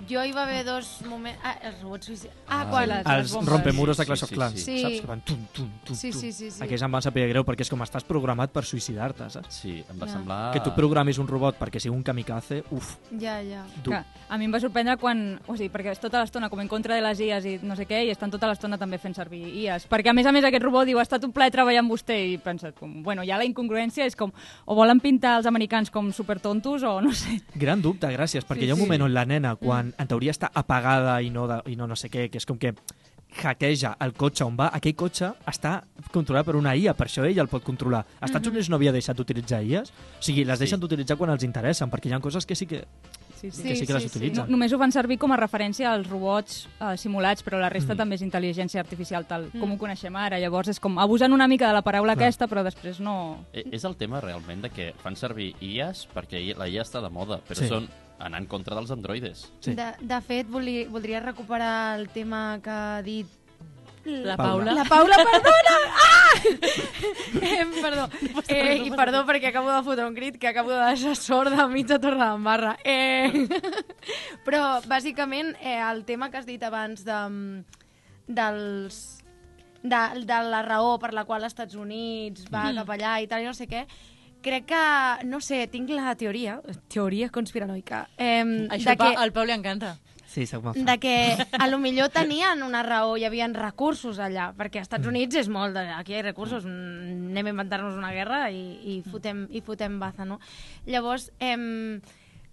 Jo 0.08 0.22
hi 0.24 0.32
va 0.32 0.44
haver 0.44 0.64
dos 0.64 1.02
moments... 1.10 1.40
Ah, 1.44 1.56
els 1.68 1.82
robots 1.82 2.06
suïcides. 2.08 2.34
Ah, 2.48 2.62
Ah, 2.62 2.66
quan... 2.70 2.88
les- 2.88 3.06
Els 3.06 3.32
bombes. 3.34 3.50
rompemuros 3.50 3.98
de 3.98 4.04
Sí, 4.04 4.08
Clash 4.08 4.20
sí, 4.20 4.24
of 4.24 4.30
sí, 4.30 4.36
Clans, 4.36 4.62
sí. 4.64 4.76
saps? 4.82 5.02
Que 5.02 5.08
van 5.08 5.22
tum, 5.22 5.46
tum, 5.54 5.70
tum, 5.84 5.96
Sí, 5.96 6.12
tum. 6.12 6.22
sí, 6.22 6.32
sí, 6.32 6.52
sí. 6.52 6.64
Aquells 6.64 6.82
em 6.86 6.92
van 6.92 7.02
saber 7.02 7.28
greu 7.30 7.44
perquè 7.44 7.62
és 7.66 7.70
com 7.70 7.82
estàs 7.82 8.04
programat 8.08 8.52
per 8.54 8.64
suïcidar-te, 8.64 9.28
saps? 9.30 9.56
Sí, 9.62 9.84
em 9.90 10.00
va 10.00 10.06
Ja. 10.08 10.14
semblar... 10.14 10.54
Que 10.54 10.60
tu 10.62 10.72
programis 10.76 11.18
un 11.18 11.28
robot 11.28 11.58
perquè 11.60 11.80
sigui 11.82 11.96
un 11.96 12.04
kamikaze, 12.04 12.64
uf, 12.72 12.98
Ja, 13.20 13.42
ja. 13.42 13.66
dur. 13.84 13.96
Que 13.96 14.04
a 14.30 14.38
mi 14.38 14.46
em 14.46 14.54
va 14.54 14.60
sorprendre 14.60 14.96
quan... 14.98 15.42
O 15.48 15.58
sigui, 15.58 15.70
perquè 15.74 15.92
és 15.92 16.00
tota 16.00 16.22
l'estona 16.22 16.50
com 16.50 16.60
en 16.62 16.68
contra 16.68 16.96
de 16.96 17.02
les 17.02 17.20
IAs 17.20 17.46
i 17.46 17.60
no 17.64 17.76
sé 17.76 17.86
què, 17.88 18.06
i 18.06 18.10
estan 18.12 18.32
tota 18.32 18.48
l'estona 18.48 18.78
també 18.78 18.98
fent 19.00 19.16
servir 19.16 19.42
IAs. 19.64 19.90
Perquè, 19.90 20.10
a 20.10 20.14
més 20.14 20.26
a 20.28 20.32
més, 20.32 20.46
aquest 20.46 20.64
robot 20.64 20.86
diu, 20.88 21.00
ha 21.00 21.08
estat 21.08 21.24
un 21.26 21.32
plaer 21.34 21.52
treballar 21.52 21.80
amb 21.84 21.92
vostè, 21.92 22.16
i 22.32 22.34
he 22.36 22.40
pensat, 22.40 22.78
com, 22.80 23.02
bueno, 23.04 23.24
ja 23.28 23.38
la 23.38 23.46
incongruència 23.46 24.06
és 24.06 24.16
com, 24.16 24.32
o 24.66 24.76
volen 24.76 25.00
pintar 25.02 25.38
els 25.42 25.48
americans 25.48 25.90
com 25.92 26.12
supertontos, 26.14 26.84
o 26.84 27.02
no 27.02 27.12
sé. 27.14 27.42
Gran 27.56 27.82
dubte, 27.82 28.08
gràcies, 28.08 28.46
perquè 28.46 28.62
Sí, 28.62 28.66
hi 28.68 28.70
ha 28.72 28.74
un 28.76 28.80
sí. 28.82 28.86
moment 28.86 29.02
on 29.10 29.14
la 29.14 29.26
nena, 29.26 29.56
quan 29.56 29.87
en 29.98 30.08
teoria 30.08 30.32
està 30.32 30.50
apagada 30.54 31.22
i 31.22 31.30
no, 31.30 31.48
de, 31.48 31.62
i 31.72 31.76
no 31.76 31.88
no 31.88 31.96
sé 31.96 32.10
què, 32.10 32.30
que 32.30 32.38
és 32.42 32.46
com 32.46 32.58
que 32.58 32.74
hackeja 33.44 33.96
el 34.02 34.14
cotxe 34.18 34.46
on 34.48 34.56
va, 34.58 34.70
aquell 34.74 34.96
cotxe 34.98 35.34
està 35.52 35.82
controlat 36.14 36.46
per 36.48 36.56
una 36.56 36.74
IA, 36.76 36.94
per 36.98 37.08
això 37.10 37.26
ell 37.28 37.38
el 37.44 37.50
pot 37.52 37.64
controlar. 37.64 38.06
Als 38.22 38.32
Estats 38.32 38.48
Units 38.50 38.70
no 38.72 38.78
havia 38.80 38.94
deixat 38.96 39.18
d'utilitzar 39.20 39.60
IAs, 39.68 39.92
o 39.92 40.24
sigui, 40.24 40.46
les 40.46 40.58
Sí. 40.58 40.64
deixen 40.66 40.80
d'utilitzar 40.80 41.18
quan 41.18 41.30
els 41.30 41.44
interessen, 41.44 41.92
perquè 41.92 42.08
hi 42.10 42.14
ha 42.14 42.20
coses 42.20 42.46
que 42.46 42.56
sí 42.56 42.66
que, 42.66 42.86
Sí, 43.38 43.52
sí. 43.52 43.62
que, 43.62 43.76
sí 43.76 43.86
que 43.86 43.94
les 43.94 44.04
sí, 44.04 44.10
sí. 44.10 44.18
utilitzen. 44.18 44.46
No, 44.46 44.52
només 44.52 44.74
ho 44.74 44.80
fan 44.80 44.92
servir 44.92 45.20
com 45.20 45.32
a 45.32 45.38
referència 45.38 45.92
als 45.94 46.08
robots 46.10 46.68
eh, 46.80 46.96
simulats, 46.98 47.44
però 47.46 47.60
la 47.60 47.70
resta 47.70 47.96
també 47.96 48.16
és 48.16 48.24
intel·ligència 48.24 48.80
artificial, 48.80 49.28
tal 49.28 49.52
com 49.52 49.72
ho 49.74 49.78
coneixem 49.78 50.16
ara. 50.16 50.40
Llavors 50.40 50.70
és 50.70 50.80
com 50.80 50.98
abusant 50.98 51.32
una 51.32 51.48
mica 51.48 51.68
de 51.68 51.74
la 51.74 51.84
paraula 51.84 52.16
Clar. 52.16 52.24
aquesta, 52.26 52.48
però 52.48 52.64
després 52.64 53.00
no... 53.00 53.44
Eh, 53.54 53.66
És 53.72 53.84
el 53.84 53.96
tema 53.96 54.20
realment 54.22 54.62
de 54.64 54.70
que 54.72 54.94
fan 55.04 55.16
servir 55.16 55.54
IAs 55.62 56.08
perquè 56.16 56.56
la 56.58 56.68
IA 56.68 56.82
està 56.82 57.00
de 57.04 57.10
moda, 57.14 57.42
però 57.48 57.60
Sí. 57.60 57.68
són 57.68 57.88
anar 58.20 58.42
en 58.42 58.48
contra 58.50 58.76
dels 58.76 58.92
androides. 58.92 59.48
Sí. 59.62 59.74
De, 59.78 59.92
de 60.00 60.22
fet, 60.26 60.48
volia, 60.50 60.88
voldria 60.90 61.22
recuperar 61.22 62.00
el 62.00 62.10
tema 62.10 62.60
que 62.64 62.70
ha 62.74 63.02
dit 63.06 63.28
La 64.06 64.38
Paula. 64.38 64.74
Paula. 64.74 64.74
La 64.74 64.86
Paula, 64.86 65.18
perdona! 65.32 65.78
Ah! 65.98 66.40
Eh, 67.42 67.66
perdó. 67.82 68.10
Eh, 68.48 68.76
I 68.86 68.92
perdó 68.92 69.24
perquè 69.26 69.50
acabo 69.50 69.72
de 69.72 69.80
fotre 69.84 70.06
un 70.06 70.16
crit 70.16 70.38
que 70.38 70.48
acabo 70.48 70.72
de 70.72 70.80
deixar 70.84 71.16
sorda 71.16 71.64
a 71.64 71.68
mitja 71.72 71.98
torre 72.04 72.20
d'embarra. 72.20 72.76
Eh, 72.84 73.48
però, 74.46 74.80
bàsicament, 74.88 75.54
eh, 75.62 75.80
el 75.82 76.04
tema 76.06 76.30
que 76.30 76.38
has 76.40 76.46
dit 76.48 76.64
abans 76.64 77.04
de, 77.08 77.20
dels, 78.28 79.00
de, 79.82 80.04
de 80.30 80.42
la 80.52 80.62
raó 80.68 80.98
per 81.02 81.14
la 81.16 81.26
qual 81.26 81.44
els 81.44 81.56
Estats 81.56 81.76
Units 81.80 82.48
va 82.54 82.70
cap 82.76 82.94
allà 82.96 83.18
i 83.24 83.28
tal, 83.32 83.44
i 83.44 83.50
no 83.50 83.56
sé 83.58 83.68
què, 83.72 83.86
crec 84.48 84.68
que, 84.72 84.84
no 85.28 85.42
sé, 85.44 85.66
tinc 85.72 85.92
la 85.94 86.16
teoria, 86.20 86.60
teoria 86.94 87.30
conspiranoica, 87.34 88.08
eh, 88.18 88.44
Això 88.72 88.94
de 88.94 89.00
pa, 89.00 89.12
que 89.12 89.24
al 89.24 89.34
Pau 89.36 89.48
li 89.48 89.56
encanta. 89.56 89.98
Sí, 90.28 90.46
soc 90.46 90.62
molt 90.66 90.76
fan. 90.76 90.86
de 90.86 90.98
que 91.00 91.14
a 91.58 91.68
lo 91.68 91.80
millor 91.80 92.10
tenien 92.14 92.62
una 92.62 92.84
raó, 92.84 93.16
hi 93.18 93.24
havia 93.26 93.48
recursos 93.54 94.20
allà, 94.20 94.52
perquè 94.58 94.82
als 94.82 94.90
Estats 94.90 95.08
Units 95.08 95.40
és 95.40 95.48
molt 95.50 95.74
de... 95.78 95.86
Aquí 95.96 96.14
hi 96.14 96.20
ha 96.20 96.26
recursos, 96.26 96.66
mm, 96.68 97.32
anem 97.32 97.48
a 97.48 97.54
inventar-nos 97.56 97.96
una 97.98 98.12
guerra 98.14 98.44
i, 98.52 98.64
i, 98.84 98.98
fotem, 99.08 99.46
i 99.50 99.64
fotem 99.66 99.98
baza, 100.04 100.28
no? 100.28 100.40
Llavors, 100.86 101.32
em, 101.40 102.02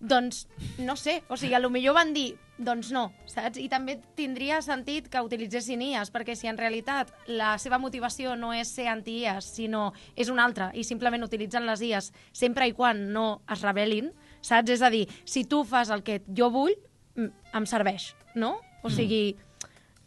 doncs, 0.05 0.47
no 0.79 0.97
sé, 0.97 1.23
o 1.29 1.37
sigui, 1.37 1.55
a 1.57 1.63
lo 1.63 1.71
millor 1.73 1.97
van 1.97 2.13
dir, 2.15 2.35
doncs 2.59 2.93
no, 2.95 3.09
saps? 3.27 3.59
I 3.59 3.67
també 3.73 3.97
tindria 4.19 4.61
sentit 4.63 5.09
que 5.11 5.23
utilitzessin 5.25 5.83
IAs, 5.83 6.13
perquè 6.15 6.37
si 6.39 6.47
en 6.51 6.59
realitat 6.61 7.11
la 7.27 7.55
seva 7.59 7.81
motivació 7.83 8.37
no 8.39 8.53
és 8.55 8.71
ser 8.71 8.87
anti-IAs, 8.93 9.49
sinó 9.57 9.89
és 10.15 10.31
una 10.31 10.45
altra, 10.47 10.71
i 10.75 10.85
simplement 10.87 11.27
utilitzen 11.27 11.67
les 11.67 11.83
IAs 11.83 12.13
sempre 12.33 12.69
i 12.69 12.77
quan 12.77 13.09
no 13.17 13.43
es 13.51 13.65
rebel·lin, 13.65 14.13
saps? 14.45 14.77
És 14.77 14.85
a 14.85 14.93
dir, 14.93 15.09
si 15.25 15.47
tu 15.49 15.65
fas 15.65 15.91
el 15.91 16.05
que 16.07 16.21
jo 16.37 16.51
vull, 16.55 16.77
mm, 17.17 17.33
em 17.59 17.67
serveix, 17.67 18.13
no? 18.35 18.59
O 18.85 18.91
sigui, 18.93 19.39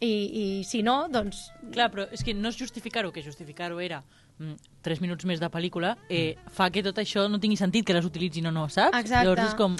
i, 0.00 0.10
i 0.10 0.64
si 0.64 0.82
no, 0.86 1.08
doncs... 1.10 1.48
Clar, 1.74 1.88
però 1.92 2.06
és 2.14 2.22
que 2.24 2.34
no 2.34 2.52
és 2.52 2.58
justificar-ho, 2.58 3.10
que 3.14 3.22
justificar-ho 3.24 3.80
era 3.82 4.02
mm, 4.38 4.54
3 4.86 5.02
minuts 5.04 5.26
més 5.28 5.40
de 5.42 5.50
pel·lícula, 5.50 5.96
eh, 6.08 6.36
fa 6.54 6.70
que 6.74 6.84
tot 6.86 7.00
això 7.02 7.26
no 7.28 7.40
tingui 7.42 7.58
sentit 7.58 7.86
que 7.86 7.96
les 7.96 8.06
utilitzin 8.06 8.46
o 8.50 8.54
no, 8.54 8.68
saps? 8.70 8.96
Exacte. 8.98 9.26
Llavors 9.26 9.50
és 9.50 9.58
com... 9.58 9.76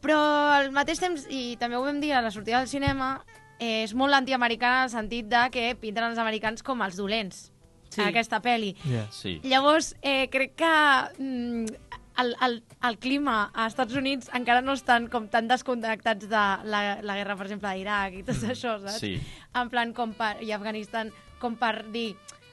Però 0.00 0.16
al 0.56 0.70
mateix 0.72 1.00
temps, 1.02 1.26
i 1.28 1.58
també 1.60 1.76
ho 1.76 1.84
vam 1.84 2.00
dir 2.00 2.14
a 2.16 2.22
la 2.24 2.32
sortida 2.32 2.62
del 2.62 2.70
cinema, 2.72 3.18
eh, 3.58 3.82
és 3.84 3.92
molt 3.94 4.16
antiamericana 4.16 4.86
en 4.86 4.88
el 4.88 4.94
sentit 4.94 5.28
de 5.28 5.46
que 5.52 5.70
pinten 5.80 6.08
els 6.08 6.20
americans 6.22 6.64
com 6.64 6.80
els 6.86 6.96
dolents 6.96 7.50
Sí. 7.90 7.96
sí. 7.96 8.00
en 8.04 8.08
aquesta 8.12 8.38
pel·li. 8.38 8.74
Yeah. 8.86 9.08
Sí. 9.10 9.40
Llavors, 9.42 9.96
eh, 10.00 10.28
crec 10.30 10.54
que 10.54 10.74
mm, 11.18 11.89
el, 12.20 12.34
el, 12.46 12.58
el 12.86 12.98
clima 13.02 13.50
als 13.54 13.74
Estats 13.74 13.96
Units 13.98 14.30
encara 14.36 14.62
no 14.64 14.74
estan 14.78 15.08
com 15.12 15.28
tan 15.32 15.48
desconnectats 15.50 16.28
de 16.30 16.44
la, 16.70 16.82
la 17.02 17.16
guerra, 17.18 17.36
per 17.36 17.48
exemple, 17.48 17.72
d'Iraq 17.74 18.20
i 18.20 18.26
tot 18.26 18.44
això, 18.44 18.76
saps? 18.82 19.00
Sí. 19.02 19.16
En 19.56 19.72
plan, 19.72 19.94
com 19.96 20.14
per, 20.16 20.36
i 20.44 20.52
Afganistan, 20.56 21.12
com 21.40 21.56
per 21.60 21.86
dir 21.90 22.12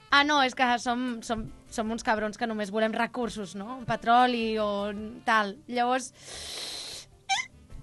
ah, 0.10 0.24
no, 0.24 0.40
és 0.44 0.56
que 0.56 0.66
som, 0.80 1.20
som, 1.22 1.44
som 1.70 1.92
uns 1.92 2.06
cabrons 2.06 2.40
que 2.40 2.48
només 2.48 2.72
volem 2.72 2.96
recursos, 2.96 3.56
no? 3.60 3.82
Petroli 3.88 4.58
o 4.62 4.70
tal. 5.28 5.58
Llavors, 5.68 6.14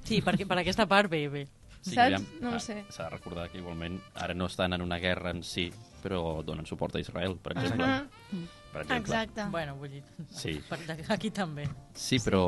Sí, 0.04 0.20
perquè 0.20 0.44
per 0.44 0.58
aquesta 0.60 0.84
part 0.84 1.08
bé, 1.08 1.26
bé. 1.32 1.46
Sí, 1.80 1.94
Saps? 1.94 2.04
aviam, 2.04 2.26
No 2.40 2.50
ho 2.52 2.58
ah, 2.58 2.60
sé. 2.60 2.82
S'ha 2.92 3.06
de 3.06 3.14
recordar 3.16 3.48
que 3.52 3.58
igualment 3.60 3.98
ara 4.14 4.36
no 4.36 4.46
estan 4.50 4.72
en 4.76 4.84
una 4.84 4.98
guerra 5.00 5.32
en 5.32 5.42
si, 5.44 5.70
però 6.02 6.42
donen 6.44 6.68
suport 6.68 6.96
a 6.96 7.00
Israel, 7.00 7.38
per 7.40 7.56
exemple. 7.56 7.88
Mhm. 8.32 8.63
Per 8.74 8.82
exemple. 8.82 8.98
exacte. 8.98 9.46
Bueno, 9.54 9.76
vull 9.78 9.92
dir... 9.94 10.02
Sí. 10.34 10.56
Per, 10.68 10.80
aquí 11.14 11.30
també. 11.30 11.68
Sí, 11.94 12.18
però 12.24 12.42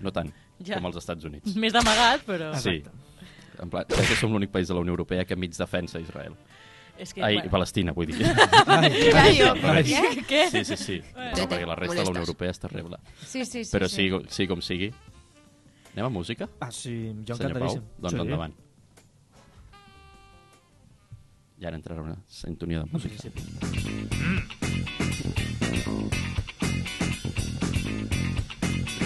no 0.00 0.14
tant. 0.14 0.30
Ja. 0.60 0.76
com 0.76 0.90
els 0.90 0.98
Estats 1.00 1.24
Units. 1.26 1.56
Més 1.58 1.72
d'amagat, 1.72 2.22
però... 2.28 2.52
Sí. 2.60 2.78
En 3.60 3.70
plan, 3.72 3.84
crec 3.88 4.12
que 4.12 4.16
som 4.16 4.32
l'únic 4.32 4.52
país 4.52 4.70
de 4.70 4.76
la 4.76 4.84
Unió 4.84 4.94
Europea 4.94 5.24
que 5.28 5.36
mig 5.36 5.56
defensa 5.56 6.00
Israel. 6.00 6.36
És 7.00 7.14
que, 7.16 7.22
Ai, 7.24 7.38
bueno. 7.38 7.50
Palestina, 7.50 7.94
vull 7.96 8.10
dir. 8.12 8.18
Mira 8.20 9.24
jo. 9.32 9.50
Ai. 9.72 9.84
Què? 9.88 10.24
Què? 10.28 10.42
Sí, 10.52 10.64
sí, 10.68 10.76
sí. 10.76 10.98
No, 11.16 11.46
perquè 11.48 11.64
la 11.64 11.76
resta 11.80 11.96
de 11.96 12.04
la 12.04 12.12
Unió 12.12 12.24
Europea 12.26 12.52
és 12.52 12.60
terrible. 12.60 13.00
Sí, 13.24 13.44
sí, 13.44 13.64
sí. 13.64 13.70
Però 13.72 13.88
sí. 13.88 14.10
sí, 14.10 14.34
sí 14.36 14.48
com 14.50 14.60
sigui. 14.64 14.92
Anem 15.94 16.06
a 16.06 16.12
música? 16.12 16.48
Ah, 16.60 16.70
sí, 16.70 16.94
jo 17.26 17.36
Senyor 17.40 17.56
Pau? 17.56 17.72
encantadíssim. 17.72 17.88
Doncs 18.04 18.16
sí. 18.16 18.24
endavant. 18.26 18.58
I 21.60 21.68
ara 21.68 21.76
entrarà 21.76 22.04
una 22.04 22.16
sintonia 22.28 22.84
de 22.84 22.92
música. 22.92 23.16
principi. 23.16 24.59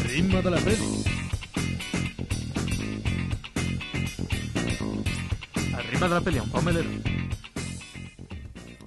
Ritme 0.07 0.43
de 0.43 0.51
la 0.51 0.59
peli. 0.59 1.05
El 5.77 5.85
ritme 5.91 6.09
de 6.09 6.15
la 6.15 6.21
peli, 6.21 6.39
un 6.39 6.51
Pau 6.51 6.63
Melero. 6.63 6.91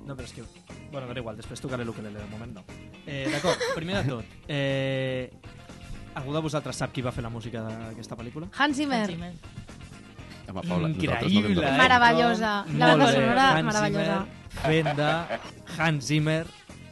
No, 0.08 0.16
però 0.16 0.24
és 0.24 0.34
que... 0.34 0.44
Bueno, 0.92 1.10
era 1.12 1.20
igual, 1.20 1.36
després 1.36 1.60
tocaré 1.62 1.84
l'ukelele, 1.86 2.20
de 2.22 2.30
moment 2.32 2.54
no. 2.56 2.63
Eh, 3.06 3.28
D'acord, 3.32 3.60
primer 3.76 4.00
de 4.04 4.10
tot, 4.13 4.38
eh, 4.48 5.30
algú 6.16 6.34
de 6.36 6.42
vosaltres 6.46 6.80
sap 6.80 6.94
qui 6.96 7.04
va 7.04 7.12
fer 7.12 7.24
la 7.26 7.32
música 7.32 7.62
d'aquesta 7.66 8.16
pel·lícula? 8.20 8.48
Hans 8.58 8.80
Zimmer. 8.80 9.04
Zimmer. 9.12 9.34
Home, 10.48 10.62
Paula, 10.63 10.88
no 10.88 10.94
Increïble, 10.96 11.60
de... 11.60 11.68
eh? 11.68 11.78
Meravellosa. 11.78 12.54
La 12.80 12.94
banda 12.94 13.12
sonora, 13.12 13.50
Hans 13.58 13.68
meravellosa. 13.68 14.16
Zimmer 14.24 14.36
fent 14.63 14.96
de 14.98 15.10
Hans 15.78 16.08
Zimmer 16.08 16.46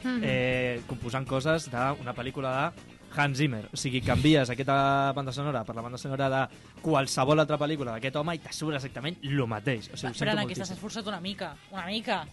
Mhm. 0.05 0.21
eh, 0.23 0.81
composant 0.87 1.27
coses 1.27 1.69
d'una 1.71 2.13
pel·lícula 2.13 2.53
de 2.55 2.95
Hans 3.15 3.37
Zimmer. 3.37 3.69
O 3.73 3.77
sigui, 3.77 4.01
canvies 4.01 4.49
aquesta 4.51 5.11
banda 5.15 5.31
sonora 5.31 5.63
per 5.63 5.75
la 5.75 5.81
banda 5.81 5.97
sonora 5.97 6.29
de 6.29 6.41
qualsevol 6.81 7.39
altra 7.39 7.57
pel·lícula 7.57 7.95
d'aquest 7.95 8.15
home 8.15 8.35
i 8.35 8.39
te 8.43 8.53
surt 8.53 8.75
exactament 8.75 9.17
el 9.23 9.47
mateix. 9.47 9.89
O 9.93 9.97
sigui, 9.97 10.13
Però 10.19 10.35
en 10.35 10.43
aquesta 10.45 10.65
s'ha 10.65 10.75
esforçat 10.75 11.07
una 11.07 11.21
mica, 11.21 11.55
una 11.71 11.87
mica. 11.87 12.25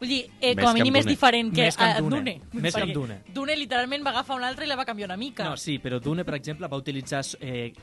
Vull 0.00 0.08
dir, 0.08 0.30
eh, 0.40 0.54
com 0.56 0.70
a 0.70 0.72
mínim 0.72 0.96
és 0.96 1.04
diferent 1.04 1.52
que, 1.52 1.66
Més 1.68 1.76
que 1.76 1.84
amb 1.84 1.98
a 1.98 2.00
Dune. 2.00 2.16
Dune. 2.16 2.62
Més 2.62 2.74
que 2.74 2.82
amb 2.86 2.94
Dune. 2.94 3.18
Dune 3.34 3.56
literalment 3.56 4.06
va 4.06 4.14
agafar 4.14 4.36
una 4.36 4.48
altra 4.48 4.64
i 4.64 4.68
la 4.68 4.76
va 4.76 4.86
canviar 4.86 5.10
una 5.10 5.18
mica. 5.20 5.44
No, 5.44 5.58
sí, 5.60 5.78
però 5.78 6.00
Dune, 6.00 6.24
per 6.24 6.38
exemple, 6.38 6.66
va 6.72 6.78
utilitzar 6.80 7.20
eh, 7.38 7.74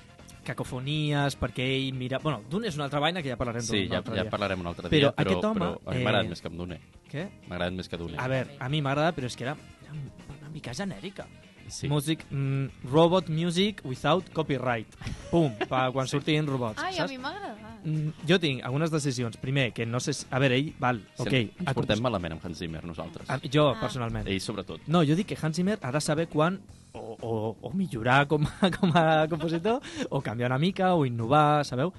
cacofonies 0.48 1.36
perquè 1.40 1.66
ell 1.76 1.92
mira... 1.98 2.20
Bueno, 2.24 2.42
Dune 2.50 2.70
és 2.72 2.78
una 2.80 2.88
altra 2.88 3.02
vaina 3.04 3.22
que 3.24 3.30
ja 3.34 3.38
parlarem 3.40 3.66
Sí, 3.68 3.84
un 3.86 3.92
ja, 3.96 4.02
altre 4.02 4.16
ja 4.18 4.24
dia. 4.26 4.32
parlarem 4.34 4.64
un 4.64 4.72
altre 4.72 4.90
Però 4.90 5.12
dia, 5.12 5.16
però, 5.18 5.40
home, 5.52 5.60
però 5.60 5.74
a 5.86 5.94
mi 5.94 6.00
eh, 6.00 6.04
m'ha 6.06 6.14
agradat 6.14 6.32
més 6.34 6.42
que 6.44 6.52
amb 6.52 6.62
Dune. 6.64 6.80
Què? 7.12 7.26
M'ha 7.48 7.56
agradat 7.60 7.78
més 7.82 7.92
que 7.92 8.00
Dune. 8.02 8.18
A 8.18 8.28
veure, 8.32 8.56
a 8.60 8.70
mi 8.72 8.82
m'agrada, 8.86 9.14
però 9.18 9.30
és 9.30 9.36
que 9.38 9.46
era 9.48 9.58
era 9.88 9.94
una 10.42 10.50
mica 10.54 10.74
genèrica. 10.74 11.28
Sí. 11.70 11.88
Music, 11.90 12.26
mm, 12.32 12.88
robot 12.92 13.30
music 13.30 13.82
without 13.86 14.30
copyright. 14.34 14.88
Pum, 15.32 15.52
pa 15.72 15.92
quan 15.92 16.08
surtin 16.08 16.48
robots. 16.48 16.82
Ai, 16.84 16.94
a 16.96 16.98
saps? 17.04 17.12
mi 17.12 17.18
m'agrada. 17.18 17.56
Mm, 17.84 18.14
Jo 18.28 18.40
tinc 18.40 18.64
algunes 18.66 18.92
decisions. 18.92 19.38
Primer, 19.38 19.72
que 19.74 19.86
no 19.86 20.00
sé... 20.00 20.14
Si... 20.14 20.26
A 20.32 20.40
veure, 20.40 20.56
ell, 20.58 20.74
val, 20.80 21.02
Sí, 21.16 21.24
ok. 21.28 21.34
Ens 21.66 21.74
portem 21.78 22.02
malament 22.04 22.34
amb 22.38 22.44
Hans 22.46 22.58
Zimmer, 22.60 22.84
nosaltres. 22.86 23.30
a, 23.30 23.40
jo, 23.52 23.70
Ah. 23.70 23.80
personalment. 23.80 24.28
Ell, 24.28 24.42
sobretot. 24.42 24.82
No, 24.88 25.04
jo 25.04 25.16
dic 25.16 25.28
que 25.28 25.38
Hans 25.42 25.56
Zimmer 25.56 25.78
ha 25.82 25.92
de 25.92 26.02
saber 26.02 26.28
quan 26.28 26.60
o, 26.94 27.18
o, 27.22 27.56
o 27.62 27.72
millorar 27.78 28.26
com 28.28 28.44
a, 28.48 28.72
com 28.72 28.92
a 28.96 29.28
compositor, 29.30 29.82
o 30.10 30.22
canviar 30.22 30.50
una 30.50 30.58
mica, 30.58 30.96
o 30.96 31.06
innovar, 31.06 31.64
sabeu? 31.66 31.94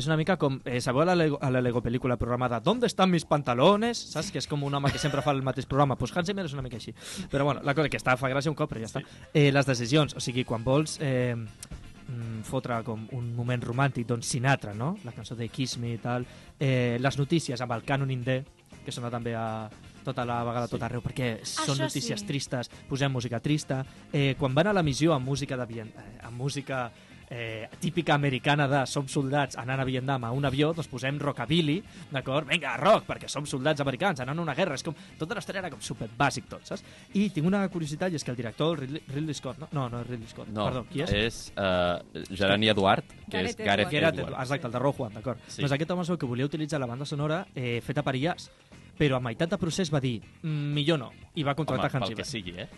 És 0.00 0.06
una 0.08 0.16
mica 0.16 0.38
com... 0.40 0.54
Eh, 0.64 0.78
sabeu 0.80 1.02
a 1.02 1.04
la, 1.10 1.14
Lego, 1.14 1.36
a 1.44 1.50
la 1.52 1.60
Lego 1.60 1.82
pel·lícula 1.84 2.16
programada 2.16 2.58
¿Dónde 2.60 2.86
están 2.86 3.10
mis 3.10 3.26
pantalones? 3.28 3.98
Saps? 4.14 4.30
Que 4.32 4.40
és 4.40 4.46
com 4.48 4.62
un 4.64 4.72
home 4.72 4.88
que 4.88 5.00
sempre 5.02 5.20
fa 5.20 5.34
el 5.36 5.42
mateix 5.44 5.66
programa. 5.68 5.98
Pues 6.00 6.14
Hans 6.16 6.30
Zimmer 6.30 6.46
és 6.48 6.54
una 6.56 6.64
mica 6.64 6.78
així. 6.78 6.94
Però 7.28 7.44
bueno, 7.44 7.60
la 7.62 7.74
cosa 7.76 7.90
que 7.92 8.00
està, 8.00 8.14
fa 8.16 8.30
gràcia 8.32 8.48
un 8.48 8.56
cop, 8.56 8.70
però 8.70 8.80
ja 8.80 8.88
està. 8.88 9.02
Eh, 9.34 9.50
les 9.52 9.68
decisions, 9.68 10.16
o 10.16 10.22
sigui, 10.24 10.46
quan 10.48 10.64
vols 10.64 10.96
eh, 11.04 11.34
mm, 11.36 12.40
fotre 12.48 12.78
com 12.86 13.02
un 13.18 13.28
moment 13.36 13.60
romàntic, 13.68 14.08
doncs 14.08 14.32
Sinatra, 14.32 14.72
no? 14.72 14.94
La 15.04 15.12
cançó 15.12 15.36
de 15.36 15.50
Kiss 15.52 15.76
Me 15.82 15.92
i 15.98 16.00
tal. 16.00 16.24
Eh, 16.56 16.96
les 16.96 17.20
notícies 17.20 17.60
amb 17.60 17.76
el 17.76 17.84
Canon 17.84 18.16
Indé, 18.16 18.40
que 18.80 18.96
sona 18.96 19.12
també 19.12 19.36
a 19.36 19.68
tota 20.00 20.24
la 20.24 20.40
vegada, 20.48 20.72
tot 20.72 20.80
arreu, 20.80 21.04
perquè 21.04 21.34
són 21.44 21.74
Això 21.76 21.84
notícies 21.84 22.24
sí. 22.24 22.30
tristes, 22.32 22.72
posem 22.88 23.12
música 23.12 23.44
trista. 23.44 23.82
Eh, 24.08 24.32
quan 24.40 24.56
van 24.56 24.72
a 24.72 24.76
la 24.80 24.86
missió 24.86 25.12
amb 25.12 25.28
música 25.28 25.60
de 25.60 25.84
eh, 25.84 25.88
amb 26.24 26.40
música 26.40 26.86
eh, 27.30 27.68
típica 27.80 28.14
americana 28.14 28.66
de 28.68 28.80
som 28.90 29.06
soldats 29.08 29.56
anant 29.56 29.80
a 29.80 29.84
Vietnam 29.86 30.24
a 30.26 30.32
un 30.34 30.44
avió, 30.44 30.72
doncs 30.74 30.88
posem 30.90 31.18
rockabilly, 31.22 31.76
d'acord? 32.10 32.48
Vinga, 32.50 32.76
rock, 32.76 33.06
perquè 33.06 33.28
som 33.30 33.46
soldats 33.46 33.80
americans 33.80 34.20
anant 34.20 34.38
a 34.38 34.42
una 34.42 34.54
guerra. 34.58 34.74
És 34.74 34.82
com, 34.82 34.94
tota 35.18 35.34
la 35.38 35.40
història 35.44 35.60
era 35.62 35.70
com 35.70 35.80
super 35.80 36.08
bàsic 36.18 36.48
tot, 36.50 36.66
saps? 36.66 36.82
I 37.14 37.28
tinc 37.30 37.46
una 37.46 37.62
curiositat, 37.70 38.10
i 38.12 38.16
és 38.18 38.24
que 38.26 38.30
el 38.34 38.36
director, 38.36 38.74
el 38.74 38.80
Ridley, 38.82 39.02
Ridley 39.14 39.34
Scott, 39.34 39.58
no? 39.62 39.68
No, 39.72 39.88
no 39.88 40.00
és 40.02 40.08
Ridley 40.10 40.28
Scott, 40.28 40.48
No, 40.50 40.64
perdó, 40.66 40.84
qui 40.90 41.02
és? 41.06 41.10
és 41.12 41.52
uh, 41.56 42.02
Gerani 42.34 42.68
Eduard, 42.68 43.04
que 43.30 43.36
Gareth 43.38 43.60
és 43.60 43.64
Gareth 43.64 43.86
Edwards. 43.88 43.92
Gerard, 43.94 44.18
Edwards. 44.18 44.42
exacte, 44.42 44.66
el 44.66 44.72
de 44.72 44.78
Rogue 44.78 45.06
One, 45.06 45.14
d'acord. 45.14 45.38
Sí. 45.46 45.62
Doncs 45.62 45.72
aquest 45.78 45.90
home 45.94 46.18
que 46.18 46.26
volia 46.26 46.44
utilitzar 46.50 46.80
la 46.80 46.86
banda 46.86 47.06
sonora 47.06 47.46
eh, 47.54 47.80
feta 47.80 48.02
per 48.02 48.16
IAS, 48.16 48.50
però 48.98 49.16
a 49.16 49.20
meitat 49.24 49.48
de 49.50 49.56
procés 49.56 49.88
va 49.94 50.00
dir, 50.00 50.20
"Mm, 50.42 50.72
millor 50.74 50.98
no, 50.98 51.12
i 51.34 51.42
va 51.42 51.52
Home, 51.52 51.56
contractar 51.56 51.90
pel 51.92 52.02
Hans 52.02 52.16
que 52.16 52.24
Zimmer. 52.24 52.26
sigui, 52.26 52.60
eh? 52.60 52.68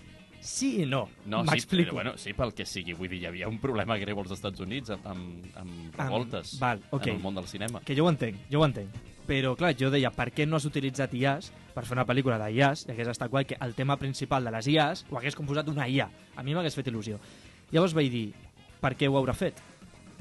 Sí 0.42 0.82
i 0.82 0.86
no, 0.86 1.04
No, 1.24 1.44
sí, 1.44 1.50
m'explico. 1.52 1.90
però, 1.90 1.94
bueno, 2.00 2.12
sí, 2.18 2.32
pel 2.34 2.52
que 2.52 2.66
sigui. 2.66 2.92
Vull 2.98 3.08
dir, 3.08 3.20
hi 3.22 3.26
havia 3.30 3.48
un 3.48 3.60
problema 3.62 3.96
greu 3.96 4.18
als 4.18 4.32
Estats 4.34 4.60
Units 4.60 4.90
amb, 4.90 5.06
amb, 5.06 5.46
amb 5.62 5.94
revoltes 6.00 6.56
val, 6.58 6.80
ok. 6.90 7.06
en 7.06 7.14
el 7.14 7.20
món 7.22 7.34
del 7.38 7.46
cinema. 7.46 7.80
Que 7.86 7.94
jo 7.96 8.04
ho 8.06 8.10
entenc, 8.10 8.36
jo 8.50 8.60
ho 8.60 8.66
entenc. 8.66 8.90
Però, 9.26 9.54
clar, 9.56 9.76
jo 9.78 9.88
deia, 9.88 10.10
per 10.10 10.32
què 10.34 10.48
no 10.48 10.56
has 10.58 10.64
utilitzat 10.66 11.14
IAS 11.14 11.52
per 11.72 11.84
fer 11.86 11.94
una 11.94 12.04
pel·lícula 12.04 12.40
de 12.42 12.50
IAS? 12.56 12.86
I 12.88 12.90
hagués 12.90 13.08
estat 13.14 13.30
guai 13.30 13.44
que 13.46 13.56
el 13.60 13.74
tema 13.78 13.96
principal 13.96 14.42
de 14.44 14.50
les 14.50 14.66
IAS 14.66 15.04
ho 15.10 15.16
hagués 15.20 15.36
composat 15.38 15.68
una 15.70 15.86
IA. 15.88 16.08
A 16.36 16.42
mi 16.42 16.54
m'hagués 16.58 16.74
fet 16.74 16.90
il·lusió. 16.90 17.20
Llavors 17.70 17.94
vaig 17.94 18.10
dir, 18.10 18.32
per 18.82 18.96
què 18.98 19.06
ho 19.08 19.14
haurà 19.16 19.32
fet? 19.38 19.62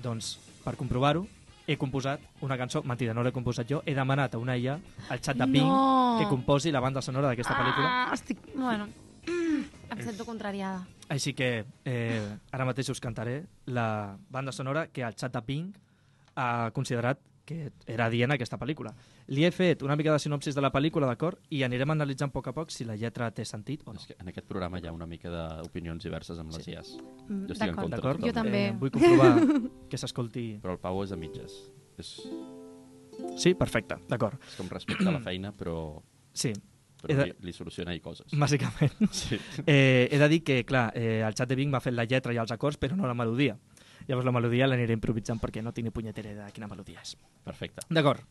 Doncs, 0.04 0.36
per 0.64 0.76
comprovar-ho, 0.78 1.26
he 1.66 1.76
composat 1.78 2.22
una 2.46 2.58
cançó, 2.62 2.84
mentida, 2.86 3.14
no 3.18 3.24
l'he 3.26 3.32
composat 3.34 3.68
jo, 3.68 3.82
he 3.86 3.94
demanat 3.98 4.36
a 4.36 4.38
una 4.38 4.56
IA, 4.58 4.78
al 5.10 5.20
xat 5.20 5.36
de 5.38 5.46
Bing, 5.50 5.66
No. 5.66 6.18
que 6.20 6.28
composi 6.30 6.72
la 6.72 6.80
banda 6.80 7.02
sonora 7.02 7.30
d'aquesta 7.34 7.58
pel·lícula. 7.58 7.88
Ah, 7.90 8.14
estic... 8.14 8.38
Bueno, 8.56 8.88
em 9.91 10.01
sento 10.06 10.25
contrariada. 10.25 10.86
Així 11.10 11.34
que 11.36 11.65
eh, 11.86 12.38
ara 12.51 12.65
mateix 12.65 12.89
us 12.93 13.01
cantaré 13.04 13.43
la 13.67 14.17
banda 14.32 14.51
sonora 14.56 14.88
que 14.88 15.04
el 15.04 15.13
xat 15.19 15.34
de 15.36 15.41
Bing 15.45 15.73
ha 16.36 16.71
considerat 16.73 17.19
que 17.45 17.71
era 17.89 18.06
dient 18.10 18.32
aquesta 18.32 18.56
pel·lícula. 18.62 18.93
Li 19.34 19.43
he 19.43 19.49
fet 19.51 19.82
una 19.84 19.95
mica 19.99 20.13
de 20.13 20.19
sinopsis 20.23 20.56
de 20.56 20.62
la 20.63 20.69
pel·lícula, 20.71 21.08
d'acord? 21.10 21.39
I 21.51 21.63
anirem 21.65 21.89
analitzant 21.91 22.30
a 22.30 22.36
poc 22.36 22.47
a 22.47 22.54
poc 22.56 22.71
si 22.71 22.86
la 22.88 22.95
lletra 22.95 23.27
té 23.36 23.43
sentit 23.43 23.82
o 23.86 23.91
no. 23.91 23.99
És 23.99 24.06
que 24.08 24.15
en 24.21 24.30
aquest 24.32 24.47
programa 24.47 24.80
hi 24.80 24.88
ha 24.88 24.93
una 24.95 25.08
mica 25.10 25.30
d'opinions 25.34 26.04
diverses 26.06 26.39
amb 26.39 26.54
les 26.56 26.67
IAs. 26.69 26.93
Mm, 27.27 27.47
Jo 27.49 27.58
estic 27.58 27.67
en 27.67 27.75
d'acord. 27.75 27.82
contra. 27.82 27.97
D'acord? 27.97 28.25
Jo 28.30 28.34
també. 28.38 28.63
Eh, 28.69 28.77
vull 28.80 28.91
comprovar 28.93 29.34
que 29.91 29.97
s'escolti... 29.99 30.45
Però 30.63 30.77
el 30.77 30.80
Pau 30.80 31.01
és 31.04 31.12
a 31.12 31.17
mitges. 31.19 31.58
És, 31.99 32.13
Sí, 33.38 33.54
perfecte, 33.54 33.97
d'acord. 34.10 34.39
és 34.47 34.56
com 34.58 34.69
respecte 34.71 35.06
a 35.08 35.12
la 35.12 35.19
feina, 35.21 35.51
però, 35.54 36.01
Sí, 36.34 36.54
però 37.02 37.18
de- 37.18 37.26
li, 37.32 37.34
li 37.48 37.54
soluciona 37.54 37.94
ell 37.94 38.02
coses. 38.02 38.32
bàsicament. 38.34 38.94
Sí. 39.12 39.40
Eh, 39.66 40.08
he 40.12 40.18
de 40.22 40.30
dir 40.30 40.44
que, 40.44 40.64
clar, 40.66 40.92
eh, 40.96 41.22
el 41.26 41.34
xat 41.36 41.50
de 41.50 41.56
Bing 41.56 41.72
m'ha 41.74 41.82
fet 41.84 41.94
la 41.98 42.06
lletra 42.06 42.34
i 42.34 42.38
els 42.38 42.52
acords, 42.52 42.78
però 42.80 42.96
no 42.96 43.08
la 43.10 43.14
melodia. 43.18 43.58
Llavors 44.08 44.26
la 44.26 44.32
melodia 44.34 44.68
l'aniré 44.68 44.94
improvisant 44.94 45.40
perquè 45.40 45.62
no 45.62 45.74
tinc 45.74 45.86
ni 45.86 45.92
punyetera 45.94 46.34
de 46.46 46.52
quina 46.52 46.68
melodia 46.68 47.02
és. 47.04 47.16
Perfecte. 47.44 47.84
D'acord. 47.90 48.22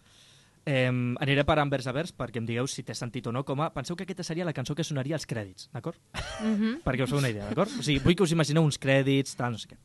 Eh, 0.66 0.90
aniré 1.20 1.42
parant 1.48 1.70
vers 1.72 1.87
a 1.88 1.92
vers 1.96 2.11
perquè 2.12 2.37
em 2.37 2.44
digueu 2.46 2.66
si 2.68 2.83
té 2.85 2.92
sentit 2.94 3.26
o 3.26 3.33
no 3.33 3.44
com 3.48 3.62
a... 3.64 3.70
Penseu 3.72 3.96
que 3.96 4.04
aquesta 4.04 4.22
seria 4.26 4.44
la 4.44 4.52
cançó 4.52 4.74
que 4.76 4.85
sonaria 4.85 5.16
als 5.16 5.24
crèdits, 5.26 5.70
d'acord? 5.72 5.96
Mhm. 6.44 6.83
Perquè 6.85 7.04
us 7.06 7.11
feu 7.14 7.18
una 7.18 7.30
idea, 7.33 7.46
d'acord? 7.48 7.70
O 7.78 7.83
sigui, 7.83 7.98
vull 8.04 8.14
que 8.18 8.26
us 8.26 8.35
imagineu 8.35 8.62
uns 8.66 8.76
crèdits, 8.78 9.37
tal, 9.38 9.52
no 9.56 9.59
sé 9.62 9.70
què. 9.72 9.78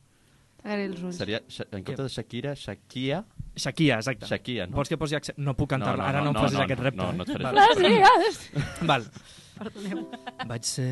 T'agaré 0.66 0.86
els 0.90 1.02
ulls. 1.06 1.14
Seria, 1.20 1.38
en 1.70 1.84
compte 1.86 2.02
de 2.02 2.08
Shakira, 2.10 2.54
Shakia, 2.58 3.20
Shakira, 3.54 3.98
exacte. 4.02 4.26
Shakia, 4.26 4.64
no? 4.66 4.74
Vols 4.80 4.90
que 4.90 4.98
posi 4.98 5.14
accent? 5.14 5.38
No 5.38 5.54
puc 5.54 5.70
cantar-la, 5.70 6.02
No, 6.02 6.02
no, 6.02 6.08
ara 6.10 6.24
no, 6.24 6.32
no, 6.32 6.32
em 6.32 6.42
facis 6.42 6.58
no, 6.58 6.64
aquest 6.64 6.82
repte. 6.82 6.98
no, 6.98 7.12
no 7.12 7.22
et 7.22 7.30
eh? 7.30 7.36
faré 7.36 7.44
Val. 7.44 7.60
res. 7.78 7.78
Gràcies. 8.02 8.40
Val. 8.90 9.06
Perdoneu. 9.60 10.02
Vaig 10.50 10.64
ser 10.66 10.90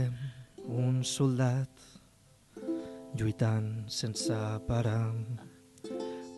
un 0.70 1.02
soldat 1.04 1.68
lluitant 3.18 3.66
sense 3.90 4.38
parar, 4.68 5.10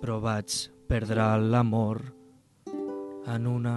però 0.01 0.17
vaig 0.25 0.57
perdre 0.89 1.29
l'amor 1.45 2.01
en 3.37 3.47
una 3.53 3.77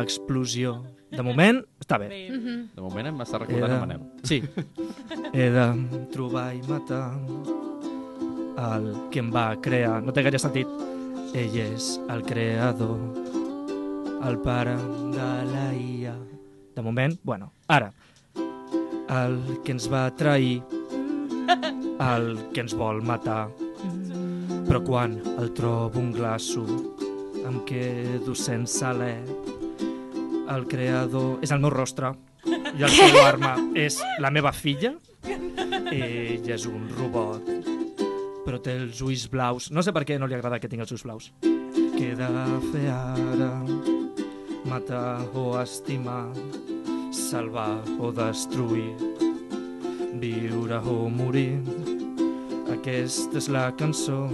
explosió. 0.00 0.78
De 1.14 1.22
moment, 1.22 1.60
està 1.78 1.98
bé. 2.00 2.08
Bé, 2.10 2.22
Mhm. 2.30 2.70
De 2.74 2.82
moment 2.82 3.06
em 3.06 3.14
m'està 3.20 3.36
He 3.36 3.44
recordant 3.44 3.70
de... 3.70 3.76
a 3.76 3.80
Manel. 3.86 4.00
Sí. 4.24 4.40
He 5.34 5.50
de 5.50 5.66
trobar 6.10 6.48
i 6.56 6.62
matar 6.66 7.12
el 8.58 8.92
que 9.10 9.20
em 9.22 9.30
va 9.34 9.54
crear. 9.62 10.00
No 10.02 10.12
té 10.14 10.22
gaire 10.24 10.40
sentit. 10.40 10.70
Ell 11.34 11.56
és 11.58 11.94
el 12.12 12.22
creador, 12.26 12.98
el 14.28 14.38
pare 14.44 14.76
de 15.14 15.30
la 15.50 15.66
IA. 15.74 16.14
De 16.74 16.82
moment, 16.82 17.16
bueno, 17.24 17.52
ara. 17.68 17.92
El 19.14 19.38
que 19.64 19.74
ens 19.74 19.88
va 19.90 20.08
trair, 20.16 20.62
el 22.00 22.28
que 22.52 22.62
ens 22.64 22.74
vol 22.78 23.02
matar. 23.02 23.48
Però 24.64 24.80
quan 24.82 25.18
el 25.38 25.52
trobo 25.54 26.00
un 26.00 26.12
glaço, 26.14 26.64
em 27.44 27.60
quedo 27.68 28.34
sense 28.34 28.86
alè. 28.86 29.16
El 30.54 30.68
creador 30.70 31.42
és 31.44 31.52
el 31.52 31.60
meu 31.60 31.72
rostre 31.74 32.14
i 32.46 32.82
el 32.82 32.90
seu 32.98 33.20
arma 33.24 33.56
és 33.74 34.00
la 34.22 34.30
meva 34.30 34.54
filla. 34.54 34.94
Ell 35.24 36.50
és 36.50 36.66
un 36.70 36.88
robot 36.96 37.53
però 38.44 38.60
té 38.62 38.76
els 38.76 39.00
ulls 39.04 39.26
blaus. 39.32 39.70
No 39.72 39.82
sé 39.82 39.92
per 39.96 40.04
què 40.06 40.18
no 40.20 40.28
li 40.28 40.36
agrada 40.36 40.60
que 40.60 40.68
tingui 40.70 40.84
els 40.84 40.94
ulls 40.94 41.04
blaus. 41.06 41.30
Què 41.94 42.10
he 42.12 42.16
de 42.18 42.28
fer 42.70 42.86
ara? 42.92 43.50
Matar 44.68 45.24
o 45.36 45.46
estimar, 45.60 46.28
salvar 47.12 47.82
o 48.00 48.10
destruir, 48.14 48.92
viure 50.20 50.80
o 50.88 51.08
morir. 51.12 51.60
Aquesta 52.72 53.38
és 53.40 53.48
la 53.52 53.68
cançó, 53.78 54.24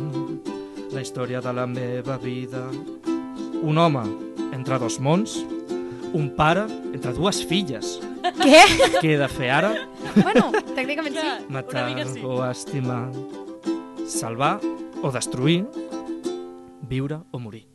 la 0.94 1.02
història 1.02 1.42
de 1.44 1.54
la 1.54 1.66
meva 1.70 2.18
vida. 2.22 2.66
Un 3.60 3.78
home 3.78 4.04
entre 4.54 4.78
dos 4.80 4.98
mons, 5.02 5.36
un 6.14 6.30
pare 6.36 6.66
entre 6.94 7.12
dues 7.14 7.42
filles. 7.46 7.98
Què? 8.40 8.62
Què 9.00 9.14
he 9.14 9.18
de 9.20 9.28
fer 9.30 9.50
ara? 9.60 9.74
bueno, 10.16 10.50
tècnicament 10.74 11.16
sí. 11.16 11.28
Matar 11.52 11.86
mica 11.90 12.06
sí. 12.08 12.22
o 12.24 12.40
estimar, 12.46 13.04
salvar 14.10 14.58
o 15.02 15.10
destruir, 15.14 15.64
viure 16.90 17.20
o 17.30 17.38
morir. 17.38 17.66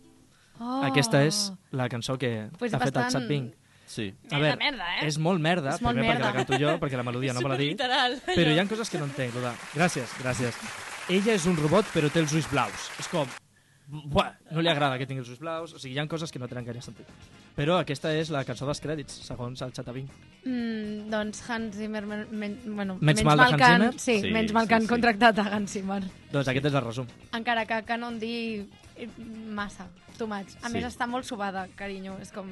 Oh. 0.59 0.81
Aquesta 0.87 1.23
és 1.25 1.51
la 1.75 1.87
cançó 1.91 2.17
que 2.19 2.49
Pues 2.59 2.73
ha 2.73 2.79
fet 2.79 2.95
el 2.95 3.09
Chat 3.11 3.27
Bing. 3.27 3.49
Sí. 3.85 4.07
A 4.31 4.39
veure, 4.41 4.57
merda, 4.57 4.85
eh? 4.97 5.05
és 5.07 5.17
molt 5.21 5.39
merda, 5.39 5.75
És 5.75 5.81
molt 5.81 5.93
primer 5.93 6.15
merda. 6.15 6.31
perquè 6.31 6.33
la 6.33 6.39
canto 6.39 6.57
jo, 6.59 6.71
perquè 6.81 6.97
la 6.97 7.03
melodia 7.09 7.33
no 7.37 7.41
me 7.45 7.49
la 7.51 7.57
dic, 7.59 7.75
Literal. 7.75 8.15
però 8.25 8.53
hi 8.55 8.59
ha 8.59 8.65
coses 8.67 8.89
que 8.89 8.97
no 9.01 9.05
entenc. 9.05 9.35
Gràcies, 9.75 10.15
gràcies. 10.23 10.57
Ella 11.07 11.35
és 11.37 11.45
un 11.45 11.55
robot, 11.59 11.85
però 11.93 12.09
té 12.09 12.23
els 12.23 12.33
ulls 12.33 12.49
blaus. 12.49 12.89
És 12.99 13.07
com... 13.11 13.29
Buah, 13.87 14.31
no 14.51 14.61
li 14.65 14.69
agrada 14.71 14.97
que 14.97 15.05
tingui 15.05 15.21
els 15.21 15.29
ulls 15.29 15.39
blaus, 15.39 15.73
o 15.75 15.79
sigui, 15.79 15.93
hi 15.95 15.99
ha 16.01 16.07
coses 16.09 16.31
que 16.33 16.39
no 16.41 16.47
tenen 16.49 16.65
gaire 16.65 16.81
sentit. 16.81 17.05
Però 17.55 17.77
aquesta 17.79 18.09
és 18.17 18.31
la 18.33 18.41
cançó 18.43 18.65
dels 18.65 18.81
crèdits, 18.81 19.19
segons 19.27 19.61
el 19.61 19.71
Chataving. 19.75 20.07
Mm, 20.43 21.05
doncs 21.11 21.43
Hans 21.49 21.75
Zimmer, 21.77 22.01
men, 22.09 22.23
men, 22.31 22.55
bueno, 22.65 22.97
Menys 22.99 23.23
mal 23.23 23.37
de 23.37 23.43
mal 23.43 23.53
Hans 23.53 23.61
que 23.61 23.67
han, 23.67 23.81
Zimmer? 23.81 23.99
sí, 24.01 24.15
Sí, 24.25 24.31
menys 24.33 24.53
mal 24.57 24.65
sí, 24.65 24.69
que 24.69 24.75
han 24.75 24.87
sí. 24.87 24.87
contractat 24.89 25.39
a 25.39 25.45
Hans 25.55 25.71
Zimmer. 25.77 26.01
Doncs 26.33 26.47
aquest 26.51 26.65
és 26.71 26.73
el 26.73 26.83
resum. 26.87 27.07
Encara 27.37 27.65
que 27.69 27.83
Canon 27.85 28.17
di 28.19 28.33
eh, 28.97 29.07
massa, 29.53 29.87
too 30.17 30.27
much. 30.27 30.57
A 30.63 30.67
Sí. 30.69 30.73
més, 30.73 30.83
està 30.89 31.07
molt 31.07 31.25
subada, 31.25 31.67
carinyo. 31.75 32.17
És 32.21 32.31
com... 32.31 32.49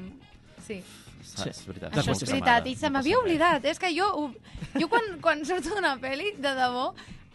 Sí, 0.66 0.82
Sí. 1.24 1.48
És 1.48 1.62
veritat. 1.66 1.94
Això 1.96 2.12
és 2.12 2.22
veritat. 2.28 2.66
I 2.68 2.74
se 2.76 2.86
no 2.90 2.98
m'havia 2.98 3.18
oblidat. 3.18 3.64
És 3.64 3.78
que 3.80 3.88
jo, 3.96 4.30
jo 4.78 4.88
quan, 4.92 5.02
quan 5.24 5.40
surto 5.48 5.70
d'una 5.74 5.96
pel·li, 5.98 6.34
de 6.36 6.50
debò, 6.52 6.90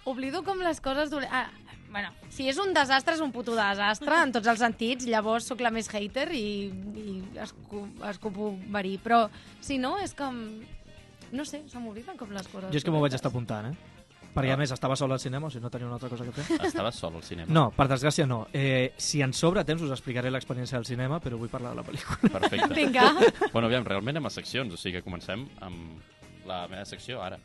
oblido 0.05 0.43
com 0.45 0.59
les 0.61 0.79
coses 0.79 1.09
dolentes. 1.09 1.33
Ah, 1.33 1.49
bueno, 1.91 2.11
si 2.29 2.47
és 2.49 2.57
un 2.61 2.73
desastre, 2.73 3.15
és 3.17 3.21
un 3.23 3.31
puto 3.35 3.55
desastre, 3.57 4.21
en 4.23 4.33
tots 4.35 4.49
els 4.51 4.61
sentits. 4.61 5.07
Llavors 5.09 5.49
sóc 5.49 5.61
la 5.65 5.71
més 5.73 5.89
hater 5.91 6.29
i, 6.37 6.69
i 6.69 7.15
escu, 7.41 7.85
escupo 8.09 8.53
verí. 8.73 8.97
Però, 9.03 9.25
si 9.61 9.79
no, 9.81 9.97
és 10.03 10.15
com... 10.17 10.37
No 11.29 11.45
sé, 11.45 11.61
se 11.69 11.77
m'obliden 11.77 12.17
com 12.17 12.31
les 12.33 12.47
coses. 12.49 12.71
Jo 12.73 12.79
és 12.79 12.85
que 12.85 12.93
m'ho 12.93 13.01
vaig 13.03 13.13
estar 13.13 13.29
apuntant, 13.29 13.69
eh? 13.69 13.97
Perquè, 14.29 14.53
a 14.53 14.57
més, 14.61 14.71
estava 14.71 14.95
sol 14.97 15.11
al 15.11 15.19
cinema, 15.21 15.47
o 15.47 15.49
sigui, 15.49 15.63
no 15.65 15.71
tenia 15.73 15.87
una 15.87 15.97
altra 15.97 16.09
cosa 16.11 16.25
que 16.25 16.33
fer. 16.33 16.59
Estaves 16.67 16.99
sol 17.01 17.15
al 17.17 17.23
cinema? 17.25 17.49
No, 17.53 17.69
per 17.73 17.87
desgràcia 17.89 18.27
no. 18.29 18.43
Eh, 18.53 18.93
si 19.01 19.23
ens 19.25 19.41
sobra 19.41 19.63
temps 19.65 19.81
us 19.85 19.93
explicaré 19.93 20.29
l'experiència 20.29 20.77
del 20.77 20.85
cinema, 20.85 21.17
però 21.23 21.37
vull 21.41 21.49
parlar 21.49 21.73
de 21.73 21.81
la 21.81 21.85
pel·lícula. 21.87 22.29
Perfecte. 22.37 22.69
Vinga. 22.77 23.07
Bueno, 23.51 23.65
aviam, 23.67 23.87
realment 23.89 24.17
anem 24.17 24.29
a 24.29 24.33
seccions, 24.33 24.73
o 24.73 24.77
sigui 24.77 24.99
que 24.99 25.05
comencem 25.05 25.47
amb 25.65 26.45
la 26.49 26.67
meva 26.69 26.85
secció 26.85 27.23
ara. 27.25 27.41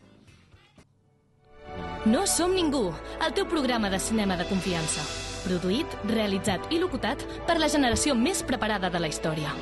No 2.04 2.26
som 2.28 2.52
ningú, 2.52 2.90
el 3.24 3.32
teu 3.32 3.46
programa 3.48 3.88
de 3.88 3.98
cinema 3.98 4.36
de 4.36 4.44
confiança. 4.44 5.00
Produït, 5.44 5.88
realitzat 6.08 6.70
i 6.72 6.76
locutat 6.80 7.22
per 7.48 7.56
la 7.56 7.68
generació 7.72 8.12
més 8.16 8.42
preparada 8.44 8.90
de 8.92 9.00
la 9.00 9.08
història. 9.08 9.52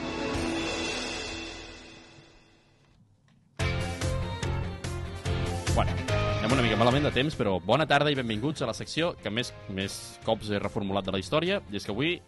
Bueno, 5.73 5.95
anem 6.41 6.53
una 6.53 6.65
mica 6.67 6.77
malament 6.77 7.07
de 7.07 7.15
temps, 7.15 7.39
però 7.39 7.57
bona 7.63 7.87
tarda 7.87 8.11
i 8.11 8.19
benvinguts 8.19 8.61
a 8.61 8.69
la 8.69 8.75
secció 8.77 9.15
que 9.23 9.31
més, 9.31 9.55
més 9.71 10.19
cops 10.27 10.51
he 10.51 10.59
reformulat 10.61 11.07
de 11.07 11.15
la 11.15 11.23
història, 11.23 11.63
i 11.71 11.79
és 11.79 11.87
que 11.87 11.95
avui, 11.95 12.19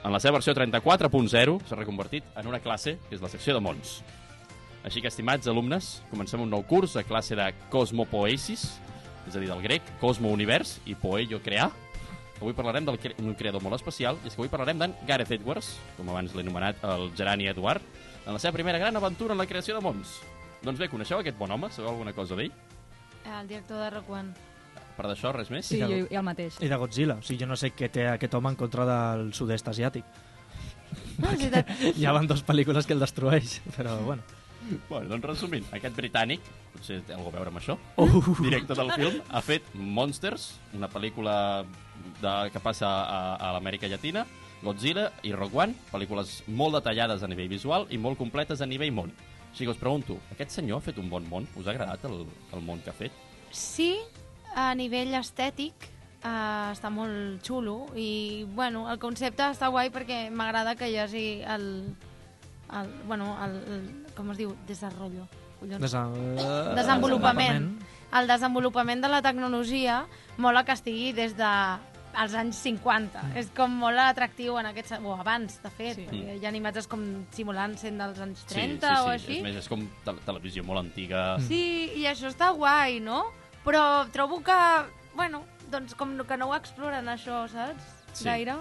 en 0.00 0.14
la 0.14 0.22
seva 0.22 0.38
versió 0.38 0.54
34.0, 0.56 1.58
s'ha 1.66 1.76
reconvertit 1.82 2.24
en 2.40 2.48
una 2.48 2.62
classe, 2.62 2.96
que 3.08 3.18
és 3.18 3.22
la 3.22 3.28
secció 3.34 3.52
de 3.52 3.60
mons. 3.66 3.98
Així 4.86 5.02
que, 5.02 5.10
estimats 5.10 5.50
alumnes, 5.50 5.96
comencem 6.08 6.40
un 6.40 6.54
nou 6.54 6.62
curs 6.64 6.94
a 6.96 7.02
classe 7.02 7.34
de 7.34 7.50
Cosmopoesis, 7.74 8.68
és 9.26 9.34
a 9.34 9.42
dir, 9.42 9.50
del 9.50 9.62
grec, 9.64 9.82
Cosmo 10.00 10.30
Univers 10.34 10.78
i 10.86 10.94
Poello 10.98 11.40
Crear. 11.42 11.70
Avui 12.36 12.52
parlarem 12.52 12.84
d'un 12.84 12.98
cre 13.00 13.14
un 13.22 13.34
creador 13.34 13.62
molt 13.64 13.78
especial, 13.78 14.18
i 14.22 14.28
és 14.28 14.34
que 14.34 14.42
avui 14.42 14.52
parlarem 14.52 14.78
d'en 14.78 14.94
Gareth 15.08 15.32
Edwards, 15.38 15.72
com 15.96 16.10
abans 16.12 16.34
l'he 16.36 16.44
anomenat 16.44 16.82
el 16.84 17.08
Gerani 17.16 17.48
Edward, 17.48 17.84
en 18.26 18.34
la 18.34 18.42
seva 18.42 18.52
primera 18.58 18.78
gran 18.78 18.96
aventura 18.96 19.32
en 19.32 19.40
la 19.40 19.46
creació 19.48 19.76
de 19.76 19.84
mons. 19.84 20.18
Doncs 20.64 20.80
bé, 20.82 20.90
coneixeu 20.92 21.20
aquest 21.22 21.38
bon 21.38 21.52
home? 21.54 21.70
Sabeu 21.72 21.94
alguna 21.94 22.12
cosa 22.12 22.36
d'ell? 22.36 22.52
El 23.26 23.48
director 23.48 23.80
de 23.82 23.90
Rock 23.90 24.10
One. 24.10 24.52
Per 24.96 25.08
d'això, 25.10 25.32
res 25.34 25.50
més? 25.52 25.68
Sí, 25.68 25.80
i 25.80 26.16
el 26.16 26.24
mateix. 26.24 26.56
I 26.64 26.70
de 26.72 26.78
Godzilla. 26.80 27.18
O 27.20 27.24
sigui, 27.24 27.42
jo 27.42 27.48
no 27.50 27.58
sé 27.60 27.72
què 27.76 27.90
té 27.92 28.06
aquest 28.08 28.34
home 28.36 28.52
en 28.52 28.56
contra 28.56 28.86
del 28.88 29.28
sud-est 29.36 29.68
asiàtic. 29.72 30.06
No, 31.20 31.30
és 31.32 31.40
veritat. 31.42 31.72
Hi 31.98 32.06
ha 32.06 32.14
dues 32.24 32.42
pel·lícules 32.46 32.88
que 32.88 32.96
el 32.96 33.02
destrueix, 33.02 33.60
però 33.76 33.98
bueno. 34.04 34.24
Bueno, 34.88 35.08
doncs 35.10 35.26
resumint, 35.28 35.66
aquest 35.76 35.96
britànic, 35.98 36.46
potser 36.74 37.00
té 37.06 37.14
alguna 37.14 37.34
a 37.34 37.36
veure 37.38 37.52
amb 37.52 37.60
això, 37.60 37.76
Uh, 37.96 38.34
director 38.42 38.78
del 38.78 38.92
film, 38.96 39.20
ha 39.30 39.42
fet 39.44 39.68
Monsters, 39.74 40.48
una 40.76 40.88
pel·lícula 40.92 41.36
de, 42.20 42.34
que 42.52 42.62
passa 42.62 42.88
a, 42.88 43.20
a 43.36 43.52
l'Amèrica 43.56 43.88
Llatina, 43.90 44.26
Godzilla 44.62 45.10
i 45.22 45.32
Rogue 45.36 45.62
One, 45.66 45.76
pel·lícules 45.92 46.40
molt 46.48 46.78
detallades 46.78 47.22
a 47.22 47.30
nivell 47.30 47.48
visual 47.52 47.86
i 47.90 47.98
molt 48.00 48.18
completes 48.18 48.62
a 48.62 48.68
nivell 48.68 48.94
món. 48.94 49.12
Així 49.50 49.64
que 49.64 49.72
us 49.72 49.80
pregunto, 49.80 50.18
aquest 50.34 50.58
senyor 50.58 50.80
ha 50.80 50.84
fet 50.84 50.98
un 51.00 51.10
bon 51.12 51.24
món? 51.30 51.46
Us 51.56 51.68
ha 51.68 51.72
agradat 51.72 52.04
el, 52.08 52.24
el 52.52 52.64
món 52.64 52.82
que 52.84 52.92
ha 52.92 52.96
fet? 52.96 53.12
Sí, 53.54 53.94
a 54.54 54.72
nivell 54.76 55.14
estètic 55.16 55.86
uh, 56.26 56.72
està 56.72 56.90
molt 56.92 57.44
xulo 57.46 57.86
i, 57.96 58.44
bueno, 58.56 58.86
el 58.92 59.00
concepte 59.00 59.46
està 59.54 59.70
guai 59.72 59.92
perquè 59.94 60.26
m'agrada 60.28 60.74
que 60.76 60.90
hi 60.90 60.98
hagi 61.00 61.26
el, 61.54 61.66
el 62.72 62.94
bueno, 63.06 63.36
el, 63.44 63.58
el, 63.72 63.82
com 64.16 64.30
es 64.32 64.40
diu? 64.40 64.54
Desarrollo. 64.68 65.26
Collons. 65.60 65.80
Desa 65.80 66.06
Desenvolupament. 66.76 67.70
El 68.16 68.28
desenvolupament 68.30 69.02
de 69.02 69.10
la 69.10 69.20
tecnologia 69.24 70.04
mola 70.38 70.64
que 70.64 70.74
estigui 70.76 71.12
des 71.16 71.34
de 71.36 71.52
als 72.16 72.34
anys 72.34 72.58
50. 72.64 73.20
Mm. 73.20 73.36
És 73.40 73.50
com 73.56 73.72
molt 73.82 74.00
atractiu 74.00 74.56
en 74.60 74.70
aquest... 74.70 74.94
O 75.04 75.14
abans, 75.18 75.58
de 75.62 75.72
fet. 75.72 75.98
Sí. 75.98 76.06
Sí. 76.06 76.20
Perquè 76.22 76.36
hi 76.40 76.46
ha 76.48 76.52
imatges 76.56 76.88
com 76.90 77.02
simulant 77.36 77.76
sent 77.80 78.00
dels 78.00 78.22
anys 78.24 78.44
sí, 78.46 78.54
30 78.54 78.70
sí, 78.72 78.78
sí. 78.80 78.94
o 78.94 79.10
així. 79.12 79.34
És, 79.38 79.42
més, 79.44 79.58
és 79.60 79.68
com 79.70 79.84
te 80.06 80.16
televisió 80.24 80.64
molt 80.66 80.80
antiga. 80.80 81.26
Sí, 81.46 81.90
i 82.00 82.06
això 82.08 82.30
està 82.32 82.52
guai, 82.56 83.00
no? 83.04 83.26
Però 83.66 83.82
trobo 84.14 84.40
que, 84.46 84.56
bueno, 85.18 85.42
doncs 85.72 85.96
com 85.98 86.16
que 86.24 86.40
no 86.40 86.50
ho 86.50 86.56
exploren 86.56 87.12
això, 87.12 87.44
saps? 87.52 87.92
Sí. 88.14 88.24
Gaire. 88.30 88.60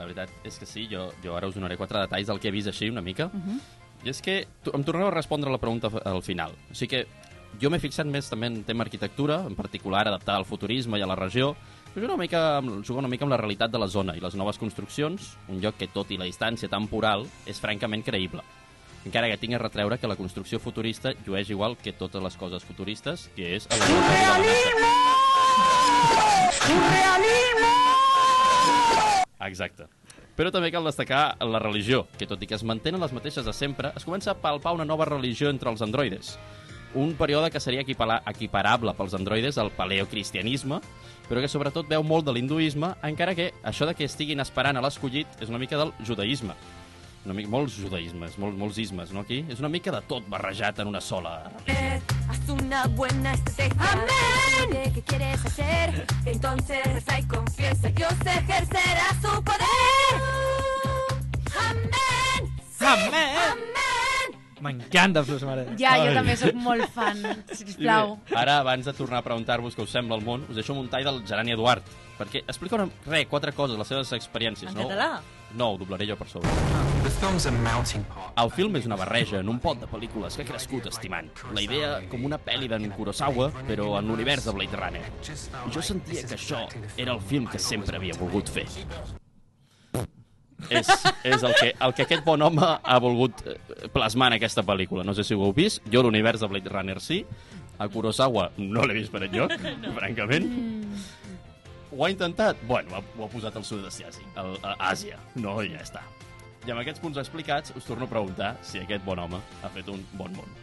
La 0.00 0.06
veritat 0.08 0.30
és 0.48 0.56
que 0.58 0.64
sí, 0.66 0.86
jo, 0.90 1.10
jo 1.22 1.34
ara 1.36 1.46
us 1.50 1.54
donaré 1.54 1.76
quatre 1.76 2.00
detalls 2.00 2.26
del 2.30 2.40
que 2.40 2.48
he 2.48 2.54
vist 2.54 2.68
així 2.72 2.88
una 2.88 3.02
mica. 3.04 3.26
Uh 3.28 3.36
-huh. 3.36 3.60
I 4.06 4.08
és 4.08 4.22
que 4.22 4.46
tu- 4.64 4.70
em 4.74 4.82
tornareu 4.82 5.08
a 5.08 5.14
respondre 5.14 5.50
la 5.50 5.58
pregunta 5.58 5.90
al 6.04 6.22
final. 6.22 6.52
O 6.70 6.74
sigui 6.74 6.88
que 6.88 7.06
jo 7.60 7.68
m'he 7.68 7.78
fixat 7.78 8.06
més 8.06 8.30
també 8.30 8.46
en 8.46 8.64
tema 8.64 8.82
arquitectura, 8.84 9.44
en 9.46 9.54
particular 9.54 10.06
adaptada 10.08 10.38
al 10.38 10.46
futurisme 10.46 10.98
i 10.98 11.02
a 11.02 11.06
la 11.06 11.16
regió, 11.16 11.54
però 11.94 12.04
una 12.06 12.16
mica, 12.16 12.62
jugar 12.62 13.00
una 13.00 13.08
mica 13.08 13.24
amb 13.24 13.32
la 13.32 13.36
realitat 13.36 13.70
de 13.70 13.78
la 13.78 13.88
zona 13.88 14.16
i 14.16 14.20
les 14.20 14.34
noves 14.34 14.56
construccions, 14.56 15.36
un 15.48 15.60
lloc 15.60 15.76
que, 15.76 15.86
tot 15.88 16.10
i 16.10 16.16
la 16.16 16.24
distància 16.24 16.68
temporal, 16.68 17.26
és 17.46 17.60
francament 17.60 18.02
creïble. 18.04 18.40
Encara 19.04 19.28
que 19.28 19.36
tinc 19.38 19.54
a 19.54 19.58
retreure 19.58 19.98
que 19.98 20.06
la 20.06 20.16
construcció 20.16 20.58
futurista 20.58 21.12
llueix 21.26 21.50
igual 21.50 21.76
que 21.76 21.92
totes 21.92 22.22
les 22.22 22.36
coses 22.36 22.64
futuristes, 22.64 23.28
que 23.34 23.56
és... 23.56 23.66
El 23.70 23.78
Exacte. 29.46 29.88
Però 30.36 30.52
també 30.52 30.70
cal 30.72 30.86
destacar 30.86 31.36
la 31.44 31.60
religió, 31.60 32.04
que 32.18 32.28
tot 32.28 32.40
i 32.42 32.48
que 32.48 32.56
es 32.56 32.64
mantenen 32.64 33.00
les 33.02 33.12
mateixes 33.12 33.44
de 33.44 33.52
sempre, 33.56 33.92
es 33.96 34.06
comença 34.08 34.32
a 34.32 34.38
palpar 34.40 34.74
una 34.76 34.88
nova 34.88 35.08
religió 35.08 35.50
entre 35.50 35.70
els 35.72 35.82
androides. 35.84 36.36
Un 36.94 37.14
període 37.14 37.52
que 37.54 37.60
seria 37.62 37.84
equiparable 37.84 38.94
pels 38.98 39.14
androides 39.14 39.58
al 39.58 39.70
paleocristianisme, 39.76 40.80
però 41.28 41.42
que 41.42 41.50
sobretot 41.50 41.88
veu 41.88 42.02
molt 42.02 42.26
de 42.26 42.34
l'hinduisme, 42.34 42.94
encara 43.06 43.36
que 43.38 43.52
això 43.62 43.86
de 43.86 43.94
que 43.94 44.08
estiguin 44.08 44.42
esperant 44.42 44.76
a 44.76 44.82
l'escollit 44.82 45.40
és 45.40 45.52
una 45.52 45.60
mica 45.62 45.78
del 45.78 45.92
judaïsme. 46.02 46.56
Una 47.24 47.34
mica, 47.36 47.50
molts 47.52 47.74
judaïsmes, 47.76 48.38
molts, 48.40 48.56
molts 48.56 48.78
ismes, 48.80 49.10
no, 49.12 49.20
aquí? 49.26 49.42
És 49.52 49.58
una 49.60 49.68
mica 49.68 49.92
de 49.92 50.00
tot 50.08 50.24
barrejat 50.32 50.78
en 50.80 50.88
una 50.88 51.02
sola. 51.04 51.50
Haz 52.30 52.48
una 52.48 52.86
buena 52.96 53.34
estrategia. 53.34 53.90
Amén. 53.92 54.92
Qué 54.94 55.02
quieres 55.02 55.44
hacer. 55.44 56.06
Entonces 56.24 56.80
reza 56.86 57.18
y 57.18 57.24
confiesa. 57.24 57.88
Dios 57.90 58.14
ejercerá 58.24 59.08
su 59.20 59.42
poder. 59.44 60.14
Amén. 61.68 62.54
Sí, 62.78 62.84
Amén. 62.86 63.36
Amén. 63.52 64.40
M'encanta, 64.60 65.22
Flors 65.24 65.42
Mare. 65.48 65.64
Ja, 65.80 65.94
jo 65.96 66.08
Ai. 66.10 66.14
també 66.16 66.34
sóc 66.36 66.56
molt 66.60 66.84
fan, 66.92 67.20
sisplau. 67.56 68.18
bé, 68.28 68.36
ara, 68.36 68.58
abans 68.60 68.84
de 68.84 68.92
tornar 68.92 69.22
a 69.22 69.24
preguntar-vos 69.24 69.76
què 69.76 69.86
us 69.86 69.92
sembla 69.96 70.18
el 70.20 70.24
món, 70.26 70.44
us 70.50 70.56
deixo 70.58 70.76
un 70.76 70.88
tall 70.92 71.04
del 71.08 71.22
Gerani 71.26 71.52
Eduard. 71.56 71.84
perquè 72.20 72.42
explica 72.44 72.76
una, 72.76 72.90
re, 73.06 73.24
quatre 73.26 73.52
coses, 73.56 73.78
les 73.80 73.88
seves 73.88 74.12
experiències. 74.12 74.68
En 74.68 74.76
no? 74.76 74.88
català? 74.88 75.22
No, 75.54 75.72
ho 75.72 75.78
doblaré 75.78 76.06
jo 76.06 76.16
per 76.16 76.28
sobre. 76.30 76.50
El 78.38 78.50
film 78.54 78.76
és 78.78 78.86
una 78.86 78.98
barreja 79.00 79.40
en 79.40 79.48
un 79.50 79.58
pot 79.62 79.80
de 79.80 79.88
pel·lícules 79.90 80.36
que 80.36 80.44
ha 80.44 80.50
crescut 80.50 80.86
estimant. 80.90 81.30
La 81.56 81.64
idea 81.64 81.94
com 82.10 82.24
una 82.28 82.38
pel·li 82.38 82.68
d'en 82.70 82.86
Kurosawa, 82.94 83.50
però 83.66 83.96
en 83.98 84.10
l'univers 84.10 84.46
de 84.46 84.54
Blade 84.54 84.78
Runner. 84.78 85.06
I 85.66 85.74
jo 85.74 85.82
sentia 85.82 86.22
que 86.26 86.38
això 86.38 86.66
era 86.96 87.16
el 87.16 87.20
film 87.20 87.48
que 87.50 87.58
sempre 87.58 87.98
havia 87.98 88.14
volgut 88.20 88.52
fer. 88.52 88.66
És, 90.68 90.90
és 91.24 91.42
el, 91.42 91.54
que, 91.56 91.70
el 91.72 91.94
que 91.96 92.04
aquest 92.04 92.22
bon 92.26 92.42
home 92.44 92.66
ha 92.66 92.98
volgut 93.02 93.40
eh, 93.48 93.56
plasmar 93.94 94.28
en 94.30 94.36
aquesta 94.36 94.62
pel·lícula. 94.66 95.06
No 95.08 95.14
sé 95.16 95.24
si 95.26 95.34
ho 95.34 95.42
heu 95.46 95.54
vist, 95.56 95.80
jo 95.90 96.04
l'univers 96.04 96.44
de 96.44 96.50
Blade 96.52 96.70
Runner 96.70 97.00
sí, 97.02 97.24
a 97.80 97.88
Kurosawa 97.88 98.50
no 98.60 98.84
l'he 98.84 98.98
vist 99.00 99.10
per 99.14 99.24
enlloc, 99.24 99.56
no. 99.82 99.94
francament. 99.96 100.50
Ho 101.90 102.04
ha 102.04 102.10
intentat? 102.10 102.56
Bueno, 102.68 102.92
ho 102.92 103.00
ha, 103.00 103.02
ho 103.18 103.24
ha 103.26 103.30
posat 103.32 103.56
al 103.58 103.64
sud-est 103.66 103.90
asiàtic, 103.90 104.26
al, 104.38 104.56
a 104.62 104.76
Àsia. 104.92 105.18
No, 105.36 105.56
ja 105.66 105.82
està. 105.82 106.04
I 106.66 106.70
amb 106.74 106.82
aquests 106.82 107.00
punts 107.00 107.18
explicats, 107.18 107.72
us 107.76 107.86
torno 107.88 108.04
a 108.04 108.10
preguntar 108.10 108.54
si 108.62 108.78
aquest 108.82 109.04
bon 109.04 109.18
home 109.18 109.40
ha 109.64 109.68
fet 109.74 109.88
un 109.88 110.02
bon 110.12 110.32
món. 110.36 110.56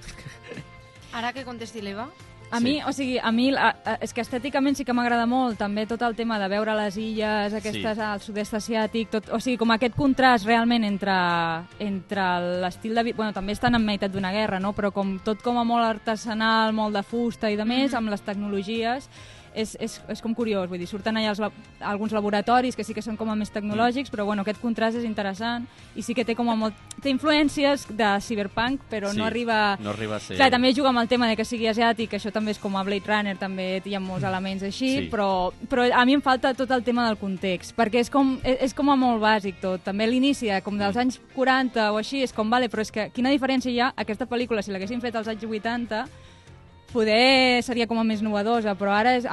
Ara 1.18 1.34
que 1.34 1.44
contesti 1.48 1.82
l'Eva. 1.82 2.08
A 2.50 2.62
mi, 2.64 2.78
o 2.80 2.94
sigui, 2.96 3.18
a 3.20 3.28
mi 3.36 3.50
a, 3.52 3.74
a, 3.84 3.94
és 4.00 4.14
que 4.16 4.24
estèticament 4.24 4.78
sí 4.78 4.86
que 4.88 4.94
m'agrada 4.96 5.26
molt 5.28 5.58
també 5.60 5.84
tot 5.84 6.00
el 6.08 6.14
tema 6.16 6.38
de 6.40 6.48
veure 6.48 6.78
les 6.78 6.96
illes 6.96 7.52
aquestes 7.58 7.98
Sí. 7.98 8.04
al 8.06 8.22
sud-est 8.24 8.54
asiàtic, 8.56 9.10
tot, 9.12 9.28
o 9.36 9.40
sigui, 9.44 9.58
com 9.60 9.74
aquest 9.76 9.98
contrast 9.98 10.48
realment 10.48 10.86
entre, 10.88 11.18
entre 11.84 12.28
l'estil 12.64 12.96
de 12.96 13.04
vida... 13.04 13.18
Bueno, 13.18 13.34
també 13.36 13.52
estan 13.52 13.76
en 13.76 13.84
meitat 13.84 14.14
d'una 14.14 14.32
guerra, 14.32 14.62
no? 14.64 14.72
Però 14.78 14.94
com 14.96 15.18
tot 15.26 15.44
com 15.44 15.60
a 15.60 15.66
molt 15.68 15.84
artesanal, 15.90 16.72
molt 16.72 16.96
de 16.96 17.04
fusta 17.04 17.52
i 17.52 17.60
de 17.60 17.66
més, 17.68 17.98
amb 17.98 18.14
les 18.16 18.24
tecnologies, 18.24 19.10
és, 19.58 19.74
és, 19.82 19.98
és 20.14 20.22
com 20.22 20.36
curiós, 20.38 20.70
vull 20.70 20.78
dir, 20.80 20.88
surten 20.88 21.18
allà 21.18 21.32
els, 21.34 21.42
alguns 21.82 22.14
laboratoris 22.14 22.76
que 22.78 22.84
sí 22.86 22.94
que 22.94 23.02
són 23.02 23.18
com 23.18 23.30
a 23.34 23.36
més 23.36 23.50
tecnològics, 23.52 24.12
però 24.14 24.26
bueno, 24.30 24.44
aquest 24.46 24.62
contrast 24.62 24.98
és 25.00 25.04
interessant 25.08 25.66
i 25.98 26.04
sí 26.06 26.14
que 26.14 26.24
té 26.26 26.36
com 26.38 26.50
a 26.50 26.56
molt... 26.56 26.78
té 27.02 27.10
influències 27.10 27.88
de 27.90 28.12
cyberpunk, 28.22 28.82
però 28.92 29.12
Sí, 29.12 29.18
no 29.20 29.26
arriba... 29.26 29.78
no 29.82 29.90
arriba 29.92 30.18
a 30.18 30.20
ser- 30.20 30.38
Clar, 30.38 30.52
també 30.54 30.72
juga 30.78 30.90
amb 30.94 31.02
el 31.02 31.08
tema 31.10 31.28
de 31.28 31.36
que 31.36 31.46
sigui 31.46 31.68
asiàtic, 31.68 32.14
això 32.18 32.32
també 32.32 32.52
és 32.54 32.60
com 32.62 32.76
a 32.78 32.84
Blade 32.88 33.08
Runner, 33.10 33.36
també 33.38 33.82
hi 33.86 33.96
ha 33.96 34.00
molts 34.00 34.24
elements 34.28 34.64
així, 34.64 34.94
Sí. 34.98 35.10
però, 35.12 35.52
però 35.70 35.88
a 35.92 36.06
mi 36.06 36.14
em 36.18 36.22
falta 36.22 36.54
tot 36.54 36.72
el 36.72 36.84
tema 36.84 37.08
del 37.08 37.18
context, 37.18 37.76
perquè 37.78 38.00
és 38.06 38.10
com, 38.14 38.38
és, 38.44 38.58
és 38.70 38.74
com 38.78 38.90
a 38.90 38.96
molt 38.96 39.22
bàsic 39.22 39.60
tot. 39.62 39.82
També 39.84 40.08
l'inici, 40.08 40.50
eh, 40.50 40.62
com 40.62 40.78
dels 40.78 40.98
anys 40.98 41.20
40 41.36 41.92
o 41.94 41.98
així, 41.98 42.22
és 42.24 42.34
com, 42.34 42.50
vale, 42.50 42.70
però 42.70 42.82
és 42.86 42.92
que 42.92 43.10
quina 43.14 43.30
diferència 43.34 43.72
hi 43.72 43.80
ha 43.82 43.92
aquesta 43.96 44.26
pel·lícula, 44.30 44.62
si 44.64 44.72
l'haguessin 44.72 45.02
fet 45.02 45.16
als 45.16 45.28
anys 45.28 45.44
80, 45.44 46.06
poder 46.92 47.62
seria 47.64 47.86
com 47.88 48.00
a 48.00 48.04
més 48.08 48.22
novedosa, 48.24 48.74
però 48.80 48.94
ara 48.96 49.16
és... 49.18 49.26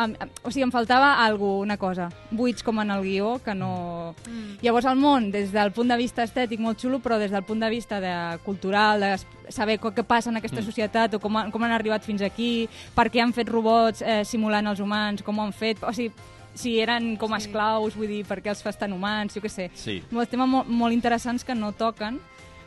O 0.42 0.50
sigui, 0.50 0.64
em 0.66 0.72
faltava 0.74 1.14
algo, 1.24 1.60
una 1.62 1.76
cosa, 1.78 2.08
buits 2.30 2.62
com 2.66 2.80
en 2.82 2.90
el 2.90 3.02
guió, 3.06 3.38
que 3.44 3.54
no... 3.54 4.14
Mm. 4.26 4.58
Llavors 4.64 4.86
el 4.90 4.96
món, 5.00 5.30
des 5.30 5.52
del 5.54 5.72
punt 5.72 5.88
de 5.92 5.96
vista 6.00 6.24
estètic, 6.26 6.60
molt 6.60 6.80
xulo, 6.82 6.98
però 7.04 7.18
des 7.20 7.30
del 7.30 7.44
punt 7.46 7.60
de 7.62 7.70
vista 7.70 8.00
de 8.02 8.12
cultural, 8.44 9.00
de 9.00 9.52
saber 9.52 9.78
què 9.80 10.04
passa 10.04 10.30
en 10.30 10.36
aquesta 10.42 10.60
Mm. 10.60 10.66
societat 10.66 11.14
o 11.14 11.20
com, 11.20 11.36
han- 11.36 11.50
com 11.50 11.62
han 11.62 11.72
arribat 11.72 12.02
fins 12.04 12.22
aquí, 12.22 12.68
per 12.94 13.10
què 13.10 13.22
han 13.22 13.32
fet 13.32 13.48
robots 13.48 14.02
eh, 14.02 14.24
simulant 14.24 14.66
els 14.66 14.80
humans, 14.80 15.22
com 15.22 15.38
ho 15.38 15.42
han 15.48 15.52
fet... 15.52 15.82
O 15.82 15.92
sigui, 15.92 16.12
si 16.54 16.76
eren 16.78 17.16
com 17.16 17.32
a 17.34 17.40
Sí. 17.40 17.48
esclaus, 17.48 17.96
vull 17.96 18.06
dir, 18.06 18.24
per 18.24 18.40
què 18.40 18.48
els 18.52 18.62
fas 18.62 18.76
tan 18.78 18.92
humans, 18.92 19.34
jo 19.34 19.40
què 19.42 19.48
sé. 19.50 19.70
Sí. 19.74 20.02
Molts 20.10 20.30
temes 20.30 20.46
molt, 20.48 20.68
molt 20.68 20.94
interessants 20.94 21.42
que 21.44 21.54
no 21.54 21.72
toquen, 21.72 22.20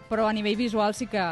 però 0.09 0.27
a 0.27 0.33
nivell 0.33 0.57
visual 0.57 0.93
sí 0.93 1.07
que, 1.07 1.23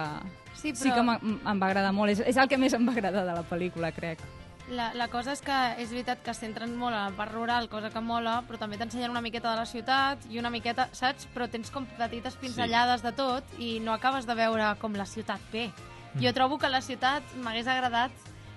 Sí, 0.73 0.83
sí 0.85 0.89
però- 0.89 0.95
que 0.95 1.03
m'ha- 1.03 1.19
em 1.51 1.61
va 1.61 1.67
agradar 1.67 1.93
molt. 1.93 2.11
És, 2.11 2.19
és 2.25 2.37
el 2.37 2.47
que 2.49 2.57
més 2.57 2.73
em 2.73 2.87
va 2.87 2.91
agradar 2.93 3.25
de 3.25 3.33
la 3.33 3.43
pel·lícula, 3.43 3.91
crec. 3.93 4.19
La, 4.67 4.93
la 4.97 5.07
cosa 5.13 5.31
és 5.31 5.41
que 5.45 5.55
és 5.77 5.91
veritat 5.91 6.23
que 6.25 6.31
es 6.31 6.39
centren 6.41 6.71
molt 6.75 6.95
en 6.95 7.03
la 7.03 7.11
part 7.13 7.31
rural, 7.31 7.67
cosa 7.69 7.91
que 7.93 8.01
mola, 8.01 8.39
però 8.47 8.57
també 8.57 8.79
t'ensenyen 8.79 9.11
una 9.11 9.21
miqueta 9.21 9.51
de 9.51 9.57
la 9.57 9.65
ciutat 9.69 10.25
i 10.31 10.39
una 10.39 10.49
miqueta, 10.49 10.87
saps? 10.91 11.27
Però 11.35 11.45
tens 11.47 11.69
com 11.69 11.85
petites 11.85 12.33
pinzellades 12.41 13.01
sí. 13.01 13.05
de 13.05 13.11
tot 13.13 13.43
i 13.61 13.79
no 13.79 13.93
acabes 13.93 14.25
de 14.25 14.33
veure 14.33 14.71
com 14.81 14.95
la 14.97 15.05
ciutat 15.05 15.39
bé. 15.53 15.67
Mm. 16.15 16.23
Jo 16.23 16.33
trobo 16.33 16.57
que 16.57 16.69
la 16.69 16.81
ciutat 16.81 17.21
m'hagués 17.43 17.67
agradat 17.67 18.09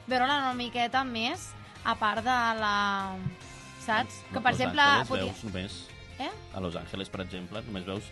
veure-la 0.07 0.39
una 0.47 0.55
miqueta 0.55 1.05
més 1.05 1.51
a 1.85 1.95
part 1.95 2.25
de 2.25 2.39
la... 2.63 3.13
Saps? 3.85 4.23
Que, 4.33 4.41
per 4.41 4.53
Los 4.53 4.61
exemple... 4.61 4.81
Angeles 4.81 5.09
podia- 5.09 5.25
veus 5.25 5.45
només... 5.45 5.77
Eh? 6.19 6.31
A 6.55 6.61
Los 6.61 6.75
Angeles, 6.77 7.09
per 7.11 7.21
exemple, 7.21 7.61
només 7.69 7.85
veus 7.87 8.09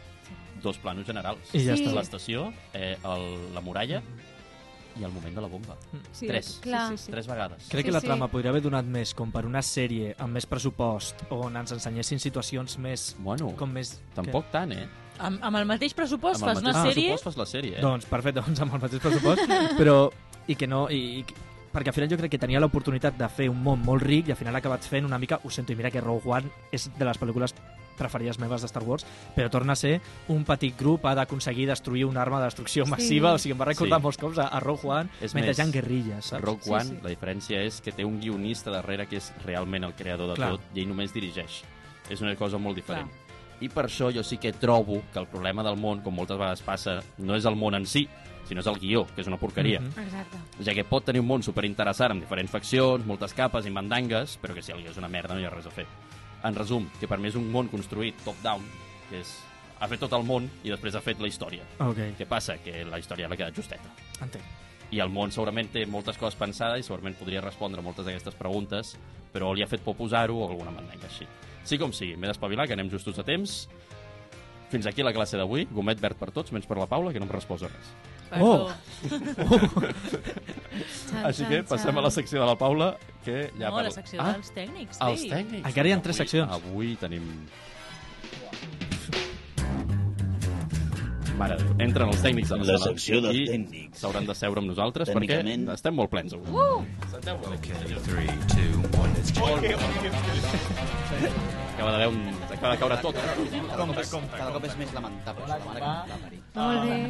dos 0.62 0.78
planos 0.78 1.06
generals. 1.06 1.52
I 1.54 1.64
ja 1.64 1.76
Sí. 1.76 1.84
està. 1.84 1.94
L'estació, 1.94 2.52
eh, 2.74 2.96
el, 3.02 3.26
la 3.54 3.60
muralla 3.60 4.02
i 4.96 5.04
el 5.04 5.12
moment 5.12 5.34
de 5.36 5.42
la 5.44 5.48
bomba. 5.48 5.76
Sí, 6.12 6.26
Tres. 6.26 6.58
Clar. 6.62 6.88
Sí, 6.90 6.96
sí, 6.96 7.04
sí. 7.04 7.10
Tres 7.12 7.26
vegades. 7.28 7.66
Crec 7.68 7.82
Sí, 7.82 7.86
que 7.90 7.92
la 7.92 8.00
sí. 8.00 8.06
trama 8.06 8.28
podria 8.32 8.48
haver 8.50 8.62
donat 8.64 8.84
més 8.88 9.12
com 9.14 9.30
per 9.30 9.44
una 9.44 9.60
sèrie 9.60 10.14
amb 10.18 10.32
més 10.32 10.46
pressupost 10.48 11.26
on 11.30 11.56
ens 11.60 11.72
ensenyessin 11.76 12.18
situacions 12.18 12.78
més... 12.78 13.14
Bueno, 13.18 13.50
com 13.58 13.70
més... 13.76 13.98
tampoc 14.14 14.48
tant, 14.50 14.72
eh? 14.72 14.86
Amb, 15.18 15.42
amb 15.44 15.56
el 15.56 15.66
mateix 15.68 15.92
pressupost 15.96 16.42
Amb 16.42 16.48
el 16.50 16.54
fas 16.54 16.62
una 16.62 16.72
mateix 16.72 16.94
sèrie... 16.94 17.10
pressupost 17.12 17.24
fas 17.24 17.36
la 17.36 17.46
sèrie, 17.46 17.74
Que... 17.74 17.78
eh? 17.78 17.82
Doncs 17.84 18.06
perfecte, 18.08 18.40
doncs 18.46 18.60
amb 18.64 18.74
el 18.74 18.80
mateix 18.86 19.02
pressupost, 19.02 19.52
però... 19.80 19.98
I 20.48 20.54
que 20.54 20.66
no... 20.70 20.86
I, 20.88 21.20
i, 21.20 21.24
perquè 21.76 21.90
al 21.90 21.94
final 21.94 22.08
jo 22.08 22.16
crec 22.16 22.30
que 22.32 22.38
tenia 22.40 22.60
l'oportunitat 22.62 23.16
de 23.18 23.28
fer 23.28 23.50
un 23.52 23.58
món 23.60 23.82
molt 23.84 24.00
ric 24.02 24.28
i 24.28 24.32
al 24.32 24.38
final 24.38 24.54
ha 24.54 24.60
acabat 24.64 24.84
fent 24.88 25.04
una 25.04 25.18
mica... 25.18 25.40
Ho 25.44 25.50
sento, 25.50 25.72
i 25.72 25.76
mira 25.76 25.90
que 25.90 26.00
Rogue 26.00 26.24
One 26.30 26.48
és 26.72 26.88
de 26.96 27.04
les 27.04 27.18
pel·lícules 27.20 27.52
preferides 27.96 28.38
meves 28.38 28.62
de 28.62 28.68
Star 28.68 28.82
Wars, 28.84 29.06
però 29.34 29.50
torna 29.50 29.72
a 29.72 29.76
ser 29.76 30.00
un 30.28 30.44
petit 30.44 30.76
grup 30.78 31.04
ha 31.06 31.14
d'aconseguir 31.14 31.66
destruir 31.66 32.04
una 32.06 32.22
arma 32.22 32.38
de 32.40 32.44
destrucció 32.46 32.86
massiva, 32.86 33.32
o 33.34 33.38
sigui, 33.38 33.52
em 33.52 33.60
va 33.60 33.64
recordar 33.72 33.98
Sí. 33.98 34.02
molts 34.02 34.18
cops 34.18 34.38
a, 34.38 34.48
a 34.48 34.60
Rogue 34.60 34.88
One 34.88 35.08
És 35.20 35.34
mentre 35.34 35.50
més, 35.50 35.58
hi 35.58 35.62
ha 35.62 35.66
guerrilles, 35.72 36.24
saps? 36.24 36.44
Rogue 36.44 36.62
Sí, 36.62 36.70
One, 36.70 36.84
sí. 36.84 36.98
la 37.02 37.10
diferència 37.10 37.60
és 37.64 37.80
que 37.80 37.92
té 37.92 38.04
un 38.04 38.20
guionista 38.20 38.70
darrere 38.70 39.06
que 39.06 39.16
és 39.16 39.32
realment 39.44 39.84
el 39.84 39.94
creador 39.94 40.28
de 40.30 40.34
Clar. 40.34 40.50
tot 40.56 40.60
i 40.74 40.80
ell 40.82 40.88
només 40.88 41.12
dirigeix. 41.12 41.62
És 42.10 42.20
una 42.20 42.36
cosa 42.36 42.58
molt 42.58 42.76
diferent. 42.76 43.08
I 43.60 43.68
per 43.72 43.86
això 43.86 44.12
jo 44.14 44.22
sí 44.22 44.36
que 44.36 44.52
trobo 44.52 45.02
que 45.12 45.18
el 45.18 45.26
problema 45.26 45.62
del 45.64 45.78
món, 45.80 46.02
com 46.04 46.14
moltes 46.14 46.36
vegades 46.36 46.60
passa, 46.62 47.00
no 47.18 47.34
és 47.34 47.44
el 47.48 47.56
món 47.56 47.74
en 47.74 47.86
si, 47.86 48.06
sinó 48.46 48.60
és 48.60 48.66
el 48.68 48.76
guió, 48.78 49.06
que 49.14 49.22
és 49.22 49.26
una 49.26 49.38
porqueria. 49.38 49.80
Mhm. 49.80 49.98
Exacte. 50.04 50.38
Ja 50.62 50.74
que 50.74 50.84
pot 50.84 51.04
tenir 51.04 51.20
un 51.20 51.26
món 51.26 51.42
superinteressant 51.42 52.12
amb 52.12 52.20
diferents 52.20 52.50
faccions, 52.52 53.04
moltes 53.06 53.32
capes 53.34 53.66
i 53.66 53.70
mandangues, 53.70 54.38
però 54.40 54.54
que 54.54 54.62
si 54.62 54.72
el 54.72 54.82
guió 54.82 54.90
és 54.90 54.96
una 54.98 55.08
merda 55.08 55.34
no 55.34 55.40
hi 55.40 55.44
ha 55.46 55.50
res 55.50 55.66
a 55.66 55.70
fer. 55.70 55.86
En 56.46 56.54
resum, 56.54 56.86
que 57.00 57.08
per 57.10 57.18
mi 57.18 57.28
és 57.30 57.36
un 57.38 57.48
món 57.50 57.68
construït 57.72 58.20
top-down, 58.24 58.62
que 59.10 59.20
és... 59.24 59.32
ha 59.80 59.88
fet 59.90 60.00
tot 60.00 60.12
el 60.16 60.22
món 60.24 60.46
i 60.64 60.70
després 60.72 60.94
ha 60.96 61.02
fet 61.04 61.18
la 61.20 61.28
història. 61.28 61.64
Ok, 61.84 61.98
Què 62.18 62.26
passa? 62.28 62.56
Que 62.64 62.84
la 62.88 63.00
història 63.02 63.28
l'ha 63.28 63.36
quedat 63.36 63.56
justeta. 63.56 63.90
entenc. 64.22 64.44
I 64.94 65.00
el 65.02 65.10
món 65.10 65.32
segurament 65.34 65.72
té 65.74 65.82
moltes 65.90 66.16
coses 66.16 66.38
pensades 66.38 66.78
i 66.78 66.86
segurament 66.86 67.16
podria 67.18 67.40
respondre 67.42 67.82
moltes 67.82 68.06
d'aquestes 68.06 68.36
preguntes, 68.38 68.92
però 69.34 69.50
li 69.52 69.64
ha 69.64 69.66
fet 69.66 69.82
por 69.82 69.96
posar-ho 69.98 70.36
o 70.38 70.46
alguna 70.48 70.70
mandanga 70.70 71.08
així. 71.10 71.26
Sí 71.66 71.76
com 71.82 71.90
sigui, 71.92 72.14
m'he 72.16 72.28
d'espavilar, 72.30 72.68
que 72.68 72.76
anem 72.78 72.88
justos 72.92 73.18
a 73.18 73.24
temps. 73.26 73.66
Fins 74.70 74.86
aquí 74.86 75.02
la 75.02 75.12
classe 75.12 75.36
d'avui. 75.36 75.66
Gomet 75.74 75.98
verd 76.00 76.16
per 76.20 76.30
tots, 76.30 76.52
menys 76.54 76.66
per 76.70 76.78
la 76.78 76.86
Paula, 76.86 77.12
que 77.12 77.18
no 77.18 77.26
em 77.26 77.32
resposa 77.34 77.66
res. 77.66 77.90
Oh! 78.40 78.70
Xan, 81.06 81.22
Així 81.24 81.44
que 81.46 81.60
xan, 81.62 81.68
passem 81.70 81.90
xan. 81.92 81.98
a 81.98 82.02
la 82.04 82.10
secció 82.10 82.40
de 82.42 82.46
la 82.48 82.56
Paula, 82.58 82.88
que 83.24 83.50
ja 83.54 83.68
no, 83.70 83.76
parla. 83.76 83.86
la 83.88 83.94
secció 83.94 84.20
ah, 84.20 84.32
dels 84.34 84.50
tècnics. 84.52 84.98
els 85.06 85.20
sí. 85.22 85.30
tècnics. 85.30 85.64
Encara 85.70 85.88
hi 85.88 85.92
ha 85.94 86.02
tres 86.02 86.16
Avui- 86.18 86.24
seccions. 86.26 86.52
Avui 86.58 86.96
tenim... 87.00 87.24
Mare, 91.36 91.56
de 91.60 91.84
entren 91.84 92.08
els 92.08 92.22
tècnics 92.24 92.48
de 92.48 92.56
la, 92.56 92.64
La 92.64 92.78
sala 92.80 92.92
secció 92.94 93.18
dels 93.20 93.50
tècnics. 93.50 93.98
s'hauran 94.00 94.24
de 94.24 94.34
seure 94.38 94.62
amb 94.62 94.70
nosaltres 94.72 95.10
perquè 95.12 95.36
estem 95.74 95.94
molt 95.94 96.08
plens 96.10 96.32
avui. 96.32 96.48
Uh! 96.48 96.80
Acaba 101.76 101.90
d'haver 101.92 102.08
un... 102.08 102.20
Acaba 102.50 102.72
de 102.72 102.78
caure 102.80 102.96
tot. 103.04 103.14
Cada 103.20 104.50
cop 104.54 104.64
és 104.64 104.76
més 104.80 104.94
lamentable. 104.96 105.44
La 105.50 105.58
mare 105.68 105.80
que. 105.84 106.35
Molt 106.56 106.84
bé. 106.88 107.00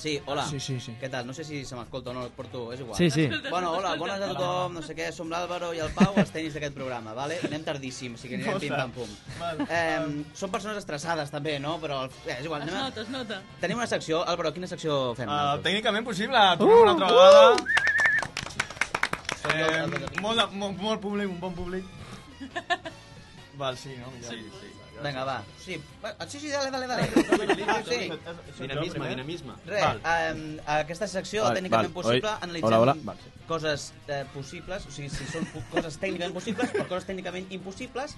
Sí, 0.00 0.14
hola. 0.24 0.46
Sí, 0.48 0.56
sí, 0.64 0.78
sí. 0.80 0.94
Què 0.96 1.10
tal? 1.12 1.26
No 1.28 1.34
sé 1.36 1.44
si 1.44 1.58
se 1.68 1.76
m'escolta 1.76 2.08
o 2.08 2.14
no, 2.16 2.22
et 2.24 2.32
porto, 2.32 2.62
és 2.72 2.80
igual. 2.80 2.96
Sí, 2.96 3.10
sí. 3.12 3.26
Bueno, 3.50 3.74
hola, 3.76 3.90
bones 4.00 4.22
a 4.24 4.30
tothom, 4.30 4.78
no 4.78 4.82
sé 4.84 4.94
què, 4.96 5.10
som 5.12 5.28
l'Àlvaro 5.28 5.74
i 5.76 5.82
el 5.84 5.90
Pau, 5.92 6.14
els 6.22 6.32
tècnics 6.32 6.56
d'aquest 6.56 6.72
programa, 6.78 7.12
vale? 7.16 7.36
Anem 7.44 7.66
tardíssim, 7.66 8.14
o 8.16 8.20
sigui 8.20 8.38
que 8.38 8.48
anirem 8.48 8.62
pim-pam-pum. 8.62 9.12
Eh, 9.66 10.24
són 10.40 10.54
persones 10.54 10.80
estressades 10.80 11.28
també, 11.34 11.58
no? 11.60 11.74
Però 11.84 12.06
eh, 12.08 12.38
és 12.38 12.48
igual, 12.48 12.64
Es 12.64 12.70
anem 12.70 12.80
a... 12.80 12.86
nota, 12.88 13.04
es 13.04 13.12
nota. 13.12 13.42
Tenim 13.60 13.82
una 13.82 13.90
secció, 13.92 14.22
Álvaro, 14.24 14.54
quina 14.56 14.70
secció 14.70 14.96
fem? 15.18 15.28
Uh, 15.28 15.60
tècnicament 15.68 16.08
possible, 16.08 16.46
tornem 16.62 16.84
una 16.86 16.96
altra 16.96 17.12
vegada. 17.12 17.44
Jo, 17.56 17.88
Eh, 19.50 19.86
molt, 20.20 20.52
molt, 20.52 20.76
molt 20.78 21.00
públic, 21.00 21.28
un 21.28 21.38
bon 21.40 21.54
públic. 21.56 21.84
Val, 23.58 23.76
sí, 23.76 23.96
no? 23.98 24.10
Millor. 24.12 24.30
Sí, 24.30 24.44
sí. 24.60 24.68
Vinga, 25.00 25.24
va. 25.24 25.42
Sí, 25.58 25.78
va, 26.02 26.12
sí, 26.28 26.40
sí, 26.40 26.48
dale, 26.48 26.70
dale, 26.70 26.86
dale. 26.86 27.08
Sí. 27.88 28.10
Dinamisme, 28.60 29.08
dinamisme. 29.08 29.54
Res, 29.66 30.00
eh, 30.04 30.60
aquesta 30.76 31.08
secció, 31.08 31.44
Val, 31.46 31.56
tècnicament 31.56 31.88
val, 31.88 31.96
possible, 31.96 32.28
oi? 32.28 32.44
analitzem 32.46 32.68
Hola, 32.68 32.80
hola. 32.84 32.96
Val, 33.08 33.22
sí. 33.24 33.32
coses 33.48 33.86
eh, 34.08 34.22
possibles, 34.34 34.86
o 34.86 34.94
sigui, 34.94 35.10
si 35.12 35.28
són 35.32 35.48
coses 35.72 35.96
tècnicament 36.02 36.36
possibles 36.36 36.74
o 36.76 36.86
coses 36.86 37.08
tècnicament 37.08 37.48
impossibles 37.56 38.16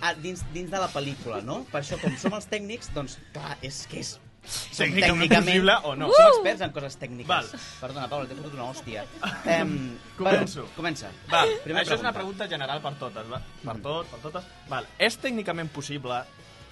a, 0.00 0.14
dins, 0.20 0.44
dins 0.54 0.70
de 0.70 0.82
la 0.82 0.90
pel·lícula, 0.92 1.40
no? 1.46 1.62
Per 1.72 1.80
això, 1.82 1.98
com 2.02 2.16
som 2.20 2.36
els 2.38 2.50
tècnics, 2.50 2.92
doncs, 2.96 3.18
clar, 3.34 3.56
és 3.66 3.86
que 3.90 4.04
és 4.04 4.18
Tècnicament 4.42 5.20
tècnicament... 5.20 5.46
possible 5.46 5.74
o 5.84 5.94
no. 5.96 6.08
Som 6.16 6.26
experts 6.32 6.62
en 6.64 6.72
coses 6.72 6.96
tècniques. 6.98 7.28
Val. 7.28 7.46
Perdona, 7.80 8.08
Paula, 8.08 8.26
t'he 8.26 8.34
fotut 8.38 8.54
una 8.56 8.64
hòstia. 8.70 9.04
Em, 9.56 9.74
Començo. 10.16 10.62
Bueno, 10.64 10.76
comença. 10.76 11.10
Val, 11.30 11.48
Primera 11.64 11.84
això 11.84 11.94
és 11.98 12.00
una 12.00 12.12
pregunta. 12.12 12.46
pregunta 12.46 12.48
general 12.48 12.80
per 12.82 12.94
totes, 12.98 13.28
va? 13.30 13.42
Per 13.64 13.76
tot, 13.84 14.06
per 14.10 14.20
totes. 14.24 14.44
Val, 14.68 14.86
és 14.98 15.18
tècnicament 15.20 15.68
possible 15.70 16.22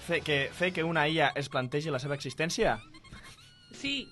fer 0.07 0.21
que, 0.25 0.39
fer 0.53 0.71
que 0.73 0.83
una 0.83 1.07
IA 1.07 1.31
es 1.35 1.49
plantegi 1.49 1.91
la 1.93 1.99
seva 2.01 2.15
existència? 2.17 2.79
Sí. 3.71 4.09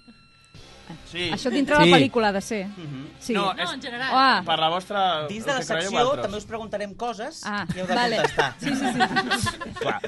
Sí. 1.10 1.26
Això 1.36 1.50
dintre 1.52 1.76
de 1.76 1.84
Sí. 1.84 1.90
la 1.92 1.98
pel·lícula 1.98 2.30
ha 2.30 2.32
de 2.32 2.42
ser. 2.42 2.62
Mhm. 2.68 3.08
Sí. 3.20 3.34
No, 3.34 3.54
No, 3.54 3.64
és 3.64 3.74
en 3.74 3.82
general. 3.82 4.10
Ah. 4.14 4.42
per 4.46 4.58
la 4.60 4.70
vostra... 4.70 5.28
Dins 5.28 5.44
de 5.46 5.54
la 5.58 5.62
secció 5.64 6.16
també 6.22 6.38
us 6.38 6.46
preguntarem 6.46 6.94
coses 6.96 7.42
Ah, 7.44 7.66
i 7.76 7.80
heu 7.82 7.88
de 7.88 7.96
vale. 7.96 8.16
contestar. 8.22 8.54
Sí, 8.62 8.70
sí, 8.70 8.86
sí. 8.94 9.74
Clar. 9.82 10.00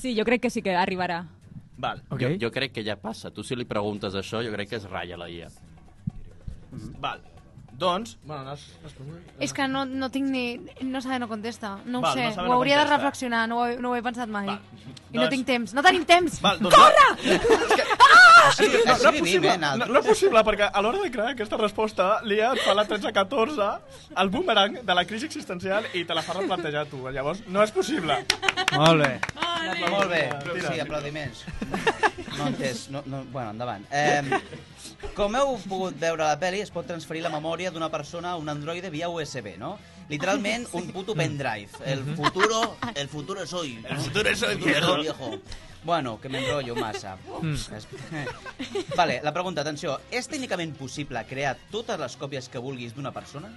Sí, 0.00 0.16
jo 0.18 0.24
crec 0.24 0.40
que 0.42 0.50
sí 0.50 0.62
que 0.62 0.74
arribarà. 0.74 1.26
Val. 1.76 2.02
Ok. 2.08 2.20
Jo, 2.20 2.28
jo 2.46 2.50
crec 2.54 2.72
que 2.72 2.84
ja 2.86 2.96
passa. 3.00 3.32
Tu 3.34 3.42
si 3.42 3.56
li 3.58 3.66
preguntes 3.68 4.14
això, 4.14 4.42
jo 4.44 4.52
crec 4.54 4.70
que 4.70 4.80
es 4.80 4.88
ratlla 4.90 5.18
la 5.24 5.30
IA. 5.30 5.50
Val. 7.02 7.22
Doncs... 7.78 8.16
Bueno, 8.24 8.44
no 8.44 8.50
has, 8.52 8.60
no 8.80 8.86
has... 8.86 8.94
És 9.42 9.52
que 9.52 9.66
no, 9.68 9.84
no 9.84 10.08
tinc 10.14 10.28
ni... 10.30 10.60
No 10.82 11.00
sabe, 11.02 11.18
no 11.18 11.28
contesta. 11.28 11.78
No 11.84 11.98
ho 11.98 12.02
Val, 12.02 12.14
sé. 12.14 12.28
no 12.28 12.34
sabe, 12.34 12.46
ho 12.46 12.52
no 12.52 12.58
hauria 12.60 12.76
de 12.78 12.84
contesta. 12.84 12.96
reflexionar. 12.96 13.48
No 13.48 13.58
ho, 13.60 13.66
he, 13.66 13.76
no 13.82 13.90
ho 13.90 13.96
he 13.98 14.02
pensat 14.02 14.28
mai. 14.30 14.46
Val. 14.46 14.60
I 15.14 15.16
no 15.16 15.22
Doncs- 15.24 15.34
tinc 15.34 15.46
temps. 15.46 15.74
No 15.74 15.82
tenim 15.82 16.04
temps! 16.06 16.40
Val, 16.42 16.58
doncs 16.62 16.76
Corre! 16.76 17.08
Sí, 18.54 18.66
No, 18.68 18.92
així 18.92 19.04
no, 19.06 19.10
vivim, 19.10 19.24
possible, 19.24 19.52
eh, 19.54 19.58
no, 19.58 19.86
no 19.88 19.98
és 20.02 20.04
possible, 20.06 20.40
perquè 20.44 20.66
a 20.68 20.80
l'hora 20.84 20.98
de 21.00 21.08
crear 21.10 21.30
aquesta 21.32 21.56
resposta, 21.56 22.08
l'IA 22.28 22.50
et 22.52 22.60
fa 22.60 22.74
la 22.76 22.84
13-14, 22.86 23.68
el 24.20 24.30
boomerang 24.34 24.76
de 24.84 24.94
la 24.98 25.04
crisi 25.08 25.24
existencial 25.30 25.86
i 25.96 26.02
te 26.04 26.14
la 26.14 26.20
fa 26.22 26.36
replantejar 26.36 26.84
tu. 26.90 27.00
Llavors, 27.08 27.40
no 27.48 27.62
és 27.64 27.72
possible. 27.72 28.18
Molt 28.76 29.00
bé. 29.00 29.10
Molt 29.88 30.12
bé, 30.12 30.22
sí, 30.60 30.76
aplaudiments. 30.84 31.40
No 32.36 32.50
entès, 32.50 32.84
no, 32.92 33.00
no, 33.06 33.24
bueno, 33.32 33.54
endavant. 33.56 33.88
Eh, 33.90 34.20
com 35.14 35.34
heu 35.36 35.56
pogut 35.68 35.96
veure 36.00 36.22
a 36.24 36.32
la 36.34 36.38
pel·li, 36.40 36.60
es 36.64 36.70
pot 36.74 36.86
transferir 36.86 37.22
la 37.22 37.30
memòria 37.32 37.70
d'una 37.70 37.90
persona 37.90 38.32
a 38.32 38.36
un 38.40 38.48
androide 38.48 38.90
via 38.90 39.08
USB, 39.08 39.56
no? 39.58 39.78
Literalment, 40.08 40.66
un 40.72 40.90
puto 40.92 41.14
pendrive. 41.14 41.68
El 41.86 42.02
futuro, 42.16 42.76
el 42.94 43.08
futuro 43.08 43.42
es 43.42 43.52
hoy. 43.52 43.78
El 43.88 43.96
futuro 43.98 44.28
es 44.28 44.42
hoy, 44.42 44.56
viejo. 44.56 44.96
viejo. 45.00 45.30
Bueno, 45.84 46.18
que 46.20 46.28
m'enrotllo 46.28 46.74
massa. 46.76 47.16
Vale, 48.96 49.20
la 49.22 49.32
pregunta, 49.32 49.60
atenció. 49.60 49.98
És 50.10 50.28
tècnicament 50.30 50.72
possible 50.78 51.20
crear 51.28 51.56
totes 51.72 51.98
les 52.00 52.16
còpies 52.16 52.48
que 52.48 52.58
vulguis 52.62 52.94
d'una 52.96 53.12
persona? 53.12 53.50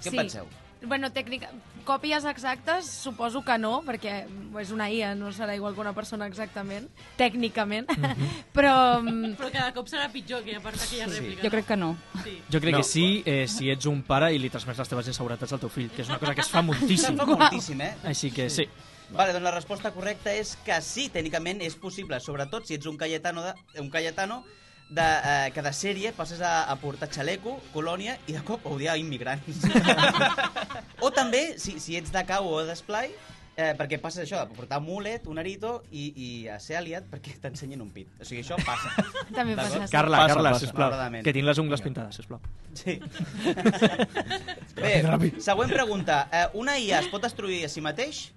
Què 0.00 0.08
Sí. 0.10 0.14
en 0.14 0.16
penseu? 0.22 0.46
Bueno, 0.82 1.10
tècnica... 1.12 1.50
Còpies 1.88 2.26
exactes 2.28 2.84
suposo 3.00 3.40
que 3.40 3.54
no, 3.56 3.78
perquè 3.80 4.26
és 4.60 4.70
una 4.76 4.90
IA, 4.92 5.14
no 5.16 5.30
serà 5.32 5.54
igual 5.56 5.72
que 5.72 5.80
una 5.80 5.94
persona 5.96 6.26
exactament, 6.28 6.84
tècnicament, 7.16 7.88
però... 8.56 9.00
mm, 9.00 9.30
Però 9.38 9.48
cada 9.54 9.70
cop 9.72 9.88
serà 9.88 10.10
pitjor 10.12 10.42
aquella, 10.42 10.60
part, 10.60 10.76
aquella 10.84 11.06
rèplica. 11.08 11.46
Jo 11.46 11.50
crec 11.54 11.66
que 11.70 11.78
no. 11.80 11.94
Sí. 12.26 12.34
Jo 12.52 12.60
crec 12.60 12.76
No. 12.76 12.82
que 12.82 12.84
sí, 12.84 13.06
eh, 13.24 13.46
si 13.48 13.70
ets 13.72 13.88
un 13.88 14.02
pare 14.04 14.28
i 14.34 14.38
li 14.38 14.50
transmets 14.52 14.82
les 14.84 14.92
teves 14.92 15.08
inseguretats 15.08 15.56
al 15.56 15.62
teu 15.64 15.72
fill, 15.72 15.88
que 15.88 16.04
és 16.04 16.12
una 16.12 16.18
cosa 16.20 16.34
que 16.36 16.44
es 16.44 16.52
fa 16.52 16.60
moltíssim. 16.62 17.16
fa 17.16 17.24
moltíssim, 17.32 17.80
eh? 17.80 17.94
Així 18.04 18.30
que 18.36 18.50
sí. 18.52 18.68
Vale, 19.08 19.32
doncs 19.32 19.48
la 19.48 19.54
resposta 19.56 19.90
correcta 19.96 20.34
és 20.36 20.58
que 20.66 20.76
sí, 20.84 21.08
tècnicament 21.08 21.62
és 21.64 21.74
possible, 21.80 22.20
sobretot 22.20 22.68
si 22.68 22.76
ets 22.76 22.84
un 22.84 22.98
Cayetano, 23.00 23.40
de, 23.48 23.54
un 23.80 23.88
Cayetano 23.88 24.42
de, 24.90 25.04
eh, 25.04 25.50
que 25.54 25.62
de 25.62 25.72
sèrie 25.76 26.12
passes 26.16 26.40
a, 26.40 26.64
a 26.70 26.76
portar 26.80 27.10
xaleco, 27.12 27.58
colònia 27.74 28.18
i 28.26 28.36
de 28.36 28.42
cop 28.46 28.64
odiar 28.70 28.96
immigrants. 29.00 29.64
o 31.04 31.10
també, 31.14 31.58
si, 31.60 31.78
si 31.82 31.98
ets 31.98 32.12
de 32.14 32.22
cau 32.28 32.48
o 32.48 32.62
d'esplai, 32.64 33.10
eh, 33.58 33.74
perquè 33.76 33.98
passes 34.00 34.22
això, 34.24 34.40
de 34.46 34.54
portar 34.56 34.78
mulet, 34.80 35.26
un 35.28 35.38
arito 35.42 35.82
i, 35.90 36.06
i 36.14 36.28
a 36.48 36.56
ser 36.62 36.78
aliat 36.80 37.08
perquè 37.10 37.34
t'ensenyen 37.42 37.82
un 37.84 37.90
pit. 37.92 38.08
O 38.20 38.24
sigui, 38.24 38.40
això 38.44 38.56
passa. 38.64 38.94
També 39.36 39.56
passa. 39.58 39.82
sí. 39.84 39.92
Carla, 39.92 40.22
Passa, 40.24 40.34
Carla, 40.34 40.54
passa. 40.56 40.64
sisplau, 40.66 40.96
que 41.26 41.36
tinc 41.36 41.48
les 41.50 41.58
ungles 41.60 41.84
pintades, 41.84 42.16
sisplau. 42.22 42.40
Sí. 42.78 42.96
Bé, 44.78 45.02
següent 45.42 45.70
pregunta. 45.72 46.28
Eh, 46.32 46.46
una 46.58 46.78
IA 46.78 47.00
es 47.04 47.08
pot 47.12 47.22
destruir 47.24 47.64
a 47.66 47.72
si 47.72 47.82
mateix? 47.84 48.28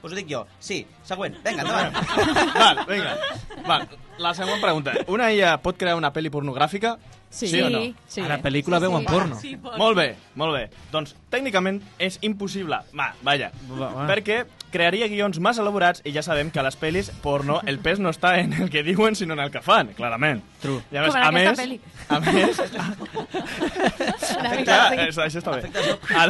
Us 0.00 0.14
ho 0.14 0.16
dic 0.16 0.30
jo. 0.30 0.46
Sí. 0.64 0.78
Següent. 1.04 1.34
Vinga, 1.44 1.60
endavant. 1.60 1.92
Val, 2.56 2.78
vinga. 2.88 3.10
Val, 3.66 3.82
la 4.20 4.34
següent 4.36 4.60
pregunta. 4.62 4.92
Una 5.08 5.30
IA 5.32 5.56
pot 5.64 5.76
crear 5.80 5.96
una 5.98 6.12
pel·li 6.12 6.30
pornogràfica? 6.32 6.96
Sí, 7.30 7.46
Sí 7.46 7.60
o 7.62 7.68
no? 7.70 7.78
Sí. 8.10 8.20
A 8.24 8.26
la 8.26 8.40
pel·lícula 8.42 8.80
Sí, 8.80 8.86
veuen 8.88 9.04
sí. 9.04 9.06
porno. 9.06 9.36
Sí. 9.38 9.52
Molt 9.78 9.94
bé, 9.96 10.16
molt 10.34 10.52
bé. 10.56 10.64
Doncs 10.90 11.12
tècnicament 11.30 11.78
és 12.02 12.18
impossible. 12.26 12.80
Va, 12.98 13.12
vaja. 13.22 13.52
Va, 13.70 13.86
va. 13.94 14.06
Perquè 14.10 14.40
crearia 14.74 15.06
guions 15.10 15.38
massa 15.42 15.62
elaborats 15.62 16.02
i 16.06 16.10
ja 16.14 16.22
sabem 16.26 16.50
que 16.50 16.58
a 16.58 16.62
les 16.66 16.76
pel·lis 16.78 17.10
porno 17.22 17.60
el 17.70 17.78
pes 17.82 17.98
no 18.02 18.10
està 18.10 18.34
en 18.42 18.52
el 18.54 18.68
que 18.70 18.82
diuen 18.86 19.14
sinó 19.18 19.34
en 19.38 19.42
el 19.46 19.50
que 19.54 19.60
fan, 19.62 19.88
clarament. 19.94 20.42
True. 20.62 20.80
Més, 20.90 21.06
Com 21.06 21.16
en 21.16 21.22
a 21.22 21.28
aquesta 21.28 21.32
més, 21.32 21.58
pel·li. 21.62 21.78
a 22.08 22.20
més, 22.20 22.60
clar, 24.66 24.88
sí. 24.90 24.96
això, 25.06 25.22
això 25.26 25.38
està 25.42 25.50
bé. 25.54 25.60
Afecta. 25.64 25.80
A, 26.20 26.22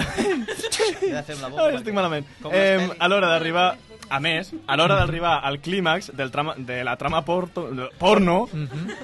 fer 1.24 1.34
amb 1.36 1.43
la 1.43 1.49
boca. 1.53 1.68
Estic 1.80 1.95
malament. 1.97 2.24
Eh, 2.53 2.88
a 2.99 3.07
l'hora 3.09 3.28
d'arribar... 3.34 3.68
A 4.11 4.18
més, 4.18 4.50
a 4.66 4.74
l'hora 4.76 4.96
d'arribar 4.98 5.36
al 5.46 5.61
clímax 5.62 6.11
del 6.18 6.32
trama, 6.34 6.56
de 6.58 6.80
la 6.84 6.96
trama 6.98 7.20
porto, 7.24 7.68
porno, 7.98 8.48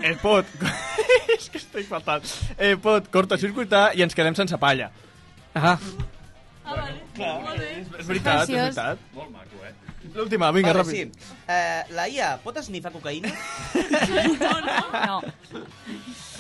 es 0.03 0.19
pot... 0.19 0.47
és 1.37 1.47
que 1.53 1.59
estic 1.63 1.87
fatal. 1.87 2.23
Eh, 2.59 2.75
pot 2.83 3.07
cortocircuitar 3.15 3.93
i 3.95 4.03
ens 4.03 4.15
quedem 4.19 4.35
sense 4.35 4.59
palla. 4.59 4.91
Ah, 5.55 5.79
Ah, 6.67 6.75
vale. 6.75 6.97
Molt 7.45 7.59
bé. 7.63 7.67
És, 7.79 7.91
és 8.01 8.07
veritat, 8.09 8.41
és 8.43 8.49
Preciós. 8.49 8.75
veritat. 8.75 9.03
Molt 9.15 9.31
maco, 9.31 9.61
eh? 9.63 9.71
L'última, 10.17 10.49
vinga, 10.51 10.73
Vale, 10.73 10.83
ràpid. 10.83 11.13
sí. 11.15 11.37
Eh, 11.47 11.85
la 11.95 12.09
IA 12.11 12.33
pot 12.43 12.57
esnifar 12.59 12.91
cocaïna? 12.91 13.31
No. 15.07 15.21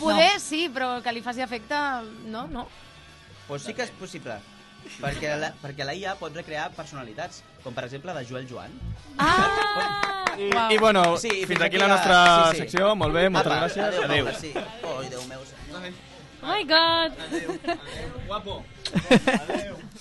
Poder 0.00 0.40
sí, 0.42 0.64
però 0.74 0.96
que 1.04 1.12
li 1.14 1.22
faci 1.22 1.44
efecte... 1.46 1.78
No, 2.26 2.46
no. 2.50 2.66
Pues 3.46 3.62
sí 3.62 3.72
que 3.78 3.86
és 3.86 3.92
possible. 3.94 4.40
Perquè 5.00 5.34
la, 5.40 5.50
perquè 5.62 5.84
la 5.84 5.94
IA 5.94 6.14
pot 6.20 6.34
recrear 6.36 6.70
personalitats, 6.76 7.42
com 7.64 7.74
per 7.74 7.84
exemple 7.88 8.14
la 8.14 8.22
Joel 8.24 8.46
Joan. 8.48 8.70
Ah! 9.18 10.24
I, 10.36 10.50
Uau. 10.52 10.70
I 10.72 10.78
bueno, 10.78 11.02
Sí, 11.16 11.30
sí, 11.30 11.46
fins 11.46 11.62
aquí 11.64 11.78
la 11.80 11.88
nostra 11.88 12.18
sí, 12.50 12.56
sí. 12.56 12.62
secció. 12.64 12.94
Molt 12.94 13.14
bé, 13.14 13.28
moltes 13.30 13.52
Apa, 13.52 13.60
gràcies. 13.66 13.84
Adéu. 14.04 14.28
Adéu. 14.28 14.40
Sí. 14.40 14.52
Oi, 14.96 15.08
Déu 15.08 15.22
meu. 15.30 15.40
Oh 16.42 16.52
my 16.52 16.62
god! 16.64 17.12
Guapo. 18.28 18.62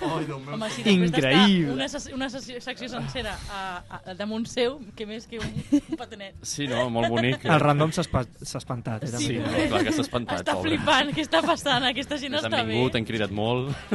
Home, 0.00 0.70
si 0.70 0.82
Increïble. 0.92 1.72
Una, 1.72 1.88
ses- 1.88 2.06
una 2.14 2.28
sessió, 2.30 2.60
secció 2.60 2.88
sencera 2.88 3.32
a, 3.50 3.60
a, 3.88 4.14
damunt 4.14 4.46
seu, 4.46 4.78
que 4.96 5.06
més 5.06 5.26
que 5.26 5.40
un, 5.42 5.50
un 5.80 5.96
patinet. 5.98 6.36
Sí, 6.46 6.68
no? 6.70 6.88
Molt 6.90 7.08
bonic. 7.10 7.44
el 7.44 7.60
random 7.60 7.90
s'ha 7.92 8.04
espa- 8.06 8.26
s'ha 8.42 8.58
espantat. 8.62 9.04
Eh, 9.04 9.12
Sí, 9.16 9.38
també. 9.38 9.64
no, 9.64 9.68
clar 9.74 9.84
que 9.88 9.92
s'ha 9.96 10.04
espantat, 10.06 10.44
Està 10.44 10.54
pobre. 10.54 10.76
flipant, 10.76 11.10
què 11.16 11.24
està 11.26 11.42
passant? 11.42 11.84
Aquesta 11.90 12.18
gent 12.22 12.34
està 12.38 12.46
han 12.52 12.66
bé. 12.66 12.74
vingut, 12.74 12.94
han 13.00 13.04
cridat 13.08 13.30
molt. 13.30 13.72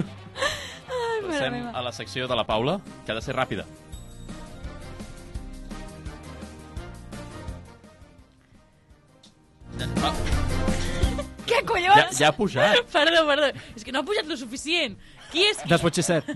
Ai, 0.91 1.22
mare 1.22 1.32
Passem 1.32 1.53
meva. 1.53 1.72
a 1.72 1.82
la 1.82 1.91
secció 1.95 2.28
de 2.28 2.36
la 2.36 2.43
Paula, 2.45 2.80
que 3.05 3.11
ha 3.13 3.15
de 3.15 3.22
ser 3.22 3.36
ràpida. 3.38 3.65
Ah, 10.03 10.13
Què 11.47 11.57
ja, 11.59 11.63
collons? 11.67 12.17
ja 12.19 12.30
ha 12.30 12.36
pujat. 12.36 12.82
Perdó, 12.93 13.24
perdó. 13.28 13.49
És 13.76 13.84
que 13.86 13.91
no 13.93 14.01
ha 14.01 14.05
pujat 14.07 14.28
lo 14.30 14.38
suficient. 14.39 14.97
Qui 15.32 15.45
és 15.47 15.61
qui? 15.61 15.69
That's 15.69 15.84
what 15.84 15.95
she 15.95 16.03
said. 16.03 16.27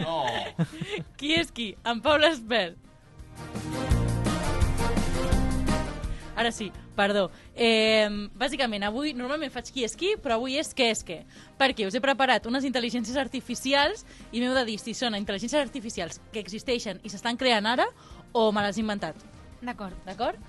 No. 0.00 0.24
Qui 1.20 1.34
és 1.36 1.50
qui? 1.52 1.74
En 1.84 2.00
Paula 2.04 2.30
Espert. 2.32 2.78
Ara 6.34 6.50
sí, 6.50 6.72
perdó. 6.96 7.28
Eh, 7.54 8.08
bàsicament, 8.34 8.82
avui 8.88 9.12
normalment 9.14 9.52
faig 9.54 9.68
qui 9.70 9.84
és 9.86 9.94
qui, 9.98 10.14
però 10.18 10.38
avui 10.40 10.56
és 10.58 10.72
què 10.74 10.88
és 10.90 11.04
què. 11.06 11.20
Perquè 11.60 11.86
us 11.86 11.94
he 11.94 12.02
preparat 12.02 12.48
unes 12.50 12.66
intel·ligències 12.66 13.18
artificials 13.20 14.02
i 14.32 14.42
m'heu 14.42 14.54
de 14.56 14.64
dir 14.66 14.80
si 14.82 14.96
són 14.98 15.14
intel·ligències 15.14 15.60
artificials 15.60 16.18
que 16.32 16.42
existeixen 16.42 16.98
i 17.04 17.12
s'estan 17.12 17.38
creant 17.38 17.68
ara 17.70 17.86
o 18.32 18.48
me 18.52 18.64
les 18.66 18.80
he 18.80 18.82
inventat. 18.82 19.20
D'acord. 19.62 19.94
D'acord? 20.08 20.40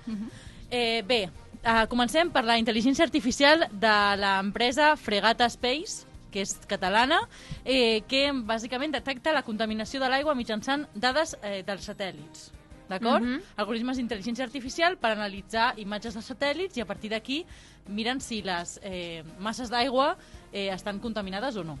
eh, 0.70 1.02
bé, 1.06 1.28
eh, 1.62 1.86
comencem 1.88 2.32
per 2.34 2.42
la 2.44 2.58
intel·ligència 2.58 3.06
artificial 3.06 3.68
de 3.70 3.94
l'empresa 4.18 4.96
Fregata 4.96 5.46
Space, 5.52 6.05
que 6.30 6.42
és 6.44 6.54
catalana, 6.68 7.20
eh, 7.64 8.02
que 8.08 8.30
bàsicament 8.32 8.92
detecta 8.92 9.32
la 9.32 9.44
contaminació 9.46 10.00
de 10.00 10.10
l'aigua 10.10 10.34
mitjançant 10.34 10.86
dades 10.94 11.36
eh, 11.42 11.62
dels 11.66 11.88
satèl·lits. 11.88 12.50
D'acord? 12.86 13.24
Mhm. 13.24 13.42
Algoritmes 13.58 13.98
d'intel·ligència 13.98 14.46
artificial 14.46 14.96
per 14.96 15.10
analitzar 15.16 15.72
imatges 15.82 16.14
de 16.14 16.22
satèl·lits 16.22 16.78
i 16.78 16.84
a 16.84 16.86
partir 16.86 17.10
d'aquí 17.10 17.44
miren 17.88 18.20
si 18.20 18.42
les 18.42 18.78
eh, 18.82 19.24
masses 19.42 19.70
d'aigua 19.70 20.16
eh, 20.52 20.68
estan 20.74 21.00
contaminades 21.02 21.56
o 21.56 21.64
no. 21.64 21.78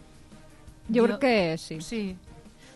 Jo 0.90 1.06
crec 1.06 1.20
que 1.20 1.58
sí. 1.58 1.80
Sí. 1.82 2.02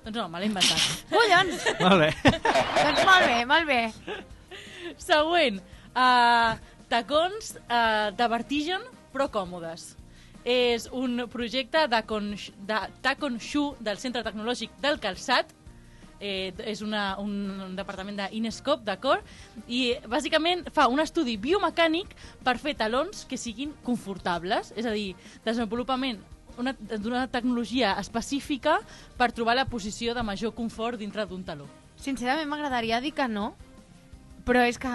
Doncs 0.04 0.16
no, 0.16 0.28
me 0.32 0.40
l'he 0.40 0.48
inventat. 0.50 0.80
Collons! 1.12 1.66
Molt 1.82 2.00
bé. 2.00 2.10
doncs 2.24 3.02
molt 3.04 3.26
bé, 3.26 3.38
molt 3.50 3.68
bé. 3.68 3.80
Següent. 5.00 5.60
Uh, 5.90 6.54
tacons 6.90 7.56
uh, 7.66 8.10
de 8.16 8.28
vertigen, 8.30 8.86
però 9.12 9.28
còmodes. 9.30 9.94
És 10.44 10.88
un 10.92 11.26
projecte 11.28 11.86
de, 11.92 12.02
con, 12.08 12.30
de 12.34 12.78
Tacon 13.04 13.38
Shoe 13.38 13.74
del 13.80 13.98
Centre 14.00 14.22
Tecnològic 14.24 14.72
del 14.80 14.96
Calçat 15.02 15.52
eh, 16.20 16.52
és 16.64 16.80
una, 16.84 17.16
un, 17.20 17.32
un 17.68 17.76
departament 17.76 18.16
d'Inescope, 18.22 18.84
d'acord? 18.84 19.24
I 19.68 19.96
bàsicament 20.08 20.66
fa 20.72 20.86
un 20.88 21.00
estudi 21.00 21.36
biomecànic 21.40 22.12
per 22.44 22.56
fer 22.60 22.74
talons 22.76 23.26
que 23.28 23.36
siguin 23.40 23.72
confortables, 23.84 24.72
és 24.76 24.88
a 24.88 24.92
dir, 24.96 25.14
desenvolupament 25.44 26.20
una- 26.60 26.74
d'una 26.96 27.26
tecnologia 27.32 27.94
específica 28.00 28.78
per 29.16 29.30
trobar 29.32 29.56
la 29.56 29.64
posició 29.68 30.14
de 30.16 30.22
major 30.24 30.52
confort 30.56 30.98
dintre 31.00 31.24
d'un 31.28 31.44
taló. 31.44 31.68
Sincerament 32.00 32.48
m'agradaria 32.48 33.00
dir 33.00 33.12
que 33.16 33.28
no, 33.28 33.54
però 34.44 34.64
és 34.68 34.78
que 34.80 34.88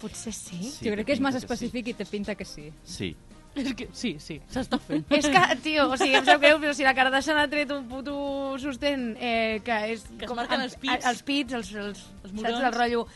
potser 0.00 0.32
sí. 0.32 0.60
Sí, 0.72 0.84
jo 0.88 0.92
crec 0.92 1.06
que 1.06 1.12
és 1.16 1.20
massa 1.24 1.40
que 1.40 1.46
sí. 1.46 1.52
específic 1.52 1.88
i 1.88 1.94
té 1.96 2.04
pinta 2.08 2.34
que 2.34 2.44
sí. 2.44 2.70
Sí. 2.84 3.14
És 3.56 3.72
que, 3.74 3.86
sí, 3.96 4.10
sí, 4.20 4.34
s'està 4.52 4.78
fent. 4.82 5.04
És 5.18 5.26
que, 5.32 5.42
tio, 5.64 5.86
o 5.88 5.96
sigui, 5.96 6.14
em 6.18 6.26
sap 6.26 6.40
greu, 6.42 6.58
però 6.60 6.74
si 6.76 6.84
la 6.84 6.92
Kardashian 6.96 7.38
ha 7.40 7.46
tret 7.48 7.70
un 7.72 7.86
puto 7.88 8.14
sostén 8.60 9.14
eh, 9.16 9.62
que 9.64 9.78
és... 9.94 10.04
Que 10.18 10.28
es 10.28 10.34
marquen 10.36 10.60
els 10.66 10.76
pits. 10.82 11.06
Els 11.08 11.22
pits, 11.24 11.56
els, 11.56 11.70
els, 11.72 12.02
Els 12.04 12.28
saps, 12.28 12.36
morons. 12.36 12.60
el 12.68 12.74
rotllo. 12.76 13.06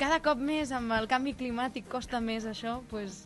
Cada 0.00 0.18
cop 0.24 0.38
més 0.40 0.70
amb 0.72 0.94
el 0.96 1.04
canvi 1.10 1.34
climàtic 1.36 1.86
costa 1.92 2.18
més 2.24 2.46
això, 2.48 2.78
pues... 2.90 3.24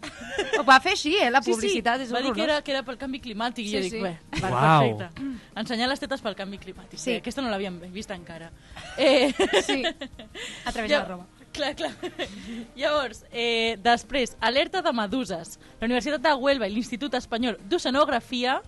Ho 0.58 0.64
va 0.66 0.80
fer 0.82 0.96
així, 0.96 1.14
eh, 1.22 1.30
la 1.30 1.40
publicitat, 1.46 2.02
és 2.02 2.10
va 2.12 2.20
dir 2.24 2.32
que 2.34 2.42
era, 2.42 2.60
que 2.66 2.74
era 2.74 2.82
pel 2.86 2.98
canvi 3.00 3.20
climàtic 3.22 3.68
i 3.68 3.70
Sí, 3.70 3.76
jo 3.76 3.82
dic, 3.86 3.94
sí. 3.94 4.00
bé, 4.02 4.16
va, 4.42 4.50
Uau. 4.50 4.96
perfecte. 4.98 5.36
Ensenyar 5.62 5.88
les 5.92 6.02
tetes 6.02 6.20
pel 6.24 6.34
canvi 6.36 6.58
climàtic. 6.58 6.98
Sí. 6.98 7.04
Sí. 7.04 7.12
Eh, 7.16 7.20
aquesta 7.22 7.44
no 7.44 7.52
l'havíem 7.54 7.78
vist 7.94 8.10
encara. 8.14 8.50
Eh, 8.98 9.30
Sí, 9.62 9.84
a 9.86 10.72
través 10.72 10.90
de 10.90 10.96
la 10.98 11.04
roba. 11.06 11.26
Clar, 11.52 11.74
clar. 11.74 11.92
Llavors, 12.78 13.24
eh, 13.32 13.76
després, 13.82 14.36
alerta 14.40 14.82
de 14.82 14.92
meduses. 14.94 15.58
La 15.80 15.88
Universitat 15.88 16.22
de 16.22 16.34
Huelva 16.38 16.68
i 16.68 16.74
l'Institut 16.74 17.14
Espanyol 17.18 17.58
d'Oceanografia 17.68 18.60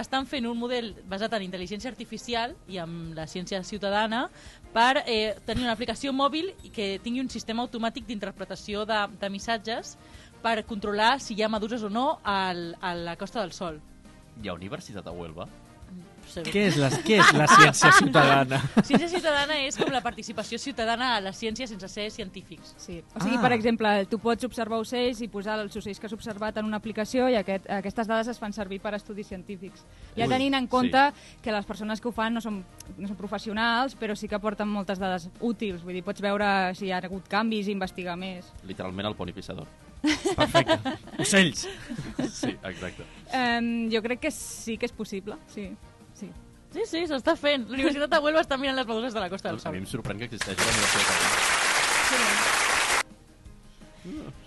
estan 0.00 0.26
fent 0.26 0.46
un 0.50 0.58
model 0.58 0.90
basat 1.06 1.36
en 1.36 1.44
intel·ligència 1.46 1.90
artificial 1.92 2.56
i 2.66 2.80
amb 2.82 3.14
la 3.14 3.28
ciència 3.30 3.62
ciutadana 3.62 4.24
per 4.74 5.04
eh, 5.06 5.36
tenir 5.46 5.68
una 5.68 5.74
aplicació 5.76 6.12
mòbil 6.12 6.50
que 6.74 6.96
tingui 7.04 7.22
un 7.22 7.30
sistema 7.30 7.62
automàtic 7.62 8.08
d'interpretació 8.08 8.82
de, 8.90 9.04
de 9.20 9.30
missatges 9.30 9.94
per 10.42 10.64
controlar 10.66 11.20
si 11.22 11.38
hi 11.38 11.44
ha 11.44 11.52
meduses 11.52 11.86
o 11.86 11.90
no 11.92 12.18
al, 12.24 12.72
a 12.82 12.94
la 12.98 13.14
Costa 13.20 13.40
del 13.44 13.54
Sol. 13.54 13.78
Hi 14.42 14.50
ha 14.50 14.58
universitat 14.58 15.06
a 15.06 15.14
Huelva? 15.14 15.46
Què 16.44 16.62
és 16.68 16.76
la, 16.80 16.88
què 17.04 17.18
és 17.20 17.32
la 17.36 17.46
ciència 17.46 17.90
ciutadana? 17.98 18.58
Ciència 18.88 19.08
ciutadana 19.12 19.58
és 19.66 19.76
com 19.78 19.90
la 19.92 20.00
participació 20.02 20.58
ciutadana 20.58 21.12
a 21.16 21.20
la 21.22 21.32
ciència 21.36 21.66
sense 21.70 21.88
ser 21.92 22.08
científics. 22.10 22.74
Sí. 22.76 23.00
O 23.14 23.20
sigui, 23.22 23.36
Ah. 23.38 23.42
per 23.42 23.52
exemple, 23.52 23.92
tu 24.10 24.18
pots 24.18 24.44
observar 24.44 24.80
ocells 24.82 25.20
i 25.22 25.28
posar 25.28 25.58
els 25.62 25.76
ocells 25.76 26.00
que 26.00 26.06
has 26.06 26.12
observat 26.16 26.56
en 26.58 26.64
una 26.66 26.78
aplicació 26.82 27.28
i 27.30 27.36
aquest, 27.38 27.68
aquestes 27.70 28.06
dades 28.10 28.28
es 28.34 28.38
fan 28.42 28.52
servir 28.52 28.80
per 28.80 28.94
estudis 28.94 29.28
científics. 29.30 29.84
Ja 30.16 30.24
Ui, 30.26 30.30
tenint 30.32 30.54
en 30.58 30.64
sí. 30.66 30.72
compte 30.74 31.04
que 31.42 31.52
les 31.52 31.64
persones 31.66 32.00
que 32.00 32.08
ho 32.08 32.12
fan 32.12 32.34
no 32.34 32.40
són, 32.42 32.64
no 32.98 33.06
són 33.08 33.16
professionals, 33.16 33.94
però 33.96 34.16
sí 34.18 34.26
que 34.28 34.38
porten 34.42 34.68
moltes 34.68 34.98
dades 34.98 35.28
útils. 35.40 35.82
Vull 35.84 35.94
dir, 36.00 36.02
pots 36.04 36.20
veure 36.20 36.74
si 36.74 36.86
hi 36.86 36.92
ha 36.92 36.98
hagut 36.98 37.28
canvis 37.28 37.68
i 37.68 37.72
investigar 37.72 38.16
més. 38.18 38.50
Literalment 38.64 39.06
el 39.06 39.14
poni 39.14 39.32
pissador. 39.32 39.66
Perfecte. 40.36 40.78
Ocells. 41.24 41.66
Sí, 42.28 42.50
exacte. 42.62 43.06
Um, 43.32 43.88
jo 43.92 44.02
crec 44.04 44.20
que 44.26 44.30
sí 44.34 44.76
que 44.76 44.84
és 44.90 44.92
possible, 44.92 45.38
sí. 45.48 45.70
Sí. 46.74 46.80
Sí, 46.80 46.86
sí, 46.90 47.04
s'està 47.12 47.36
fent. 47.38 47.64
La 47.70 47.76
Universitat 47.78 48.10
de 48.16 48.18
Huelva 48.24 48.42
està 48.42 48.58
mirant 48.58 48.76
les 48.76 48.86
meduses 48.90 49.14
de 49.14 49.20
la 49.22 49.30
Costa 49.32 49.48
del 49.52 49.56
A 49.62 49.62
Sol. 49.62 49.72
mi 49.72 49.78
em 49.78 49.86
sorprèn 49.86 50.18
que 50.18 50.26
existeix 50.28 50.58
la 50.58 50.64
universitat 50.74 51.14
a 51.14 51.18
Huelva. 51.22 52.44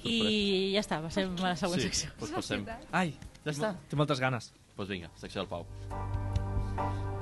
I 0.08 0.74
ja 0.76 0.82
està, 0.84 1.00
passem 1.04 1.34
a 1.40 1.48
la 1.50 1.56
següent 1.60 1.82
Sí, 1.82 1.88
secció. 1.90 2.12
doncs 2.20 2.34
passem. 2.38 2.66
Ai, 2.92 3.16
Ja 3.48 3.52
està. 3.54 3.70
Té 3.90 3.96
moltes 3.96 4.20
ganes. 4.20 4.52
Doncs 4.78 4.90
vinga, 4.92 5.10
secció 5.16 5.42
del 5.42 5.48
Pau. 5.50 5.66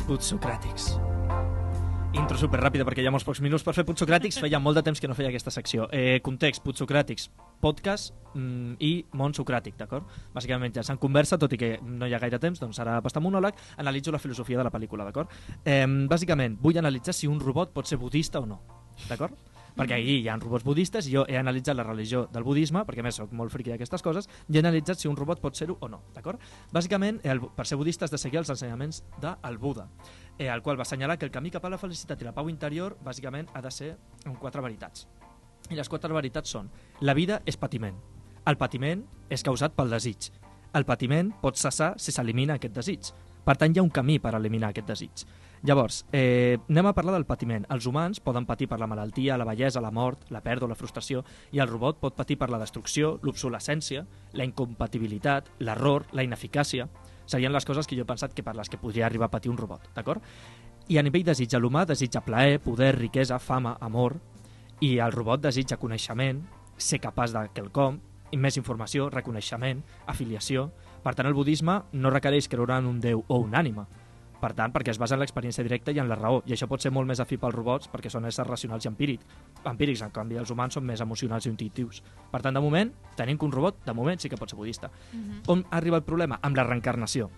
Puts 0.08 0.34
socràtics. 0.34 0.90
Intro 2.16 2.38
super 2.40 2.62
ràpida 2.64 2.86
perquè 2.88 3.04
hi 3.04 3.10
ha 3.10 3.12
molts 3.12 3.26
pocs 3.28 3.42
minuts 3.44 3.64
per 3.66 3.74
fer 3.76 3.84
Puts 3.84 4.00
Socràtics. 4.00 4.38
Feia 4.40 4.60
molt 4.64 4.78
de 4.80 4.84
temps 4.88 5.02
que 5.04 5.08
no 5.12 5.16
feia 5.18 5.28
aquesta 5.34 5.52
secció. 5.52 5.90
Eh, 5.92 6.22
context, 6.24 6.62
Puts 6.64 6.80
Socràtics, 6.80 7.26
podcast 7.60 8.14
mm, 8.32 8.78
i 8.80 8.92
món 9.20 9.36
socràtic, 9.36 9.76
d'acord? 9.76 10.08
Bàsicament 10.36 10.72
ja 10.78 10.84
s'han 10.88 11.02
conversa, 11.02 11.36
tot 11.42 11.52
i 11.52 11.60
que 11.60 11.74
no 11.84 12.08
hi 12.08 12.16
ha 12.16 12.22
gaire 12.24 12.40
temps, 12.40 12.62
doncs 12.64 12.80
ara 12.80 13.02
bastant 13.04 13.26
monòleg, 13.26 13.60
analitzo 13.84 14.16
la 14.16 14.22
filosofia 14.24 14.62
de 14.62 14.68
la 14.68 14.72
pel·lícula, 14.72 15.04
d'acord? 15.10 15.34
Eh, 15.66 15.84
bàsicament, 16.08 16.56
vull 16.64 16.80
analitzar 16.80 17.18
si 17.18 17.28
un 17.28 17.44
robot 17.44 17.76
pot 17.76 17.92
ser 17.92 18.00
budista 18.00 18.40
o 18.40 18.48
no, 18.48 18.62
d'acord? 19.10 19.36
Perquè 19.76 19.98
ahir 19.98 20.18
hi 20.22 20.30
ha 20.30 20.38
robots 20.40 20.66
budistes 20.66 21.08
i 21.10 21.16
jo 21.16 21.26
he 21.28 21.38
analitzat 21.38 21.76
la 21.78 21.84
religió 21.84 22.26
del 22.32 22.46
budisme, 22.48 22.86
perquè 22.88 23.04
a 23.04 23.08
més 23.08 23.20
soc 23.20 23.34
molt 23.36 23.54
friqui 23.54 23.74
d'aquestes 23.74 24.04
coses, 24.06 24.30
i 24.48 24.58
he 24.58 24.64
analitzat 24.64 25.02
si 25.02 25.10
un 25.12 25.18
robot 25.20 25.42
pot 25.44 25.58
ser-ho 25.58 25.78
o 25.80 25.90
no, 25.92 26.02
d'acord? 26.16 26.42
Bàsicament, 26.74 27.20
el, 27.24 27.44
per 27.56 27.68
ser 27.68 27.78
budista 27.80 28.08
has 28.08 28.14
de 28.14 28.22
seguir 28.22 28.40
els 28.42 28.50
ensenyaments 28.54 29.04
del 29.22 29.60
Buda, 29.60 29.90
eh, 30.38 30.48
el 30.48 30.64
qual 30.64 30.80
va 30.80 30.88
assenyalar 30.88 31.20
que 31.20 31.26
el 31.26 31.32
camí 31.32 31.52
cap 31.52 31.66
a 31.66 31.74
la 31.74 31.82
felicitat 31.82 32.22
i 32.22 32.30
la 32.30 32.34
pau 32.36 32.50
interior 32.50 32.98
bàsicament 33.04 33.52
ha 33.54 33.62
de 33.62 33.72
ser 33.72 33.96
amb 34.26 34.40
quatre 34.40 34.64
veritats. 34.64 35.08
I 35.70 35.76
les 35.76 35.90
quatre 35.90 36.14
veritats 36.14 36.52
són 36.52 36.70
la 37.02 37.16
vida 37.18 37.42
és 37.46 37.58
patiment, 37.58 37.98
el 38.46 38.58
patiment 38.58 39.02
és 39.34 39.44
causat 39.44 39.74
pel 39.74 39.90
desig, 39.90 40.30
el 40.76 40.84
patiment 40.84 41.30
pot 41.40 41.56
cessar 41.56 41.94
si 42.02 42.12
s'elimina 42.12 42.58
aquest 42.60 42.74
desig. 42.76 43.08
Per 43.46 43.54
tant, 43.56 43.72
hi 43.72 43.80
ha 43.80 43.84
un 43.86 43.92
camí 43.94 44.18
per 44.20 44.34
eliminar 44.36 44.74
aquest 44.74 44.90
desig. 44.90 45.22
Llavors, 45.66 46.06
eh, 46.12 46.60
anem 46.70 46.86
a 46.86 46.94
parlar 46.94 47.16
del 47.16 47.26
patiment. 47.26 47.64
Els 47.74 47.88
humans 47.90 48.20
poden 48.22 48.46
patir 48.46 48.68
per 48.70 48.78
la 48.78 48.86
malaltia, 48.86 49.34
la 49.36 49.48
bellesa, 49.48 49.82
la 49.82 49.90
mort, 49.90 50.28
la 50.30 50.44
pèrdua, 50.46 50.70
la 50.70 50.78
frustració, 50.78 51.24
i 51.52 51.58
el 51.58 51.68
robot 51.68 51.98
pot 52.00 52.14
patir 52.14 52.38
per 52.38 52.52
la 52.52 52.60
destrucció, 52.62 53.16
l'obsolescència, 53.24 54.06
la 54.34 54.46
incompatibilitat, 54.46 55.50
l'error, 55.66 56.06
la 56.14 56.22
ineficàcia. 56.22 56.86
Serien 57.26 57.52
les 57.52 57.66
coses 57.66 57.88
que 57.88 57.98
jo 57.98 58.06
he 58.06 58.12
pensat 58.12 58.36
que 58.36 58.44
per 58.46 58.54
les 58.56 58.70
que 58.70 58.78
podria 58.78 59.08
arribar 59.08 59.26
a 59.26 59.34
patir 59.34 59.50
un 59.50 59.58
robot, 59.58 59.90
d'acord? 59.96 60.22
I 60.88 61.00
a 61.00 61.04
nivell 61.04 61.26
desitja 61.26 61.58
l'humà, 61.58 61.88
desitja 61.90 62.22
plaer, 62.22 62.60
poder, 62.62 62.94
riquesa, 63.00 63.40
fama, 63.40 63.76
amor, 63.82 64.20
i 64.82 65.00
el 65.00 65.18
robot 65.18 65.42
desitja 65.42 65.82
coneixement, 65.82 66.46
ser 66.78 67.02
capaç 67.02 67.34
de 67.34 67.48
quelcom, 67.56 67.98
més 68.38 68.58
informació, 68.58 69.10
reconeixement, 69.10 69.82
afiliació. 70.06 70.70
Per 71.02 71.16
tant, 71.16 71.26
el 71.26 71.34
budisme 71.34 71.82
no 71.94 72.12
requereix 72.14 72.50
creure 72.52 72.78
en 72.78 72.86
un 72.86 73.00
déu 73.00 73.24
o 73.28 73.40
una 73.40 73.64
ànima. 73.64 73.88
Per 74.46 74.52
tant, 74.54 74.70
perquè 74.70 74.94
es 74.94 75.00
basa 75.02 75.16
en 75.18 75.24
l'experiència 75.24 75.64
directa 75.66 75.94
i 75.96 75.98
en 75.98 76.06
la 76.06 76.18
raó. 76.20 76.44
I 76.46 76.54
això 76.54 76.68
pot 76.70 76.84
ser 76.84 76.92
molt 76.94 77.10
més 77.10 77.22
afí 77.24 77.40
pels 77.42 77.56
robots 77.56 77.90
perquè 77.90 78.12
són 78.14 78.28
éssers 78.30 78.46
racionals 78.46 78.86
i 78.86 78.92
empírics. 78.92 79.26
empírics. 79.66 80.04
En 80.06 80.14
canvi, 80.14 80.38
els 80.38 80.52
humans 80.54 80.78
són 80.78 80.86
més 80.86 81.02
emocionals 81.02 81.48
i 81.48 81.50
intuitius. 81.50 82.04
Per 82.30 82.44
tant, 82.44 82.54
de 82.54 82.62
moment, 82.62 82.92
tenim 83.18 83.40
que 83.42 83.46
un 83.50 83.56
robot, 83.56 83.82
de 83.88 83.98
moment, 83.98 84.22
sí 84.22 84.30
que 84.30 84.38
pot 84.38 84.50
ser 84.50 84.60
budista. 84.60 84.92
On 85.48 85.66
arriba 85.72 85.98
el 85.98 86.04
problema? 86.04 86.40
Amb 86.44 86.62
la 86.62 86.68
reencarnació 86.70 87.32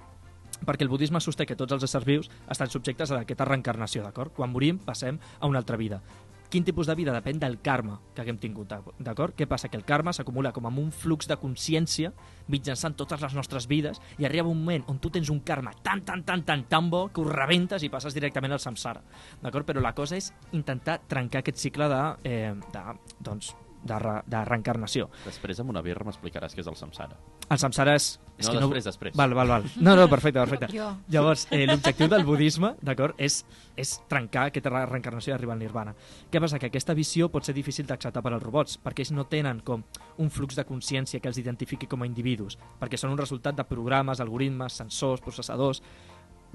perquè 0.65 0.81
el 0.83 0.89
budisme 0.89 1.19
sosté 1.21 1.45
que 1.45 1.55
tots 1.55 1.75
els 1.75 1.83
éssers 1.85 2.05
vius 2.05 2.29
estan 2.49 2.69
subjectes 2.71 3.11
a 3.11 3.19
aquesta 3.21 3.45
reencarnació, 3.45 4.01
d'acord? 4.01 4.33
Quan 4.33 4.49
morim 4.49 4.79
passem 4.79 5.19
a 5.39 5.45
una 5.45 5.59
altra 5.59 5.77
vida. 5.77 6.01
Quin 6.49 6.63
tipus 6.63 6.87
de 6.87 6.95
vida? 6.95 7.11
Depèn 7.11 7.41
del 7.41 7.57
karma 7.59 7.97
que 8.15 8.23
haguem 8.23 8.37
tingut, 8.39 8.71
d'acord? 9.03 9.35
Què 9.35 9.47
passa? 9.51 9.67
Que 9.67 9.75
el 9.75 9.83
karma 9.83 10.13
s'acumula 10.15 10.53
com 10.55 10.69
amb 10.69 10.79
un 10.79 10.93
flux 10.95 11.27
de 11.27 11.35
consciència 11.41 12.13
mitjançant 12.47 12.95
totes 12.95 13.19
les 13.25 13.35
nostres 13.35 13.67
vides 13.67 13.99
i 14.15 14.23
arriba 14.23 14.47
un 14.47 14.61
moment 14.61 14.87
on 14.87 15.01
tu 15.03 15.11
tens 15.11 15.27
un 15.33 15.41
karma 15.43 15.73
tan, 15.83 16.05
tan, 16.07 16.23
tan, 16.23 16.45
tan, 16.47 16.63
tan 16.71 16.89
bo 16.89 17.09
que 17.11 17.19
ho 17.19 17.27
rebentes 17.27 17.83
i 17.83 17.91
passes 17.91 18.15
directament 18.15 18.55
al 18.55 18.63
samsara, 18.63 19.03
d'acord? 19.43 19.67
Però 19.67 19.83
la 19.83 19.91
cosa 19.97 20.15
és 20.15 20.31
intentar 20.55 21.01
trencar 21.11 21.43
aquest 21.43 21.59
cicle 21.59 21.89
de, 21.91 22.03
eh, 22.23 22.53
de, 22.55 22.85
doncs, 23.19 23.51
de, 23.83 23.99
re, 23.99 24.21
de 24.25 24.45
reencarnació. 24.47 25.11
Després 25.27 25.59
amb 25.59 25.75
una 25.75 25.83
birra 25.83 26.07
m'explicaràs 26.07 26.55
què 26.55 26.63
és 26.63 26.71
el 26.71 26.79
samsara. 26.79 27.19
El 27.49 27.59
samsara 27.61 27.95
és... 27.95 28.17
No, 28.37 28.51
que 28.51 28.59
després, 28.59 28.85
després. 28.85 29.13
Val, 29.17 29.31
val, 29.33 29.49
val. 29.49 29.63
No, 29.81 29.95
no, 29.97 30.03
perfecte, 30.11 30.37
perfecte. 30.37 30.67
Jo. 30.69 30.91
Llavors, 31.09 31.47
eh, 31.49 31.63
l'objectiu 31.65 32.05
del 32.11 32.21
budisme, 32.27 32.75
d'acord, 32.85 33.15
és, 33.17 33.39
és 33.73 33.95
trencar 34.11 34.43
aquesta 34.51 34.69
re- 34.69 34.83
reencarnació 34.85 35.31
i 35.31 35.33
arribar 35.33 35.55
al 35.55 35.63
nirvana. 35.63 35.95
Què 36.29 36.37
passa? 36.43 36.59
Que 36.61 36.69
aquesta 36.69 36.93
visió 36.93 37.31
pot 37.33 37.47
ser 37.47 37.55
difícil 37.57 37.87
d'acceptar 37.89 38.21
per 38.21 38.35
als 38.35 38.43
robots, 38.43 38.75
perquè 38.83 39.01
ells 39.01 39.13
no 39.15 39.25
tenen 39.25 39.63
com 39.65 39.81
un 40.21 40.29
flux 40.29 40.53
de 40.59 40.67
consciència 40.69 41.17
que 41.23 41.31
els 41.31 41.39
identifiqui 41.41 41.89
com 41.89 42.05
a 42.05 42.09
individus, 42.11 42.59
perquè 42.77 42.99
són 43.01 43.15
un 43.15 43.17
resultat 43.17 43.57
de 43.57 43.65
programes, 43.65 44.21
algoritmes, 44.21 44.77
sensors, 44.83 45.23
processadors... 45.25 45.81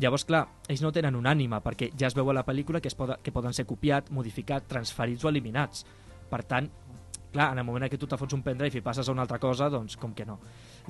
Llavors, 0.01 0.24
clar, 0.24 0.47
ells 0.72 0.80
no 0.80 0.88
tenen 0.90 1.14
un 1.18 1.26
ànima, 1.28 1.59
perquè 1.61 1.90
ja 1.99 2.07
es 2.09 2.14
veu 2.16 2.30
a 2.30 2.34
la 2.34 2.47
pel·lícula 2.47 2.80
que, 2.80 2.88
es 2.88 2.95
poden, 2.97 3.18
que 3.22 3.30
poden 3.30 3.53
ser 3.53 3.66
copiat, 3.68 4.09
modificat, 4.11 4.64
transferits 4.70 5.26
o 5.26 5.28
eliminats. 5.28 5.82
Per 6.30 6.40
tant, 6.49 6.70
clar, 7.34 7.51
en 7.53 7.61
el 7.61 7.66
moment 7.68 7.84
en 7.84 7.90
què 7.93 7.99
tu 8.01 8.09
te 8.09 8.16
fots 8.16 8.32
un 8.38 8.40
pendrive 8.43 8.80
i 8.80 8.82
passes 8.86 9.09
a 9.09 9.12
una 9.12 9.26
altra 9.26 9.38
cosa, 9.38 9.68
doncs 9.68 9.99
com 10.01 10.14
que 10.16 10.24
no. 10.24 10.38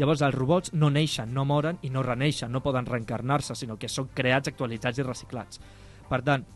Llavors, 0.00 0.22
els 0.24 0.34
robots 0.34 0.72
no 0.72 0.88
neixen, 0.90 1.32
no 1.34 1.44
moren 1.44 1.78
i 1.84 1.90
no 1.92 2.02
reneixen, 2.04 2.52
no 2.52 2.62
poden 2.64 2.88
reencarnar-se, 2.88 3.56
sinó 3.58 3.76
que 3.78 3.90
són 3.92 4.08
creats, 4.16 4.48
actualitzats 4.48 5.02
i 5.02 5.04
reciclats. 5.04 5.60
Per 6.08 6.20
tant, 6.24 6.46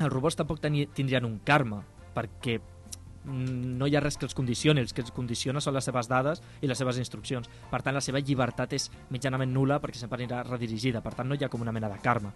els 0.00 0.12
robots 0.12 0.38
tampoc 0.38 0.58
tindrien 0.62 1.26
un 1.28 1.38
karma, 1.46 1.82
perquè 2.14 2.58
mm, 2.58 3.78
no 3.78 3.86
hi 3.86 3.94
ha 3.96 4.02
res 4.02 4.18
que 4.18 4.26
els 4.26 4.34
condicioni, 4.34 4.82
els 4.82 4.92
que 4.92 5.04
els 5.04 5.14
condiciona 5.14 5.62
són 5.62 5.78
les 5.78 5.86
seves 5.86 6.10
dades 6.10 6.42
i 6.60 6.70
les 6.70 6.78
seves 6.78 6.98
instruccions. 6.98 7.48
Per 7.70 7.82
tant, 7.82 7.94
la 7.94 8.02
seva 8.04 8.20
llibertat 8.20 8.74
és 8.74 8.90
mitjanament 9.14 9.54
nula 9.54 9.78
perquè 9.82 10.02
sempre 10.02 10.18
anirà 10.18 10.42
redirigida, 10.48 11.04
per 11.04 11.14
tant 11.14 11.30
no 11.30 11.38
hi 11.38 11.46
ha 11.46 11.52
com 11.52 11.62
una 11.62 11.74
mena 11.74 11.90
de 11.92 12.02
karma. 12.02 12.34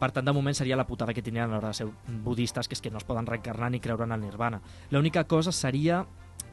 Per 0.00 0.10
tant, 0.10 0.24
de 0.26 0.32
moment 0.34 0.56
seria 0.56 0.76
la 0.76 0.88
putada 0.88 1.14
que 1.14 1.22
tindrien 1.22 1.50
a 1.50 1.54
l'hora 1.54 1.70
de 1.70 1.78
ser 1.78 1.86
budistes, 2.24 2.66
que 2.68 2.74
és 2.74 2.82
que 2.82 2.90
no 2.90 2.98
es 2.98 3.06
poden 3.06 3.28
reencarnar 3.28 3.70
ni 3.70 3.80
creure 3.80 4.08
en 4.08 4.16
el 4.16 4.24
nirvana. 4.24 4.60
L'única 4.90 5.24
cosa 5.28 5.52
seria 5.52 6.02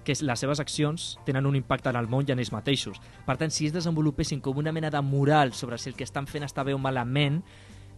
que 0.04 0.14
les 0.22 0.40
seves 0.40 0.60
accions 0.60 1.18
tenen 1.26 1.46
un 1.46 1.56
impacte 1.56 1.90
en 1.90 1.96
el 1.96 2.08
món 2.08 2.26
i 2.28 2.32
en 2.32 2.40
ells 2.40 2.52
mateixos. 2.52 3.00
Per 3.26 3.38
tant, 3.38 3.52
si 3.52 3.66
ells 3.68 3.74
desenvolupessin 3.74 4.42
com 4.42 4.58
una 4.58 4.72
mena 4.72 4.90
de 4.90 5.02
moral 5.02 5.54
sobre 5.54 5.78
si 5.78 5.90
el 5.90 5.96
que 5.96 6.04
estan 6.04 6.28
fent 6.28 6.44
està 6.44 6.64
bé 6.66 6.74
o 6.74 6.80
malament, 6.82 7.44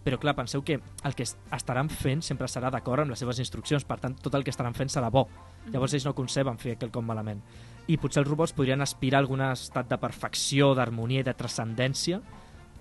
però 0.04 0.18
clar, 0.20 0.34
penseu 0.36 0.60
que 0.62 0.80
el 1.02 1.14
que 1.16 1.22
es- 1.22 1.38
estaran 1.50 1.88
fent 1.88 2.20
sempre 2.22 2.46
serà 2.46 2.70
d'acord 2.70 3.00
amb 3.00 3.10
les 3.10 3.18
seves 3.18 3.38
instruccions, 3.38 3.84
per 3.88 3.98
tant, 4.00 4.18
tot 4.20 4.34
el 4.34 4.44
que 4.44 4.50
estaran 4.50 4.74
fent 4.74 4.90
serà 4.90 5.08
bo. 5.10 5.28
Llavors 5.72 5.94
ells 5.94 6.04
no 6.04 6.14
conceben 6.14 6.58
fer 6.58 6.76
quelcom 6.76 7.06
malament. 7.06 7.40
I 7.88 7.96
potser 7.96 8.20
els 8.20 8.28
robots 8.28 8.52
podrien 8.52 8.82
aspirar 8.82 9.18
a 9.18 9.20
algun 9.24 9.40
estat 9.40 9.88
de 9.88 9.96
perfecció, 9.96 10.74
d'harmonia 10.74 11.20
i 11.20 11.22
de 11.22 11.32
transcendència 11.34 12.20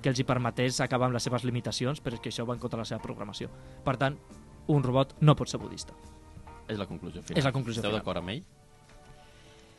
que 0.02 0.10
els 0.10 0.20
hi 0.20 0.24
permetés 0.28 0.82
acabar 0.82 1.06
amb 1.08 1.14
les 1.14 1.24
seves 1.24 1.46
limitacions, 1.46 2.02
però 2.04 2.16
és 2.16 2.20
que 2.20 2.30
això 2.30 2.46
va 2.46 2.56
en 2.56 2.60
contra 2.60 2.76
de 2.76 2.82
la 2.82 2.86
seva 2.86 3.02
programació. 3.02 3.48
Per 3.86 3.96
tant, 3.96 4.18
un 4.68 4.84
robot 4.84 5.16
no 5.22 5.34
pot 5.36 5.48
ser 5.48 5.62
budista. 5.62 5.94
És 6.68 6.78
la 6.78 6.86
conclusió 6.88 7.22
final. 7.24 7.38
És 7.40 7.46
la 7.46 7.52
conclusió 7.54 7.80
Esteu 7.80 7.90
final. 7.92 8.02
d'acord 8.02 8.18
amb 8.18 8.30
ell? 8.30 8.44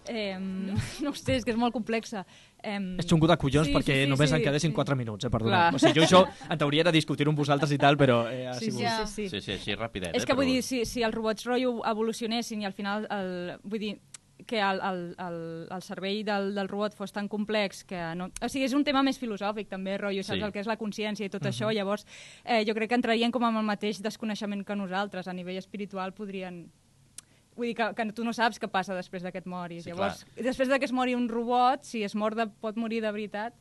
Eh, 0.09 0.37
no 0.39 1.11
ho 1.11 1.15
sé, 1.15 1.37
és 1.37 1.45
que 1.45 1.51
és 1.53 1.57
molt 1.57 1.73
complexa. 1.73 2.25
Eh, 2.63 2.79
És 2.99 3.07
xungo 3.07 3.27
de 3.27 3.37
collons 3.37 3.67
sí, 3.69 3.73
perquè 3.75 4.03
sí, 4.05 4.09
només 4.11 4.31
sí, 4.31 4.37
en 4.37 4.43
quedessin 4.43 4.73
4 4.73 4.97
minuts, 4.97 5.25
eh, 5.25 5.31
perdona. 5.31 5.71
Clar. 5.71 5.75
O 5.75 5.79
sigui, 5.79 5.95
jo 6.01 6.05
això 6.05 6.51
en 6.51 6.59
teoria 6.59 6.81
era 6.87 6.93
discutir 6.93 7.27
amb 7.29 7.39
vosaltres 7.39 7.73
i 7.73 7.79
tal, 7.79 7.97
però 7.97 8.25
eh, 8.31 8.47
ha 8.49 8.55
Sí, 8.55 8.71
sigut... 8.71 8.81
sí, 8.81 8.89
sí, 9.07 9.29
sí. 9.29 9.29
Sí, 9.29 9.41
sí, 9.41 9.53
així 9.53 9.75
rapidet. 9.75 10.15
És 10.17 10.23
eh, 10.25 10.27
que 10.27 10.35
vull 10.35 10.45
però- 10.47 10.55
dir, 10.59 10.63
si, 10.63 10.85
si 10.85 11.03
els 11.03 11.15
robots 11.15 11.45
rotllo 11.45 11.81
evolucionessin 11.89 12.63
i 12.63 12.67
al 12.67 12.73
final, 12.77 13.07
el, 13.11 13.59
vull 13.65 13.81
dir, 13.81 13.95
que 14.47 14.59
el, 14.61 14.81
el, 14.83 15.15
el, 15.25 15.69
el 15.73 15.83
cervell 15.83 16.25
del, 16.27 16.55
del 16.57 16.69
robot 16.69 16.95
fos 16.99 17.13
tan 17.13 17.29
complex 17.29 17.85
que 17.85 17.97
no... 18.17 18.27
O 18.43 18.49
sigui, 18.51 18.65
és 18.67 18.75
un 18.77 18.83
tema 18.85 19.01
més 19.07 19.17
filosòfic 19.17 19.69
també, 19.71 19.97
rotllo, 19.97 20.25
saps 20.27 20.37
Sí. 20.41 20.45
el 20.45 20.53
que 20.53 20.61
és 20.61 20.67
la 20.69 20.77
consciència 20.77 21.25
i 21.25 21.31
tot 21.33 21.41
Mhm. 21.41 21.49
això, 21.53 21.71
llavors 21.73 22.05
eh, 22.45 22.65
jo 22.67 22.75
crec 22.75 22.91
que 22.91 22.95
entrarien 22.99 23.31
com 23.33 23.45
amb 23.45 23.57
el 23.63 23.65
mateix 23.65 24.03
desconeixement 24.03 24.65
que 24.67 24.77
nosaltres, 24.77 25.29
a 25.29 25.33
nivell 25.33 25.57
espiritual 25.57 26.13
podrien... 26.13 26.67
Vull 27.57 27.69
dir 27.71 27.75
que, 27.79 27.91
que 27.95 28.07
tu 28.13 28.25
no 28.27 28.33
saps 28.35 28.59
què 28.59 28.67
passa 28.69 28.95
després 28.99 29.23
de 29.23 29.31
que 29.31 29.39
et 29.39 29.47
moris. 29.47 29.85
Sí, 29.85 29.91
Llavors, 29.93 30.25
després 30.37 30.69
de 30.69 30.79
que 30.79 30.85
es 30.89 30.93
mori 30.93 31.15
un 31.15 31.29
robot, 31.29 31.85
si 31.87 32.03
es 32.03 32.15
mor 32.19 32.35
de, 32.35 32.49
pot 32.49 32.77
morir 32.77 33.01
de 33.05 33.13
veritat, 33.15 33.55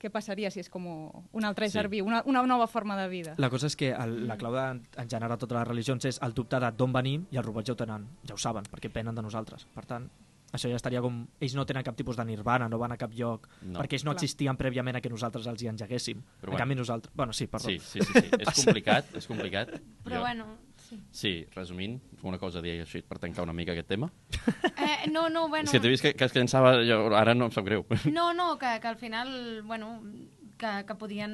què 0.00 0.08
passaria 0.08 0.48
si 0.50 0.62
és 0.62 0.70
com 0.72 0.86
un 0.88 1.44
altre 1.44 1.68
Sí. 1.68 1.76
ésser 1.76 1.88
viu, 1.92 2.06
una, 2.08 2.22
una 2.24 2.40
nova 2.48 2.66
forma 2.66 2.96
de 2.96 3.08
vida? 3.12 3.34
La 3.36 3.50
cosa 3.52 3.66
és 3.68 3.76
que 3.76 3.90
el, 3.92 4.26
la 4.26 4.38
clau 4.40 4.54
de, 4.54 4.80
en 4.96 5.10
general 5.10 5.36
totes 5.36 5.58
les 5.58 5.68
religions 5.68 6.04
és 6.08 6.18
el 6.24 6.32
dubte 6.32 6.56
de 6.58 6.70
d'on 6.72 6.92
venim 6.96 7.26
i 7.30 7.36
els 7.36 7.44
robots 7.44 7.66
ja 7.68 7.74
ho 7.74 7.76
tenen, 7.76 8.08
ja 8.24 8.32
ho 8.32 8.38
saben, 8.40 8.64
perquè 8.64 8.88
penen 8.90 9.14
de 9.14 9.20
nosaltres. 9.20 9.66
Per 9.74 9.84
tant, 9.84 10.08
això 10.56 10.70
ja 10.72 10.80
estaria 10.80 11.02
com... 11.04 11.26
Ells 11.38 11.52
no 11.54 11.66
tenen 11.68 11.84
cap 11.84 11.94
tipus 12.00 12.16
de 12.16 12.24
nirvana, 12.24 12.66
no 12.72 12.78
van 12.80 12.92
a 12.92 12.96
cap 12.96 13.12
lloc, 13.12 13.44
No. 13.60 13.78
perquè 13.82 13.98
ells 14.00 14.06
no 14.08 14.14
Clar. 14.14 14.22
existien 14.22 14.56
prèviament 14.56 14.96
a 14.96 15.02
que 15.04 15.10
nosaltres 15.12 15.46
els 15.46 15.60
hi 15.62 15.68
engeguéssim. 15.68 16.24
Però 16.40 16.48
en 16.48 16.56
bueno. 16.56 16.62
canvi 16.64 16.74
nosaltres... 16.80 17.12
Bueno, 17.14 17.32
sí, 17.36 17.46
perdó. 17.46 17.68
Sí, 17.68 17.78
sí, 17.78 18.00
sí, 18.00 18.12
sí. 18.24 18.30
és 18.40 18.64
complicat, 18.64 19.12
és 19.20 19.26
complicat. 19.28 19.76
Però 20.02 20.16
Jo- 20.16 20.24
bueno, 20.24 20.46
sí. 20.90 21.00
Sí, 21.14 21.32
resumint, 21.54 22.00
una 22.26 22.38
cosa 22.38 22.58
a 22.60 22.64
dir 22.64 22.80
així 22.82 23.00
per 23.06 23.20
tancar 23.22 23.46
una 23.46 23.54
mica 23.56 23.72
aquest 23.72 23.88
tema. 23.88 24.10
Eh, 24.74 25.08
no, 25.10 25.28
no, 25.30 25.48
bueno... 25.52 25.70
És 25.70 25.76
que 25.76 25.80
t'he 25.80 25.92
vist 25.92 26.04
que, 26.04 26.12
que 26.18 26.26
es 26.26 26.34
llançava, 26.36 26.74
jo, 26.86 26.98
ara 27.16 27.34
no 27.36 27.48
em 27.48 27.54
sap 27.54 27.64
greu. 27.68 27.86
No, 28.10 28.32
no, 28.34 28.52
que, 28.58 28.76
que 28.82 28.90
al 28.90 28.98
final, 29.00 29.30
bueno, 29.62 29.94
que, 30.60 30.70
que 30.86 30.94
podien... 31.00 31.32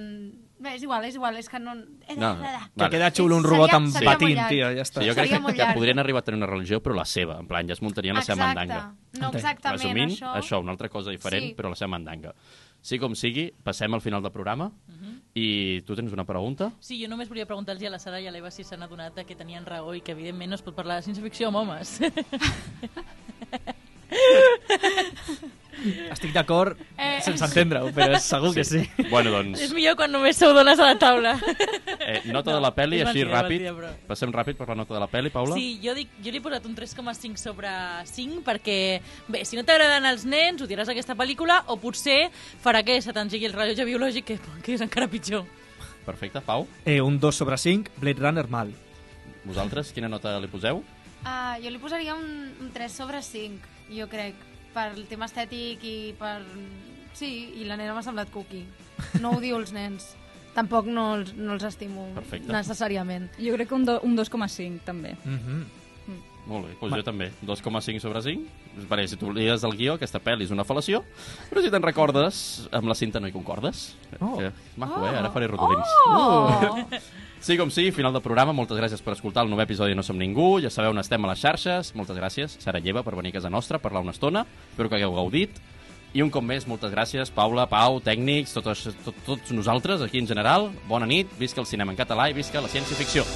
Bé, 0.62 0.76
és 0.78 0.84
igual, 0.86 1.04
és 1.04 1.16
igual, 1.18 1.36
és 1.36 1.48
que 1.50 1.58
no... 1.60 1.74
Eh, 2.06 2.14
No, 2.16 2.30
eh, 2.40 2.52
eh, 2.54 2.68
Que 2.78 2.88
queda 2.94 3.10
xulo 3.12 3.36
un 3.36 3.44
robot 3.44 3.74
amb 3.76 3.90
seria 3.92 4.12
patint, 4.14 4.38
tio, 4.48 4.70
ja 4.72 4.84
està. 4.86 5.02
Sí, 5.02 5.08
jo 5.10 5.16
crec 5.18 5.32
Seria 5.32 5.42
que, 5.44 5.56
que 5.58 5.66
podrien 5.76 5.98
arribar 6.00 6.22
a 6.22 6.26
tenir 6.28 6.38
una 6.40 6.48
religió, 6.48 6.78
però 6.84 6.94
la 6.96 7.04
seva. 7.04 7.40
En 7.42 7.50
plan, 7.50 7.66
ja 7.68 7.74
es 7.76 7.82
muntarien 7.84 8.16
la 8.16 8.22
seva 8.24 8.46
mandanga. 8.46 8.80
No, 9.18 9.32
exactament, 9.34 9.82
Resumint, 9.82 10.14
això. 10.14 10.32
això, 10.38 10.62
una 10.62 10.72
altra 10.76 10.88
cosa 10.92 11.10
diferent, 11.10 11.50
Sí. 11.50 11.54
però 11.58 11.68
la 11.74 11.76
seva 11.76 11.92
mandanga. 11.96 12.32
Sí 12.86 13.00
com 13.02 13.16
sigui, 13.18 13.48
passem 13.66 13.92
al 13.96 14.00
final 14.04 14.22
del 14.22 14.30
programa 14.30 14.70
i 15.34 15.82
tu 15.84 15.96
tens 15.98 16.12
una 16.14 16.24
pregunta? 16.24 16.70
Sí, 16.78 17.00
jo 17.02 17.08
només 17.10 17.28
volia 17.28 17.44
preguntar-los 17.48 17.82
a 17.82 17.90
la 17.90 17.98
Sara 17.98 18.20
i 18.22 18.28
a 18.28 18.30
l'Eva 18.30 18.52
si 18.54 18.62
s'han 18.64 18.84
adonat 18.86 19.18
que 19.26 19.34
tenien 19.34 19.66
raó 19.66 19.92
i 19.96 20.00
que 20.06 20.12
evidentment 20.14 20.52
no 20.54 20.54
es 20.60 20.62
pot 20.62 20.76
parlar 20.76 21.00
de 21.00 21.08
ciència-ficció 21.08 21.48
amb 21.50 21.64
homes. 21.64 21.98
Estic 26.10 26.32
d'acord 26.32 26.78
Eh, 26.96 27.18
sense 27.20 27.44
entendre-ho, 27.44 27.90
però 27.92 28.16
segur 28.18 28.54
que 28.56 28.62
sí. 28.64 28.78
Bueno, 29.10 29.30
doncs, 29.34 29.60
És 29.60 29.74
millor 29.76 29.92
quan 29.98 30.08
només 30.10 30.38
sou 30.40 30.54
dones 30.56 30.78
a 30.80 30.86
la 30.88 30.94
taula. 30.98 31.34
eh, 32.00 32.22
nota 32.32 32.54
de 32.54 32.60
la 32.64 32.70
pel·li, 32.74 33.02
així 33.02 33.20
mentida, 33.20 33.42
ràpid. 33.42 33.60
mentida, 33.60 33.74
però- 33.76 33.92
Passem 34.08 34.32
ràpid 34.32 34.56
per 34.56 34.68
la 34.70 34.74
nota 34.74 34.94
de 34.94 35.00
la 35.00 35.06
pel·li, 35.12 35.30
Paula. 35.30 35.54
Sí, 35.54 35.78
jo, 35.82 35.92
dic, 35.94 36.08
jo 36.24 36.30
li 36.32 36.38
he 36.38 36.40
posat 36.40 36.64
un 36.66 36.74
3,5 36.74 37.36
sobre 37.36 37.68
5 38.08 38.40
perquè, 38.42 39.02
bé, 39.28 39.44
si 39.44 39.54
no 39.56 39.64
t'agraden 39.64 40.06
els 40.06 40.24
nens, 40.24 40.62
odiaràs 40.62 40.88
aquesta 40.88 41.14
pel·lícula 41.14 41.62
o 41.68 41.76
potser 41.76 42.30
farà 42.64 42.82
que 42.82 43.00
se 43.02 43.12
t'engegui 43.12 43.44
el 43.46 43.52
rellotge 43.52 43.84
biològic, 43.84 44.24
que, 44.24 44.38
que 44.64 44.72
és 44.74 44.80
encara 44.80 45.06
pitjor. 45.08 45.44
Perfecte, 46.06 46.40
Pau. 46.40 46.66
Eh, 46.86 47.00
un 47.02 47.20
2 47.20 47.34
sobre 47.36 47.58
5, 47.58 47.90
Blade 48.00 48.20
Runner 48.20 48.48
mal. 48.48 48.72
Vosaltres, 49.44 49.92
quina 49.92 50.08
nota 50.08 50.38
li 50.40 50.48
poseu? 50.48 50.82
Ah, 51.24 51.58
jo 51.62 51.68
li 51.70 51.78
posaria 51.78 52.14
un, 52.14 52.54
un 52.60 52.70
3 52.72 52.90
sobre 52.92 53.20
5, 53.22 53.60
jo 53.90 54.08
crec, 54.08 54.34
per 54.74 54.90
el 54.94 55.06
tema 55.08 55.28
estètic 55.30 55.84
i 55.84 55.96
per... 56.18 56.40
Sí, 57.16 57.30
i 57.56 57.64
la 57.64 57.78
nena 57.80 57.94
m'ha 57.96 58.04
semblat 58.04 58.28
cookie. 58.32 58.66
No 59.22 59.32
odio 59.38 59.56
els 59.56 59.72
nens. 59.72 60.10
Tampoc 60.56 60.88
no 60.88 61.06
els, 61.16 61.32
no 61.36 61.54
els 61.54 61.64
estimo 61.64 62.10
Perfecte. 62.16 62.52
necessàriament. 62.52 63.30
Jo 63.40 63.54
crec 63.56 63.68
que 63.68 63.76
un, 63.76 63.84
do, 63.88 63.98
un 64.04 64.16
2,5 64.16 64.84
també. 64.84 65.16
Mm 65.24 65.38
-hmm. 65.38 65.64
Molt 66.46 66.68
bé, 66.68 66.76
doncs 66.78 66.94
jo 67.00 67.04
també. 67.06 67.30
2,5 67.42 68.00
sobre 68.02 68.22
5. 68.22 68.86
Perquè 68.86 69.10
si 69.10 69.18
t'oblides 69.18 69.64
del 69.64 69.74
guió, 69.78 69.96
aquesta 69.96 70.20
pel·li 70.22 70.46
és 70.46 70.54
una 70.54 70.64
fal·lació, 70.66 71.02
però 71.50 71.62
si 71.64 71.72
te'n 71.74 71.82
recordes, 71.82 72.40
amb 72.76 72.90
la 72.90 72.94
cinta 72.98 73.20
no 73.20 73.26
hi 73.26 73.34
concordes. 73.34 73.88
Oh. 74.20 74.36
Que 74.38 74.52
maco, 74.78 75.02
eh? 75.08 75.14
Ara 75.18 75.32
faré 75.34 75.50
rodolins. 75.50 75.96
Oh! 76.06 76.86
Sí 77.46 77.54
com 77.58 77.70
sí, 77.70 77.90
final 77.92 78.14
del 78.16 78.24
programa. 78.24 78.54
Moltes 78.56 78.78
gràcies 78.78 79.02
per 79.04 79.12
escoltar 79.12 79.44
el 79.44 79.50
nou 79.52 79.60
episodi 79.62 79.92
de 79.92 79.98
No 79.98 80.02
Som 80.02 80.18
Ningú. 80.18 80.56
Ja 80.64 80.70
sabeu 80.72 80.94
on 80.94 81.02
estem 81.02 81.22
a 81.22 81.28
les 81.30 81.42
xarxes. 81.42 81.92
Moltes 81.94 82.16
gràcies, 82.18 82.56
Sara 82.62 82.80
Lleva, 82.82 83.04
per 83.06 83.14
venir 83.14 83.34
a 83.34 83.36
casa 83.36 83.52
nostra, 83.52 83.78
parlar 83.78 84.02
una 84.02 84.14
estona. 84.16 84.46
Espero 84.72 84.88
que 84.88 84.98
hagueu 84.98 85.14
gaudit. 85.14 85.60
I 86.16 86.24
un 86.24 86.32
cop 86.32 86.42
més, 86.46 86.64
moltes 86.66 86.94
gràcies, 86.94 87.30
Paula, 87.34 87.68
Pau, 87.68 88.00
tècnics, 88.00 88.56
tots, 88.56 88.88
tot, 89.04 89.20
tots 89.26 89.52
nosaltres 89.52 90.02
aquí 90.02 90.22
en 90.22 90.30
general. 90.30 90.70
Bona 90.88 91.06
nit, 91.06 91.30
visca 91.38 91.60
el 91.60 91.68
cinema 91.68 91.92
en 91.92 92.00
català 92.00 92.30
i 92.32 92.38
visca 92.40 92.64
la 92.64 92.72
ciència-ficció. 92.72 93.26